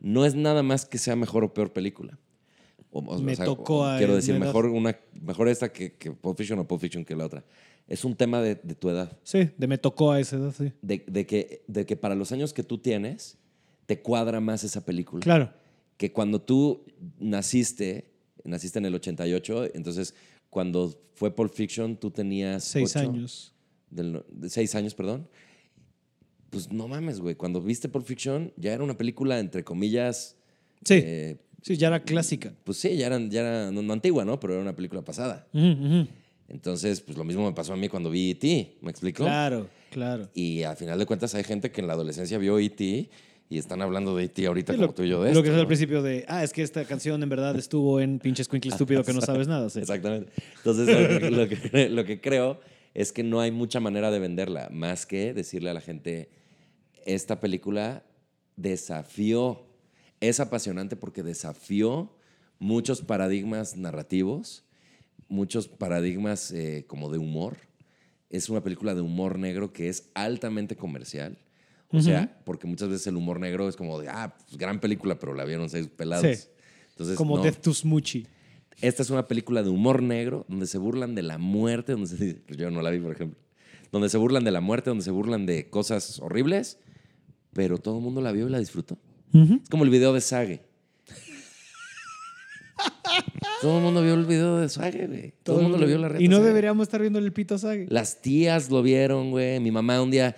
[0.02, 2.20] No es nada más que sea mejor o peor película.
[2.92, 4.46] O- o- Me o sea, tocó a Quiero decir, edad.
[4.46, 7.44] mejor, una, mejor esta que, que Pulp Fiction o Pulp Fiction que la otra.
[7.88, 9.18] Es un tema de, de tu edad.
[9.24, 10.72] Sí, de me tocó a esa edad, sí.
[10.82, 13.38] De, de que, de que para los años que tú tienes,
[13.86, 15.22] te cuadra más esa película.
[15.22, 15.52] Claro.
[15.98, 16.86] Que cuando tú
[17.20, 18.12] naciste,
[18.44, 20.16] naciste en el 88, entonces
[20.50, 22.64] cuando fue Pulp Fiction, tú tenías.
[22.64, 23.54] Seis ocho, años.
[23.90, 25.28] del no- de seis años, perdón.
[26.50, 27.36] Pues no mames, güey.
[27.36, 30.36] Cuando viste Pulp Fiction, ya era una película, entre comillas.
[30.84, 32.54] Sí, eh, sí, ya era clásica.
[32.64, 34.40] pues sí, ya, eran, ya era, no, no antigua, ¿no?
[34.40, 35.48] Pero era una película pasada.
[36.48, 39.24] Entonces, pues lo mismo me pasó a mí cuando vi E.T., ¿me explico?
[39.24, 40.30] Claro, claro.
[40.36, 43.10] Y a final de cuentas hay gente que en la adolescencia vio E.T.
[43.54, 44.46] y están hablando de E.T.
[44.46, 45.44] ahorita Sí, como lo, tú y yo de lo esto.
[45.44, 45.68] que es al ¿no?
[45.68, 49.14] principio de, ah, es que esta canción en verdad estuvo en pinche Squinkle estúpido que
[49.14, 49.70] no sabes nada.
[49.70, 49.80] sí.
[49.80, 50.32] Exactamente.
[50.58, 52.60] Entonces, lo que, lo que- lo que creo
[52.94, 56.30] es que no hay mucha manera de venderla, más que decirle a la gente,
[57.06, 58.04] esta película
[58.56, 59.66] desafió,
[60.20, 62.16] es apasionante porque desafió
[62.60, 64.64] muchos paradigmas narrativos,
[65.28, 67.58] muchos paradigmas eh, como de humor.
[68.30, 71.38] Es una película de humor negro que es altamente comercial.
[71.94, 75.20] O sea, porque muchas veces el humor negro es como de, ah, pues, gran película,
[75.20, 76.26] pero la vieron seis pelados.
[76.26, 76.48] Sí.
[76.90, 77.44] Entonces, Como no.
[77.44, 78.26] Death to Smoochie.
[78.82, 82.42] Esta es una película de humor negro donde se burlan de la muerte, donde se,
[82.58, 83.40] yo no la vi, por ejemplo,
[83.92, 86.80] donde se burlan de la muerte, donde se burlan de cosas horribles,
[87.54, 88.98] pero todo el mundo la vio y la disfrutó.
[89.34, 90.62] Es como el video de Sage.
[93.62, 95.34] todo el mundo vio el video de Sage, güey.
[95.42, 96.20] Todo, el mundo lo vio la red.
[96.20, 97.88] Y no deberíamos estar viendo el pito Sage.
[97.90, 99.60] Las tías lo vieron, güey.
[99.60, 100.36] Mi mamá un día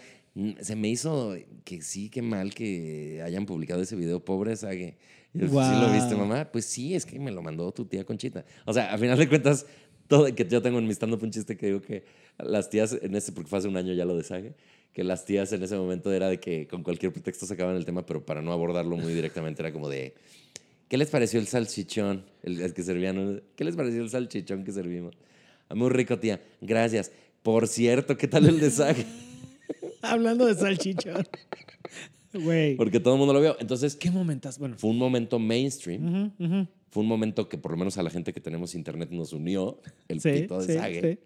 [0.59, 4.23] se me hizo que sí, qué mal que hayan publicado ese video.
[4.23, 4.97] Pobre Sage.
[5.33, 6.49] Yo, ¿Sí lo viste, mamá?
[6.51, 8.45] Pues sí, es que me lo mandó tu tía Conchita.
[8.65, 9.65] O sea, a final de cuentas,
[10.07, 12.03] todo, que yo tengo en mi stand-up un chiste que digo que
[12.37, 14.53] las tías en ese, porque fue hace un año ya lo de Sage,
[14.93, 18.05] que las tías en ese momento era de que con cualquier pretexto sacaban el tema,
[18.05, 20.13] pero para no abordarlo muy directamente era como de,
[20.87, 22.25] ¿qué les pareció el salchichón?
[22.43, 23.41] El, el que servían.
[23.55, 25.17] ¿qué les pareció el salchichón que servimos?
[25.69, 26.41] Ah, Muy rico, tía.
[26.61, 27.11] Gracias.
[27.43, 29.05] Por cierto, ¿qué tal el de Sage?
[30.07, 31.27] Hablando de salchichón.
[32.33, 32.75] Güey.
[32.75, 33.55] Porque todo el mundo lo vio.
[33.61, 34.59] Entonces, ¿Qué momentas?
[34.59, 34.75] Bueno.
[34.77, 36.31] fue un momento mainstream.
[36.37, 36.67] Ujú, ujú.
[36.89, 39.79] Fue un momento que por lo menos a la gente que tenemos internet nos unió,
[40.09, 41.01] el Sí, pito de sí, Sage.
[41.13, 41.19] sí.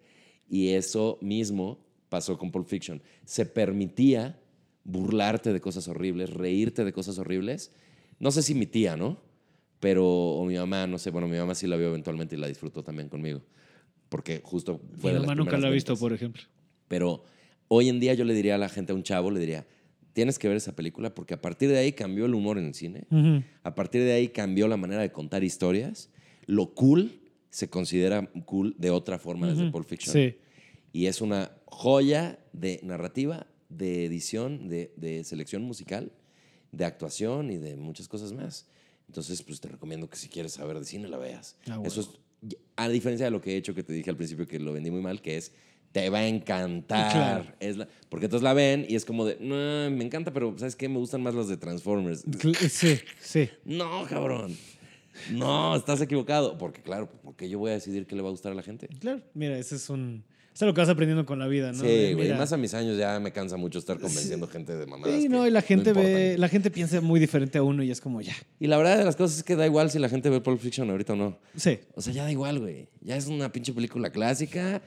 [0.49, 1.79] Y eso mismo
[2.09, 3.01] pasó con Pulp Fiction.
[3.25, 4.39] Se permitía
[4.83, 7.71] burlarte de cosas horribles, reírte de cosas horribles.
[8.19, 9.19] No sé si mi tía, ¿no?
[9.79, 11.09] Pero, o mi mamá, no sé.
[11.09, 13.41] Bueno, mi mamá sí la vio eventualmente y la disfrutó también conmigo.
[14.09, 16.43] Porque justo fue Mi de las mamá nunca la ha visto, por ejemplo.
[16.87, 17.23] Pero
[17.69, 19.65] hoy en día yo le diría a la gente, a un chavo, le diría,
[20.13, 22.73] tienes que ver esa película porque a partir de ahí cambió el humor en el
[22.73, 23.05] cine.
[23.63, 26.09] A partir de ahí cambió la manera de contar historias.
[26.45, 29.71] Lo cool se considera cool de otra forma desde Ujú.
[29.71, 30.13] Pulp Fiction.
[30.13, 30.35] Sí.
[30.91, 36.11] Y es una joya de narrativa, de edición, de, de selección musical,
[36.71, 38.67] de actuación y de muchas cosas más.
[39.07, 41.55] Entonces, pues te recomiendo que si quieres saber de cine la veas.
[41.67, 42.09] Ah, Eso es,
[42.75, 44.91] a diferencia de lo que he hecho, que te dije al principio que lo vendí
[44.91, 45.51] muy mal, que es,
[45.91, 47.11] te va a encantar.
[47.11, 47.45] Claro.
[47.59, 49.55] Es la- porque entonces la ven y es como de, no,
[49.95, 50.87] me encanta, pero ¿sabes qué?
[50.89, 52.23] Me gustan más las de Transformers.
[52.69, 53.49] Sí, sí.
[53.65, 54.55] No, cabrón.
[55.31, 56.57] No, estás equivocado.
[56.57, 58.87] Porque, claro, porque yo voy a decidir qué le va a gustar a la gente.
[58.99, 59.21] Claro.
[59.33, 60.23] Mira, ese es un.
[60.53, 61.79] Eso es lo que vas aprendiendo con la vida, ¿no?
[61.81, 62.33] Sí, güey.
[62.33, 65.15] Más a mis años ya me cansa mucho estar convenciendo gente de mamadas.
[65.15, 68.01] Sí, no, y la gente ve, la gente piensa muy diferente a uno y es
[68.01, 68.35] como ya.
[68.59, 70.59] Y la verdad de las cosas es que da igual si la gente ve Pulp
[70.59, 71.37] Fiction ahorita o no.
[71.55, 71.79] Sí.
[71.95, 72.89] O sea, ya da igual, güey.
[72.99, 74.81] Ya es una pinche película clásica.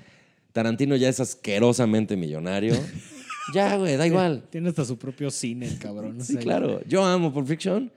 [0.52, 2.74] Tarantino ya es asquerosamente millonario.
[3.54, 4.44] ya, güey, da igual.
[4.50, 6.20] Tiene hasta su propio cine, el cabrón.
[6.20, 6.80] Sí, claro.
[6.86, 7.90] Yo amo Pulp Fiction.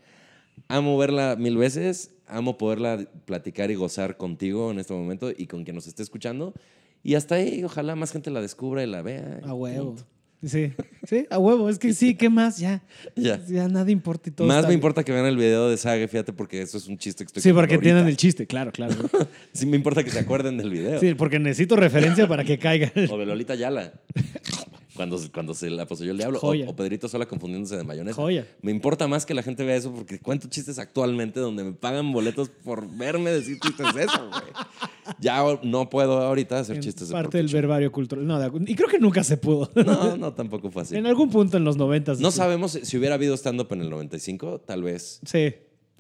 [0.68, 2.11] Amo verla mil veces.
[2.27, 6.53] Amo poderla platicar y gozar contigo en este momento y con quien nos esté escuchando.
[7.03, 9.41] Y hasta ahí, ojalá más gente la descubra y la vea.
[9.44, 9.95] A huevo.
[10.46, 10.74] Sí,
[11.08, 11.70] sí, a huevo.
[11.70, 12.58] Es que sí, ¿qué más?
[12.60, 12.84] Ya.
[13.16, 13.40] Ya.
[13.48, 14.48] Ya nada importa y todo.
[14.48, 14.78] Más me bien.
[14.78, 17.42] importa que vean el video de Sage, fíjate, porque eso es un chiste que estoy
[17.42, 17.94] Sí, porque ahorita.
[17.94, 18.94] tienen el chiste, claro, claro.
[19.54, 21.00] Sí me importa que se acuerden del video.
[21.00, 22.92] Sí, porque necesito referencia para que caiga.
[23.10, 23.94] O de Lolita Yala.
[24.96, 26.40] Cuando, cuando se la poseyó el diablo.
[26.42, 28.16] O, o Pedrito Sola confundiéndose de mayonesa.
[28.22, 28.48] Joya.
[28.62, 32.12] Me importa más que la gente vea eso porque cuento chistes actualmente donde me pagan
[32.14, 34.42] boletos por verme decir chistes de eso, güey.
[35.20, 38.26] Ya no puedo ahorita hacer En chistes de parte del verbario cultural.
[38.26, 39.70] No, y creo que nunca se pudo.
[39.76, 40.96] No, no, tampoco fue así.
[40.96, 42.20] En algún punto en los noventas.
[42.20, 42.38] No sí.
[42.38, 45.54] sabemos si hubiera habido stand-up en el 95, tal vez, Sí.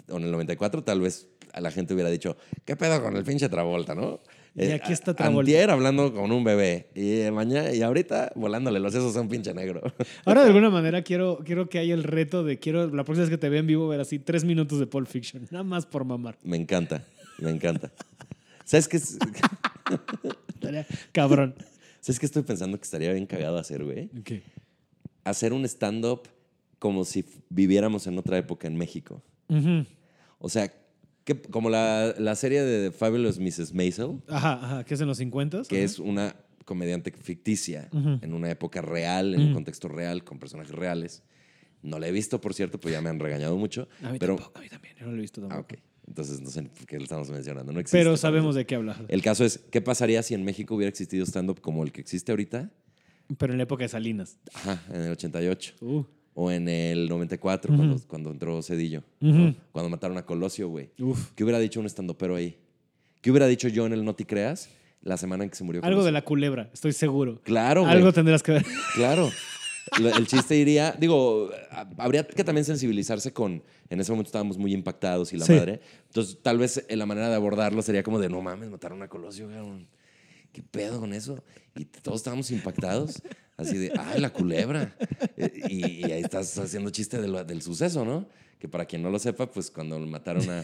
[0.09, 2.35] o en el 94, tal vez a la gente hubiera dicho,
[2.65, 4.19] ¿qué pedo con el pinche Travolta, no?
[4.55, 5.51] Y aquí está Travolta.
[5.51, 9.27] Antier hablando con un bebé y eh, mañana y ahorita volándole los sesos a un
[9.27, 9.81] pinche negro.
[10.25, 13.29] Ahora de alguna manera quiero, quiero que haya el reto de quiero la próxima vez
[13.29, 15.45] que te vea en vivo ver así tres minutos de Pulp Fiction.
[15.51, 16.37] Nada más por mamar.
[16.43, 17.03] Me encanta,
[17.37, 17.91] me encanta.
[18.63, 18.99] ¿Sabes qué,
[21.11, 21.55] cabrón.
[21.99, 24.09] ¿Sabes qué estoy pensando que estaría bien cagado hacer, güey?
[24.23, 24.41] ¿Qué?
[25.25, 26.29] Hacer un stand-up
[26.79, 29.21] como si viviéramos en otra época en México.
[30.39, 30.71] O sea,
[31.25, 33.73] que, como la, la serie de The Fabulous Mrs.
[33.73, 34.83] Maisel, Ajá, ajá.
[34.85, 35.63] ¿Qué es en los 50?
[35.67, 38.19] que es una comediante ficticia Ujú.
[38.21, 39.53] en una época real, en un Ujú.
[39.55, 41.21] contexto real, con personajes reales.
[41.83, 43.87] No la he visto, por cierto, pues ya me han regañado mucho.
[44.01, 44.95] A mí pero, tampoco, a mí también.
[44.99, 45.75] Yo no lo he visto Ah, tampoco.
[45.75, 45.81] ok.
[46.07, 47.71] Entonces no sé por qué lo estamos mencionando.
[47.73, 47.97] No existe.
[47.97, 48.95] Pero sabemos de qué habla.
[49.07, 52.31] El caso es, ¿qué pasaría si en México hubiera existido stand-up como el que existe
[52.31, 52.71] ahorita?
[53.37, 54.37] Pero en la época de Salinas.
[54.53, 55.73] Ajá, en el 88.
[55.81, 56.03] Uh,
[56.37, 57.77] O en el 94, Ujú.
[57.81, 59.03] cuando, cuando entró Cedillo.
[59.71, 60.89] Cuando mataron a Colosio, güey.
[61.35, 62.57] ¿Qué hubiera dicho un estandopero ahí?
[63.21, 64.69] ¿Qué hubiera dicho yo en el No Te Creas
[65.01, 66.05] la semana en que se murió Algo Colosio?
[66.07, 67.39] de la culebra, estoy seguro.
[67.43, 67.93] Claro, güey.
[67.93, 68.65] Algo tendrás que ver.
[68.95, 69.29] Claro.
[70.17, 71.49] El chiste iría, digo,
[71.97, 75.53] habría que también sensibilizarse con, en ese momento estábamos muy impactados y la Sí.
[75.53, 75.79] madre.
[76.07, 79.47] Entonces, tal vez la manera de abordarlo sería como de, no mames, mataron a Colosio,
[79.47, 79.87] cabrón.
[80.55, 81.43] ¿Qué pedo con eso?
[81.75, 83.21] Y todos estábamos impactados.
[83.57, 84.95] Así de, ay, la culebra.
[85.35, 88.25] Eh, Y, y ahí estás haciendo chiste de lo- del suceso, ¿no?
[88.57, 90.63] Que para quien no lo sepa, pues cuando mataron a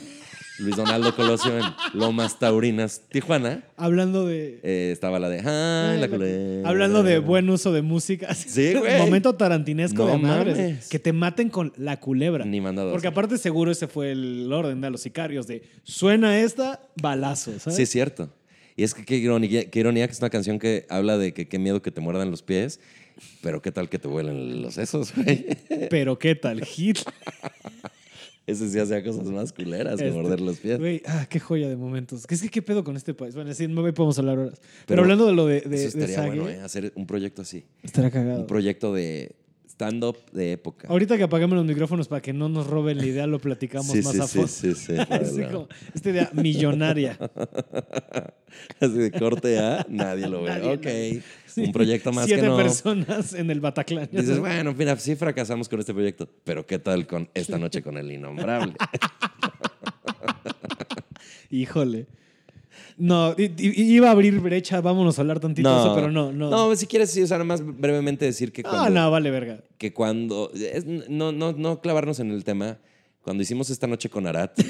[0.59, 4.61] Luis Donaldo Colosio en Lomas Taurinas, Tijuana, Hablando de.
[4.63, 6.69] eh, estaba la de, ay, la culebra.
[6.69, 8.33] Hablando de buen uso de música.
[8.33, 8.97] Sí, güey.
[8.97, 10.57] Momento tarantinesco No de madres.
[10.57, 10.87] mames.
[10.87, 12.45] Que te maten con la culebra.
[12.45, 12.91] Ni mandado.
[12.93, 17.75] Porque aparte seguro ese fue el orden de los sicarios de suena esta, balazo, ¿sabes?
[17.75, 18.29] Sí, es cierto.
[18.75, 21.47] Y es que qué ironía, qué ironía que es una canción que habla de que
[21.47, 22.79] qué miedo que te muerdan los pies,
[23.41, 25.45] pero qué tal que te vuelen los sesos, güey.
[25.89, 26.99] Pero qué tal, hit.
[28.47, 30.79] Ese sí hacía cosas más culeras que Este, morder los pies.
[30.79, 32.25] Güey, ah, qué joya de momentos.
[32.25, 33.35] ¿Qué es que qué pedo con este país?
[33.35, 34.59] Bueno, sí, no me podemos hablar horas.
[34.59, 36.59] Pero, Pero hablando de lo de, de, Eso de estaría Sage, bueno, ¿eh?
[36.61, 37.63] Hacer un proyecto así.
[37.83, 38.41] estaría cagado.
[38.41, 39.35] Un proyecto de
[39.81, 40.87] stand-up de época.
[40.87, 44.01] Ahorita que apagamos los micrófonos para que no nos roben la idea, lo platicamos sí,
[44.03, 44.47] más sí, a sí, fondo.
[44.47, 45.51] sí, sí, Así claro.
[45.51, 47.17] como, esta idea millonaria.
[48.79, 50.49] Así de corte A, nadie lo ve.
[50.49, 50.85] Nadie, ok.
[50.85, 51.23] nadie.
[51.47, 51.63] Sí.
[51.63, 52.57] Un proyecto más Siete que no.
[52.57, 54.07] personas en el Bataclan.
[54.11, 57.97] Dices, bueno, mira, sí fracasamos con este proyecto, pero ¿qué tal con esta noche con
[57.97, 58.73] el innombrable?
[61.49, 62.07] Híjole.
[63.03, 66.51] No, iba a abrir brecha, vámonos a hablar tantito de eso, pero no, no.
[66.51, 69.31] No, si quieres, sí, o sea, nada más brevemente decir que cuando, Ah, no, vale,
[69.31, 69.63] verga.
[69.79, 72.77] que cuando es- no, no, no clavarnos en el tema,
[73.23, 74.55] cuando hicimos esta noche con Arat,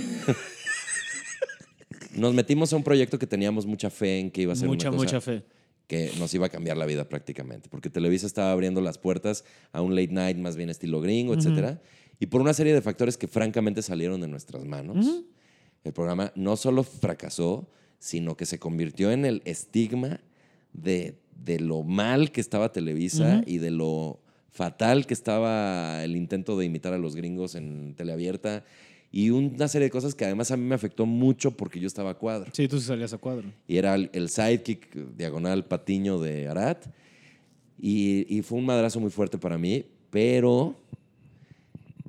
[2.15, 4.89] nos metimos a un proyecto que teníamos mucha fe en que iba a ser Mucha,
[4.89, 5.43] una cosa mucha fe.
[5.87, 9.81] que nos iba a cambiar la vida prácticamente, porque Televisa estaba abriendo las puertas a
[9.81, 11.81] un late night más bien estilo gringo, etcétera,
[12.19, 15.23] y por una serie de factores que francamente salieron de nuestras manos,
[15.83, 17.67] el programa no solo fracasó,
[18.01, 20.21] sino que se convirtió en el estigma
[20.73, 24.19] de, de lo mal que estaba Televisa y de lo
[24.49, 28.65] fatal que estaba el intento de imitar a los gringos en teleabierta
[29.11, 32.09] y una serie de cosas que además a mí me afectó mucho porque yo estaba
[32.09, 32.49] a cuadro.
[32.53, 33.51] Sí, tú salías a cuadro.
[33.67, 36.87] Y era el, el sidekick diagonal patiño de Arat.
[37.77, 40.75] Y, y fue un madrazo muy fuerte para mí, pero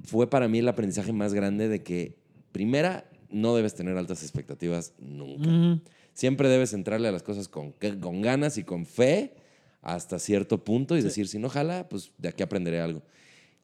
[0.04, 2.14] fue para mí el aprendizaje más grande de que,
[2.50, 5.80] primera, no debes tener altas expectativas nunca.
[6.14, 9.34] Siempre debes entrarle a las cosas con, con ganas y con fe
[9.80, 13.02] hasta cierto punto y decir, si no jala, pues de aquí aprenderé algo.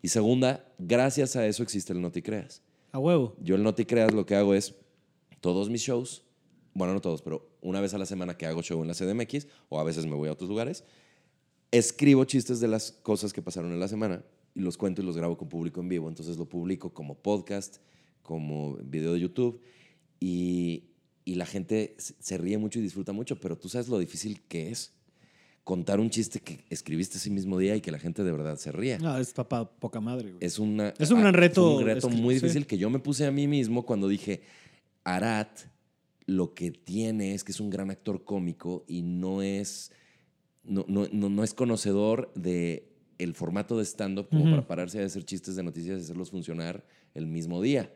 [0.02, 2.62] Y segunda, gracias a eso existe el No Te Creas.
[2.92, 3.36] A huevo.
[3.40, 4.74] Yo el No Te Creas lo que hago es
[5.40, 6.24] todos mis shows,
[6.74, 9.46] bueno, no todos, pero una vez a la semana que hago show en la CDMX
[9.68, 10.84] o a veces me voy a otros lugares,
[11.70, 14.24] escribo chistes de las cosas que pasaron en la semana
[14.54, 16.08] y los cuento y los grabo con público en vivo.
[16.08, 17.78] Entonces lo publico como podcast,
[18.28, 19.62] como video de YouTube
[20.20, 20.90] y,
[21.24, 24.70] y la gente se ríe mucho y disfruta mucho, pero tú sabes lo difícil que
[24.70, 24.92] es
[25.64, 28.70] contar un chiste que escribiste ese mismo día y que la gente de verdad se
[28.70, 28.98] ría.
[28.98, 30.44] No, es papá poca madre, güey.
[30.44, 32.42] Es, una, Es un gran ah, reto fue un reto muy sí.
[32.42, 34.42] difícil que yo me puse a mí mismo cuando dije,
[35.04, 35.60] Arat
[36.26, 39.90] lo que tiene es que es un gran actor cómico y no es,
[40.64, 45.06] no, no, no, no es conocedor de el formato de stand-up como para pararse a
[45.06, 46.84] hacer chistes de noticias y hacerlos funcionar
[47.14, 47.90] el mismo día.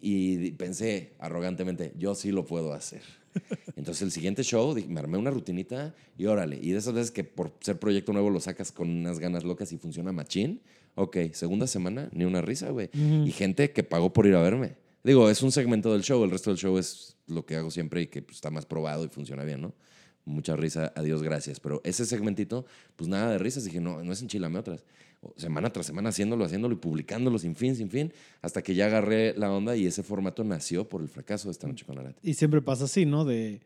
[0.00, 3.02] Y pensé arrogantemente, yo sí lo puedo hacer.
[3.76, 6.58] Entonces el siguiente show me armé una rutinita y órale.
[6.60, 9.72] Y de esas veces que por ser proyecto nuevo lo sacas con unas ganas locas
[9.72, 10.60] y funciona machín.
[10.94, 12.90] Ok, segunda semana, ni una risa, güey.
[12.92, 14.76] Y gente que pagó por ir a verme.
[15.04, 18.02] Digo, es un segmento del show, el resto del show es lo que hago siempre
[18.02, 19.74] y que pues, está más probado y funciona bien, ¿no?
[20.24, 21.60] Mucha risa, adiós, gracias.
[21.60, 22.66] Pero ese segmentito,
[22.96, 23.64] pues nada de risas.
[23.64, 24.84] Dije, no, no es enchilame otras.
[25.36, 29.34] Semana tras semana haciendo haciéndolo y publicándolo sin fin, sin fin, hasta que ya agarré
[29.36, 32.16] la onda y ese formato nació por el fracaso de esta noche con Arat.
[32.22, 33.24] Y siempre pasa así, ¿no?
[33.24, 33.60] De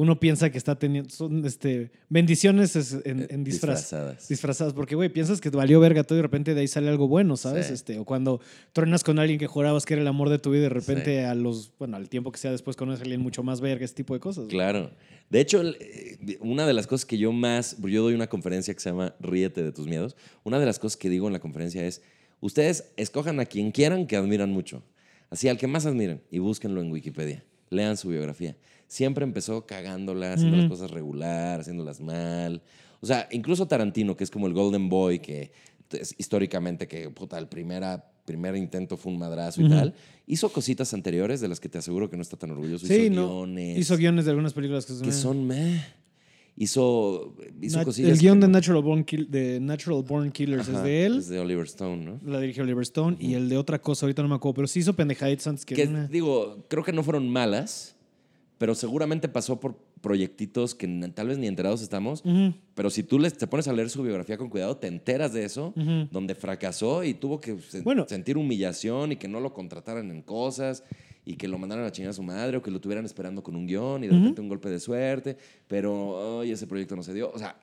[0.00, 3.78] uno piensa que está teniendo son este bendiciones es- en, en disfraz.
[3.80, 4.28] Disfrazadas.
[4.28, 6.88] Disfrazadas, porque, güey, piensas que te valió verga todo y de repente de ahí sale
[6.88, 7.66] algo bueno, ¿sabes?
[7.66, 7.72] Sí.
[7.74, 8.40] Este, o cuando
[8.72, 11.18] truenas con alguien que jurabas que era el amor de tu vida y de repente
[11.18, 11.24] Sí.
[11.24, 13.94] a los, bueno, al tiempo que sea después conoces a alguien mucho más verga, ese
[13.94, 14.46] tipo de cosas.
[14.48, 14.92] Claro.
[15.30, 18.80] De hecho, eh, una de las cosas que yo más, yo doy una conferencia que
[18.80, 20.16] se llama Ríete de tus miedos.
[20.44, 22.02] Una de las cosas que digo en la conferencia es,
[22.40, 24.84] ustedes escojan a quien quieran que admiran mucho.
[25.28, 27.44] Así, al que más admiren y búsquenlo en Wikipedia.
[27.70, 28.56] Lean su biografía.
[28.88, 32.62] Siempre empezó cagándola, haciendo las cosas regular, haciéndolas mal.
[33.00, 35.52] O sea, incluso Tarantino, que es como el Golden Boy, que
[35.92, 39.94] es históricamente que, puta, el primera primer intento fue un madrazo y tal.
[40.26, 42.86] Hizo cositas anteriores de las que te aseguro que no está tan orgulloso.
[42.86, 43.26] Sí, hizo no.
[43.44, 43.78] guiones.
[43.78, 45.02] Hizo guiones de algunas películas que son.
[45.02, 45.82] que son meh.
[46.56, 48.10] Hizo, hizo cosillas.
[48.12, 51.18] el guion de no- Natural Born, Kill- de Natural Born Killers Ajá, es de él.
[51.18, 52.20] Es de Oliver Stone, ¿no?
[52.26, 53.16] La dirigió Oliver Stone.
[53.20, 54.54] Y el de otra cosa, ahorita no me acuerdo.
[54.56, 55.74] Pero sí hizo pendejaditas antes que.
[55.76, 57.94] Que una- digo, creo que no fueron malas,
[58.58, 62.22] pero seguramente pasó por proyectitos que tal vez ni enterados estamos.
[62.74, 65.44] Pero si tú les, te pones a leer su biografía con cuidado, te enteras de
[65.44, 65.72] eso,
[66.10, 68.06] donde fracasó y tuvo que se- Bueno.
[68.08, 70.84] sentir humillación y que no lo contrataran en cosas
[71.24, 73.54] y que lo mandaran a chingar a su madre o que lo tuvieran esperando con
[73.54, 75.36] un guion y de repente un golpe de suerte,
[75.66, 77.30] pero ese proyecto no se dio.
[77.32, 77.56] O sea,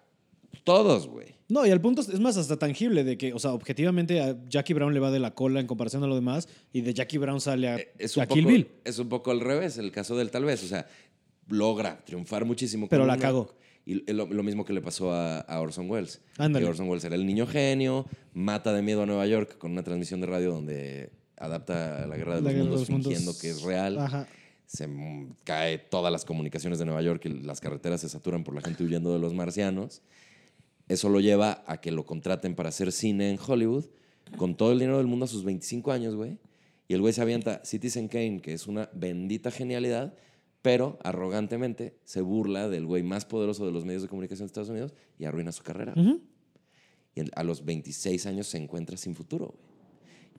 [0.64, 1.36] todos, güey.
[1.48, 4.74] No, y al punto es- más hasta tangible de que, o sea, objetivamente a Jackie
[4.74, 7.40] Brown le va de la cola en comparación a lo demás y de Jackie Brown
[7.40, 8.68] sale a, Eh, Es a un, Kill poco, Bill.
[8.84, 10.64] es un poco al revés, el caso del tal vez.
[10.64, 10.88] O sea,
[11.48, 12.88] logra triunfar muchísimo.
[12.90, 13.54] Pero con la una- cagó.
[13.88, 16.20] Y lo, lo mismo que le pasó a, a Orson Welles.
[16.40, 16.66] Ándale.
[16.66, 20.22] Orson Welles era el niño genio, mata de miedo a Nueva York con una transmisión
[20.22, 23.14] de radio donde adapta la guerra de La los Guerra de mundos los Mundos.
[23.14, 24.00] fingiendo que es real.
[24.00, 24.28] Ajá.
[24.66, 24.90] Se
[25.44, 28.84] cae todas las comunicaciones de Nueva York y las carreteras se saturan por la gente
[28.84, 30.02] huyendo de los marcianos.
[30.88, 33.86] Eso lo lleva a que lo contraten para hacer cine en Hollywood
[34.38, 36.38] con todo el dinero del mundo a sus 25 años, güey.
[36.88, 40.14] Y el güey se avienta Citizen Kane, que es una bendita genialidad,
[40.62, 44.70] pero arrogantemente se burla del güey más poderoso de los medios de comunicación de Estados
[44.70, 45.94] Unidos y arruina su carrera.
[47.16, 49.76] Y a los 26 años se encuentra sin futuro, güey.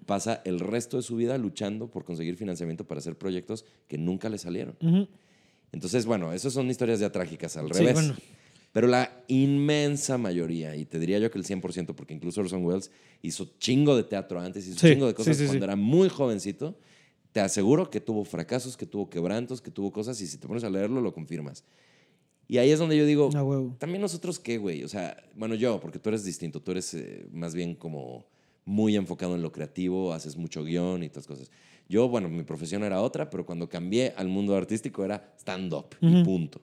[0.05, 4.29] Pasa el resto de su vida luchando por conseguir financiamiento para hacer proyectos que nunca
[4.29, 4.77] le salieron.
[5.73, 7.95] Entonces, bueno, esas son historias ya trágicas al Sí, revés.
[7.95, 8.15] bueno.
[8.77, 12.91] Pero la inmensa mayoría, y te diría yo que el 100%, porque incluso Orson Welles
[13.23, 16.11] hizo chingo de teatro antes, hizo Sí, chingo de cosas sí, sí, cuando era muy
[16.11, 16.77] jovencito,
[17.33, 20.63] te aseguro que tuvo fracasos, que tuvo quebrantos, que tuvo cosas, y si te pones
[20.63, 21.65] a leerlo, lo confirmas.
[22.49, 23.75] Y ahí es donde yo digo, huevo.
[23.79, 24.85] también nosotros qué, güey.
[24.85, 28.27] O sea, bueno, yo, porque tú eres distinto, tú eres eh, más bien como
[28.67, 31.51] muy enfocado en lo creativo, haces mucho guion y todas cosas.
[31.89, 36.23] Yo, bueno, mi profesión era otra, pero cuando cambié al mundo artístico era stand-up y
[36.25, 36.61] punto.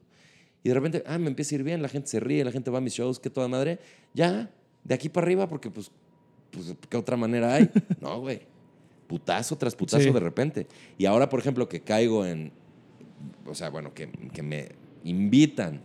[0.64, 2.72] Y de repente, ah, me empieza a ir bien, la gente se ríe, la gente
[2.72, 3.80] va a mis shows, que toda madre.
[4.14, 4.49] Ya,
[4.84, 5.91] de aquí para arriba, porque pues,
[6.52, 7.69] pues ¿qué otra manera hay?
[8.02, 8.41] no, güey.
[9.07, 10.11] Putazo tras putazo Sí.
[10.11, 10.68] de repente.
[10.98, 12.52] Y ahora, por ejemplo, que caigo en,
[13.45, 14.69] o sea, bueno, que, que me
[15.03, 15.81] invitan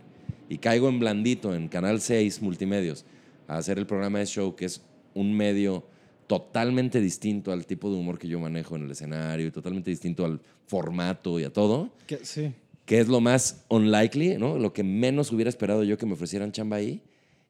[0.47, 3.05] y caigo en blandito en Canal 6 Multimedios
[3.47, 4.81] a hacer el programa de show, que es
[5.13, 5.83] un medio
[6.27, 10.23] totalmente distinto al tipo de humor que yo manejo en el escenario y totalmente distinto
[10.25, 12.53] al formato y a todo, Que- sí.
[12.89, 14.57] Que es lo más unlikely, ¿no?
[14.57, 17.03] Lo que menos hubiera esperado yo que me ofrecieran chamba ahí,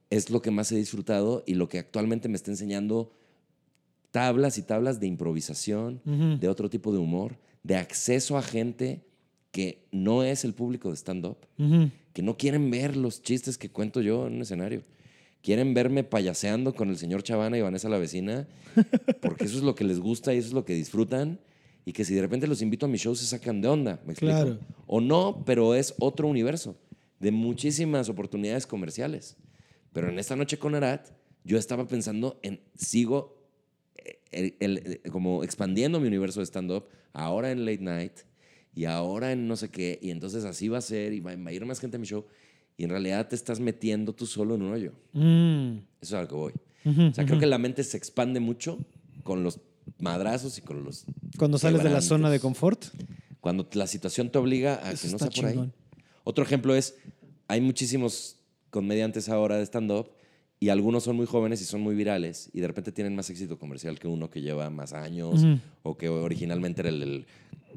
[0.09, 3.13] es lo que más he disfrutado y lo que actualmente me está enseñando
[4.11, 9.05] tablas y tablas de improvisación, de otro tipo de humor, de acceso a gente
[9.51, 11.37] que no es el público de stand-up,
[12.11, 14.83] que no quieren ver los chistes que cuento yo en un escenario.
[15.41, 18.45] Quieren verme payaseando con el señor Chavana y Vanessa la vecina,
[19.21, 21.39] porque eso es lo que les gusta y eso es lo que disfrutan.
[21.89, 24.11] Y que si de repente los invito a mi show se sacan de onda, ¿me
[24.13, 24.35] explico?
[24.35, 24.59] Claro.
[24.85, 26.77] O no, pero es otro universo
[27.19, 29.37] de muchísimas oportunidades comerciales.
[29.91, 31.07] Pero en esta noche con Arat,
[31.43, 33.41] yo estaba pensando en, sigo
[33.97, 38.13] eh, el- el- eh, como expandiendo mi universo de stand-up, ahora en late night
[38.75, 41.49] y ahora en no sé qué, y entonces así va a ser y va, va
[41.49, 42.23] a ir más gente a mi show,
[42.77, 44.93] y en realidad te estás metiendo tú solo en un hoyo.
[45.13, 45.77] Mm.
[46.01, 46.53] Eso es a lo que voy.
[46.85, 48.77] Ujú, O sea, creo que la mente se expande mucho
[49.23, 49.59] con los
[49.97, 51.05] madrazos y con los...
[51.37, 52.85] Cuando sales de la zona de confort.
[53.41, 55.51] Cuando la situación te obliga a Eso que no sea por ahí.
[55.53, 55.73] chingón.
[56.23, 56.95] Otro ejemplo es,
[57.47, 58.37] hay muchísimos
[58.69, 60.11] comediantes ahora de stand-up
[60.59, 63.57] y algunos son muy jóvenes y son muy virales y de repente tienen más éxito
[63.57, 65.41] comercial que uno que lleva más años
[65.83, 67.25] o que originalmente era el, el-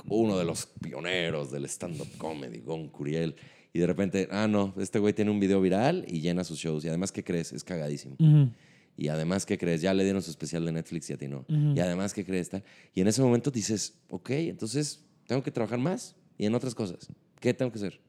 [0.08, 3.36] uno de los pioneros del stand-up comedy, Gon Curiel.
[3.74, 6.84] Y de repente, ah, no, este güey tiene un video viral y llena sus shows.
[6.84, 7.52] Y además, ¿qué crees?
[7.52, 8.16] Es cagadísimo.
[8.18, 8.50] Ujú.
[8.96, 9.80] Y además, ¿qué crees?
[9.80, 11.44] Ya le dieron su especial de Netflix y a ti no.
[11.48, 12.50] Y además, ¿qué crees?
[12.50, 12.62] Tal.
[12.94, 17.08] Y en ese momento dices, ok, entonces tengo que trabajar más y en otras cosas.
[17.40, 18.00] ¿Qué tengo que hacer?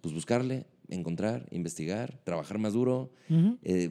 [0.00, 3.12] Pues buscarle, encontrar, investigar, trabajar más duro,
[3.62, 3.90] eh,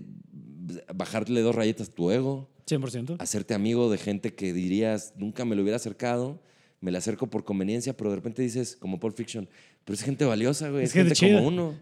[0.93, 3.15] bajarle dos rayitas a tu ego, 100%.
[3.19, 6.41] hacerte amigo de gente que dirías, nunca me lo hubiera acercado,
[6.81, 9.47] me le acerco por conveniencia, pero de repente dices, como Pulp Fiction,
[9.85, 11.76] pero es gente valiosa, güey, Es es, gente, como uno.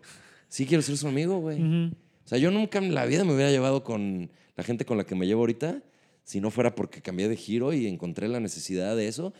[0.49, 1.61] Sí quiero ser su amigo, güey.
[1.61, 5.05] O sea, yo nunca en la vida me hubiera llevado con la gente con la
[5.05, 5.81] que me llevo ahorita
[6.23, 9.33] si no fuera porque cambié de giro y encontré la necesidad de eso.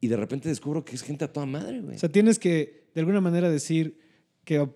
[0.00, 1.94] Y de repente descubro que es gente a toda madre, güey.
[1.94, 4.00] O sea, tienes que, de alguna manera, decir
[4.44, 4.68] que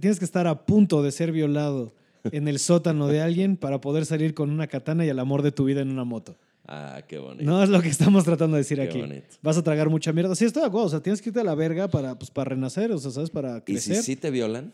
[0.00, 1.94] tienes que estar a punto de ser violado
[2.24, 5.52] en el sótano de alguien para poder salir con una katana y el amor de
[5.52, 6.38] tu vida en una moto.
[6.66, 7.44] ah, qué bonito.
[7.44, 9.00] No es lo que estamos tratando de decir Qué aquí.
[9.00, 9.26] bonito.
[9.42, 10.34] Vas a tragar mucha mierda.
[10.34, 10.86] Sí, estoy de acuerdo.
[10.86, 13.28] O sea, tienes que irte a la verga para, pues, para renacer, o sea, ¿sabes?
[13.28, 14.02] Para y si crecer.
[14.02, 14.72] sí te violan,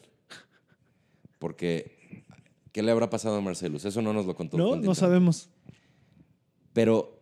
[1.41, 1.96] porque
[2.77, 3.87] ¿qué le habrá pasado a Marcelus?
[3.87, 4.59] Eso no nos lo contó.
[4.59, 5.49] no, no sabemos.
[6.75, 7.19] Pero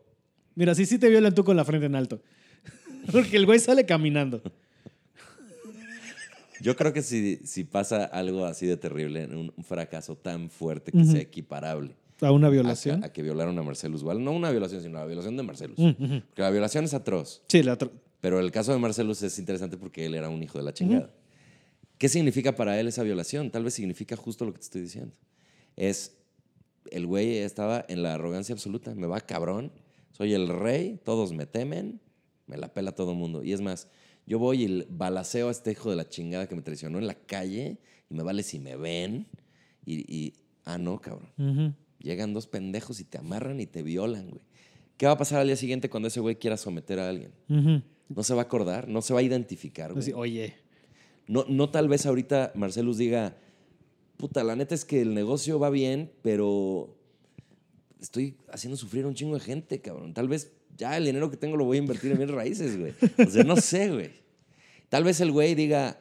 [0.56, 2.20] Mira, sí, sí te violan tú con la frente en alto.
[3.12, 4.42] Porque el güey sale caminando.
[6.60, 10.90] Yo creo que si, si pasa algo así de terrible, un, un fracaso tan fuerte
[10.90, 13.04] que sea equiparable A una violación.
[13.04, 15.78] a que violaron a Marcelus Val, no una violación, sino la violación de Marcelus.
[15.78, 15.94] Ujú.
[16.26, 17.42] Porque la violación es atroz.
[17.46, 17.90] Sí, la otra.
[18.20, 21.10] Pero el caso de Marcelus es interesante porque él era un hijo de la chingada.
[21.98, 23.50] ¿Qué significa para él esa violación?
[23.52, 25.14] Tal vez significa justo lo que te estoy diciendo.
[25.76, 26.16] Es,
[26.90, 28.94] el güey estaba en la arrogancia absoluta.
[28.94, 29.72] Me va cabrón,
[30.12, 32.00] soy el rey, todos me temen,
[32.46, 33.42] me la pela todo el mundo.
[33.42, 33.88] Y es más,
[34.26, 37.14] yo voy y balaceo a este hijo de la chingada que me traicionó en la
[37.14, 37.78] calle
[38.08, 39.26] y me vale si me ven.
[39.84, 40.34] Y, y
[40.64, 41.76] ah, no, cabrón.
[41.98, 44.42] Llegan dos pendejos y te amarran y te violan, güey.
[44.96, 47.32] ¿Qué va a pasar al día siguiente cuando ese güey quiera someter a alguien?
[48.08, 50.02] No se va a acordar, no se va a identificar, güey.
[50.02, 50.54] Así, oye,
[51.26, 53.36] No, no tal vez ahorita Marcelus diga,
[54.16, 56.96] puta, la neta es que el negocio va bien, pero
[58.00, 60.14] estoy haciendo sufrir a un chingo de gente, cabrón.
[60.14, 62.92] Tal vez ya el dinero que tengo lo voy a invertir en bienes raíces, güey.
[63.26, 64.10] O sea, no sé, güey.
[64.88, 66.00] Tal vez el güey diga,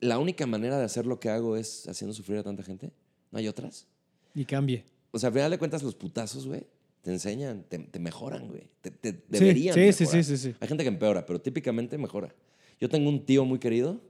[0.00, 2.90] la única manera de hacer lo que hago es haciendo sufrir a tanta gente.
[3.30, 3.86] ¿No hay otras?
[4.34, 4.84] y cambie.
[5.10, 6.64] O sea, al final de cuentas, los putazos, güey,
[7.02, 8.68] te enseñan, te, te mejoran, güey.
[8.82, 10.24] Te, te Sí, deberían sí, sí, mejorar.
[10.24, 10.56] sí, sí, sí.
[10.60, 12.32] Hay gente que empeora, pero típicamente mejora.
[12.80, 14.00] Yo tengo un tío muy querido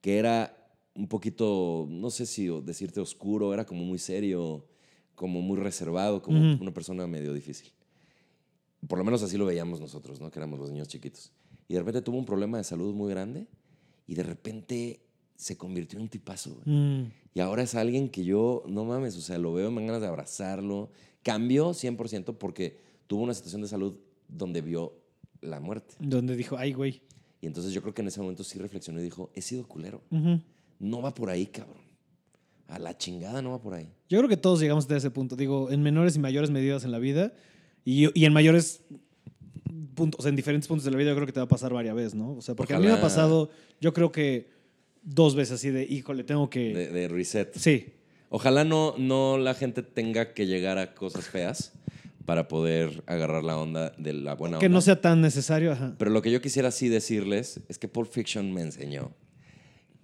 [0.00, 0.59] que era
[0.94, 4.66] un poquito, no sé si decirte oscuro, era como muy serio,
[5.14, 7.72] como muy reservado, como una persona medio difícil.
[8.88, 10.30] Por lo menos así lo veíamos nosotros, ¿no?
[10.30, 11.32] Que éramos los niños chiquitos.
[11.68, 13.46] Y de repente tuvo un problema de salud muy grande
[14.06, 15.00] y de repente
[15.36, 16.60] se convirtió en un tipazo.
[16.64, 17.04] Mm.
[17.34, 20.02] Y ahora es alguien que yo, no mames, o sea, lo veo, me dan ganas
[20.02, 20.90] de abrazarlo.
[21.22, 23.94] Cambió 100% porque tuvo una situación de salud
[24.28, 24.94] donde vio
[25.40, 25.94] la muerte.
[26.00, 27.02] Donde dijo, ay, güey.
[27.40, 30.02] Y entonces yo creo que en ese momento sí reflexionó y dijo, he sido culero.
[30.10, 30.40] Ujú.
[30.80, 31.78] No va por ahí, cabrón.
[32.66, 33.88] A la chingada no va por ahí.
[34.08, 35.36] Yo creo que todos llegamos hasta ese punto.
[35.36, 37.32] Digo, en menores y mayores medidas en la vida.
[37.84, 38.82] Y, y en mayores
[39.94, 41.94] puntos, en diferentes puntos de la vida, yo creo que te va a pasar varias
[41.94, 42.32] veces, ¿no?
[42.32, 43.50] O sea, porque a mí me ha pasado,
[43.80, 44.50] yo creo que
[45.02, 46.72] dos veces así de, híjole, tengo que.
[46.74, 47.52] De, de reset.
[47.56, 47.92] Sí.
[48.28, 51.72] Ojalá no, no la gente tenga que llegar a cosas feas
[52.24, 54.74] para poder agarrar la onda de la buena Que onda.
[54.76, 55.72] no sea tan necesario.
[55.72, 55.94] Ajá.
[55.98, 59.10] Pero lo que yo quisiera sí decirles es que Pulp Fiction me enseñó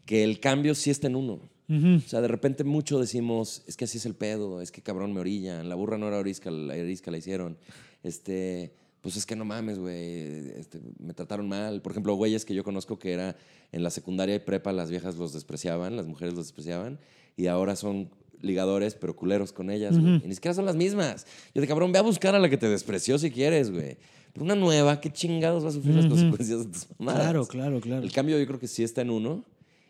[0.07, 1.41] que el cambio sí está en uno.
[1.69, 1.97] Ujú.
[1.97, 5.13] O sea, de repente mucho decimos, es que así es el pedo, es que cabrón
[5.13, 7.59] me orillan, la burra no era orisca, la orisca la hicieron.
[8.05, 11.83] Este, pues es que no mames, güey, este, me trataron mal.
[11.83, 13.37] Por ejemplo, güeyes que yo conozco que era
[13.73, 16.99] en la secundaria y prepa las viejas los despreciaban, las mujeres los despreciaban,
[17.37, 18.11] y ahora son
[18.43, 20.21] ligadores, pero culeros con ellas, güey.
[20.25, 21.27] Y ni siquiera son las mismas.
[21.55, 23.97] Yo de cabrón, ve a buscar a la que te despreció si quieres, güey.
[24.33, 26.15] Pero una nueva, ¿qué chingados va a sufrir las Ujú.
[26.15, 27.23] consecuencias de tus mamadas?
[27.23, 28.03] Claro, claro, claro.
[28.03, 29.45] El cambio yo creo que sí está en uno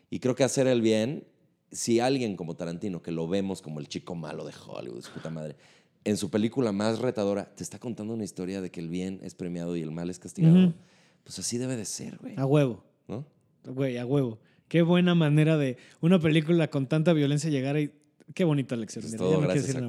[0.09, 1.25] y creo que hacer el bien,
[1.71, 5.29] si alguien como Tarantino, que lo vemos como el chico malo de Hollywood, su puta
[5.29, 5.55] madre,
[6.03, 9.35] en su película más retadora, te está contando una historia de que el bien es
[9.35, 10.73] premiado y el mal es castigado,
[11.23, 12.35] pues así debe de ser, güey.
[12.37, 12.83] A huevo.
[13.07, 13.25] ¿No?
[13.65, 14.39] Güey, a huevo.
[14.67, 17.91] Qué buena manera de una película con tanta violencia llegar y.
[18.33, 19.05] Qué bonita lección.
[19.05, 19.79] Eso es Mira, todo no gracias a.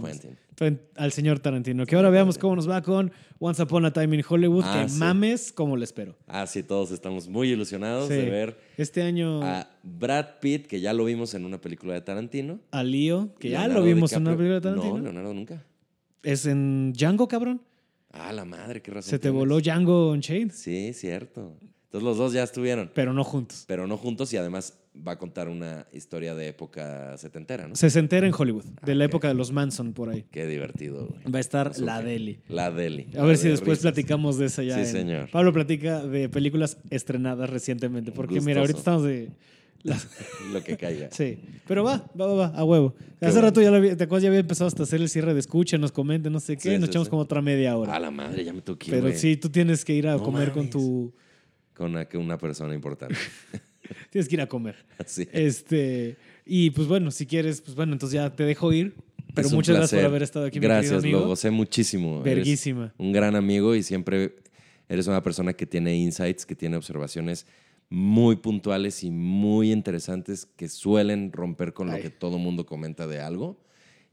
[0.57, 0.81] Quentin.
[0.97, 1.85] Al señor Tarantino.
[1.87, 3.11] Que ahora veamos cómo nos va con
[3.41, 4.63] Once Upon a Time in Hollywood.
[4.65, 4.99] Ah, que sí.
[4.99, 6.17] mames como le espero.
[6.27, 8.15] Ah, sí, todos estamos muy ilusionados Sí.
[8.15, 12.01] de ver Este año a Brad Pitt, que ya lo vimos en una película de
[12.01, 12.61] Tarantino.
[12.71, 14.97] a Leo, que ya lo vimos en una película de Tarantino.
[14.99, 15.65] No, Leonardo nunca.
[16.23, 17.61] Es en Django, cabrón.
[18.13, 19.11] Ah, la madre, qué razón.
[19.11, 19.39] Se te tienes.
[19.39, 21.55] voló Django Unchained, Sí, cierto.
[21.89, 23.65] Entonces los dos ya estuvieron, pero no juntos.
[23.67, 27.75] pero no juntos y además va a contar una historia de época setentera, ¿no?
[27.77, 30.27] Se entera en Hollywood, de la época de los Manson por ahí.
[30.31, 31.33] Qué divertido, güey.
[31.33, 32.41] Va a estar la Deli.
[32.49, 33.07] La Deli.
[33.15, 33.93] A La ver si de después risas.
[33.93, 34.75] platicamos de esa ya.
[34.75, 35.31] Sí, en- señor.
[35.31, 38.13] Pablo platica de películas estrenadas recientemente.
[38.13, 39.31] Porque mira, ahorita estamos de.
[39.83, 40.09] las-
[40.53, 41.09] Lo que caiga.
[41.11, 41.39] Sí.
[41.67, 42.95] Pero va, va, va, va, a huevo.
[43.19, 43.41] Qué Hace bueno.
[43.49, 45.79] rato ya lo había, te acuerdas, ya había empezado hasta hacer el cierre de escucha,
[45.79, 46.63] nos comenten, no sé qué.
[46.63, 47.11] Sí, nos sí, echamos sí.
[47.11, 47.95] como otra media hora.
[47.95, 49.17] A la madre, ya me tengo que ir, Pero güey.
[49.17, 51.15] sí, tú tienes que ir a No comer con tu.
[51.79, 53.15] Con una, persona importante.
[54.11, 54.75] Tienes que ir a comer.
[54.99, 55.29] Así.
[55.33, 56.17] Este.
[56.45, 58.95] Y pues bueno, si quieres, pues bueno, entonces ya te dejo ir.
[59.33, 61.21] Pero Es muchas gracias por haber estado aquí, mi Gracias, querido amigo.
[61.21, 62.23] lo gocé muchísimo.
[62.23, 62.93] Eres Verguísima.
[62.99, 64.35] un gran amigo y siempre
[64.89, 67.47] eres una persona que tiene insights, que tiene observaciones
[67.91, 71.97] muy puntuales y muy interesantes que suelen romper con Ay.
[71.99, 73.61] lo que todo mundo comenta de algo.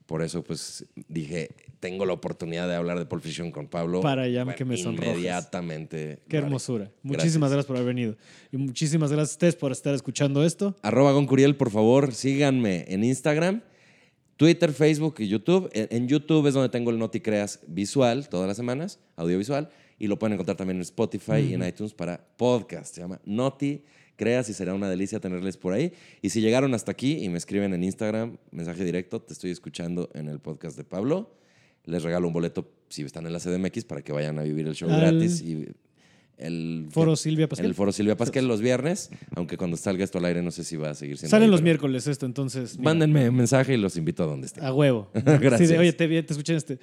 [0.05, 1.49] Por eso, pues, dije,
[1.85, 4.01] tengo la oportunidad de hablar de Pulp Fiction con Pablo.
[4.01, 5.13] Para ya que me sonrojes.
[5.13, 6.17] Inmediatamente.
[6.27, 6.89] Qué hermosura.
[7.03, 8.17] Muchísimas gracias por haber venido.
[8.51, 10.75] Y muchísimas gracias a ustedes por estar escuchando esto.
[10.81, 13.61] Arroba Goncuriel, por favor, síganme en Instagram,
[14.35, 15.69] Twitter, Facebook y YouTube.
[15.73, 20.07] En, en YouTube es donde tengo el Noti Creas visual todas las semanas, audiovisual, y
[20.07, 22.95] lo pueden encontrar también en Spotify y en iTunes para podcast.
[22.95, 23.83] Se llama Noti
[24.15, 25.93] Creas y será una delicia tenerles por ahí.
[26.23, 30.09] Y si llegaron hasta aquí y me escriben en Instagram, mensaje directo, te estoy escuchando
[30.15, 31.44] en el podcast de Pablo.
[31.85, 34.75] Les regalo un boleto si están en la CDMX para que vayan a vivir el
[34.75, 35.41] show Al- gratis.
[35.41, 35.67] Y
[36.37, 37.65] el Foro Silvia Pascal.
[37.65, 40.75] el foro Silvia Pascal los viernes, aunque cuando salga esto al aire no sé si
[40.75, 41.29] va a seguir siendo.
[41.31, 42.77] Salen ahí, los miércoles esto, entonces.
[42.77, 44.65] mira, Mándenme un mensaje y los invito a donde estén.
[44.65, 45.09] A huevo.
[45.13, 45.59] Gracias.
[45.61, 46.79] Sí, de, oye, te, te escuché en este.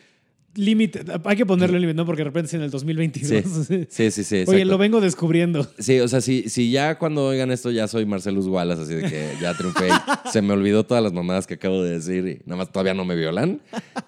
[0.54, 1.02] Límite.
[1.24, 2.04] Hay que ponerle límite, ¿no?
[2.04, 3.44] Porque de repente es en el 2022.
[3.88, 4.22] Sí, sí, sí.
[4.24, 5.66] sí Oye, lo vengo descubriendo.
[5.78, 9.02] Sí, o sea, si, si ya cuando oigan esto ya soy Marcelus Wallace, así de
[9.08, 12.42] que ya triunfé, y se me olvidó todas las mamadas que acabo de decir y
[12.46, 13.60] nada más todavía no me violan,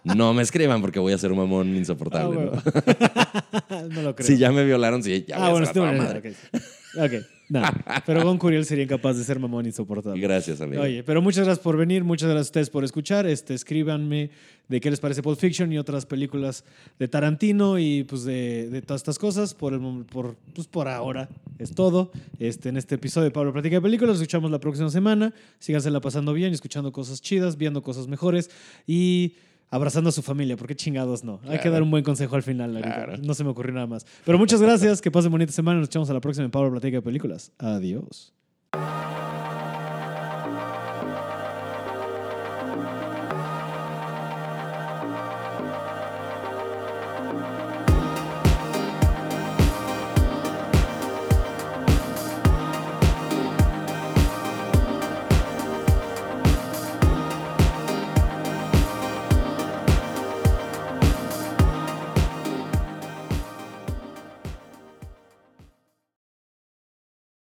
[0.04, 2.36] no me escriban porque voy a ser un mamón Ah, insoportable.
[2.36, 2.52] huevo.
[3.70, 3.88] ¿no?
[3.88, 4.26] no lo creo.
[4.26, 6.04] Si ya me violaron, sí, ya voy ah, a bueno, ser a estoy toda bueno.
[6.04, 6.34] madre.
[6.52, 7.16] Ok.
[7.20, 7.26] Ok.
[7.48, 7.62] No.
[8.06, 10.18] Pero Gon Curiel sería incapaz de ser mamón insoportable.
[10.20, 10.82] Gracias, amigo.
[10.82, 13.26] Oye, pero muchas gracias por venir, muchas gracias a ustedes por escuchar.
[13.26, 14.30] Este, escríbanme
[14.69, 16.65] de qué les parece Pulp Fiction y otras películas
[16.99, 19.55] de Tarantino y pues de, de todas estas cosas.
[19.55, 21.28] Por, el, por, pues por ahora
[21.59, 22.11] es todo.
[22.39, 25.35] Este, en este episodio de Pablo Platica de Películas, nos escuchamos la próxima semana.
[25.59, 28.51] Síganse la pasando bien, escuchando cosas chidas, viendo cosas mejores
[28.86, 29.35] y
[29.70, 31.41] abrazando a su familia, porque chingados no.
[31.49, 32.81] Hay que dar un buen consejo al final.
[32.81, 33.16] Claro.
[33.19, 34.07] No se me ocurrió nada más.
[34.24, 35.81] Pero muchas gracias, que pasen bonita semana.
[35.81, 37.53] Nos echamos a la próxima en Pablo Platica de Películas.
[37.59, 38.32] Adiós.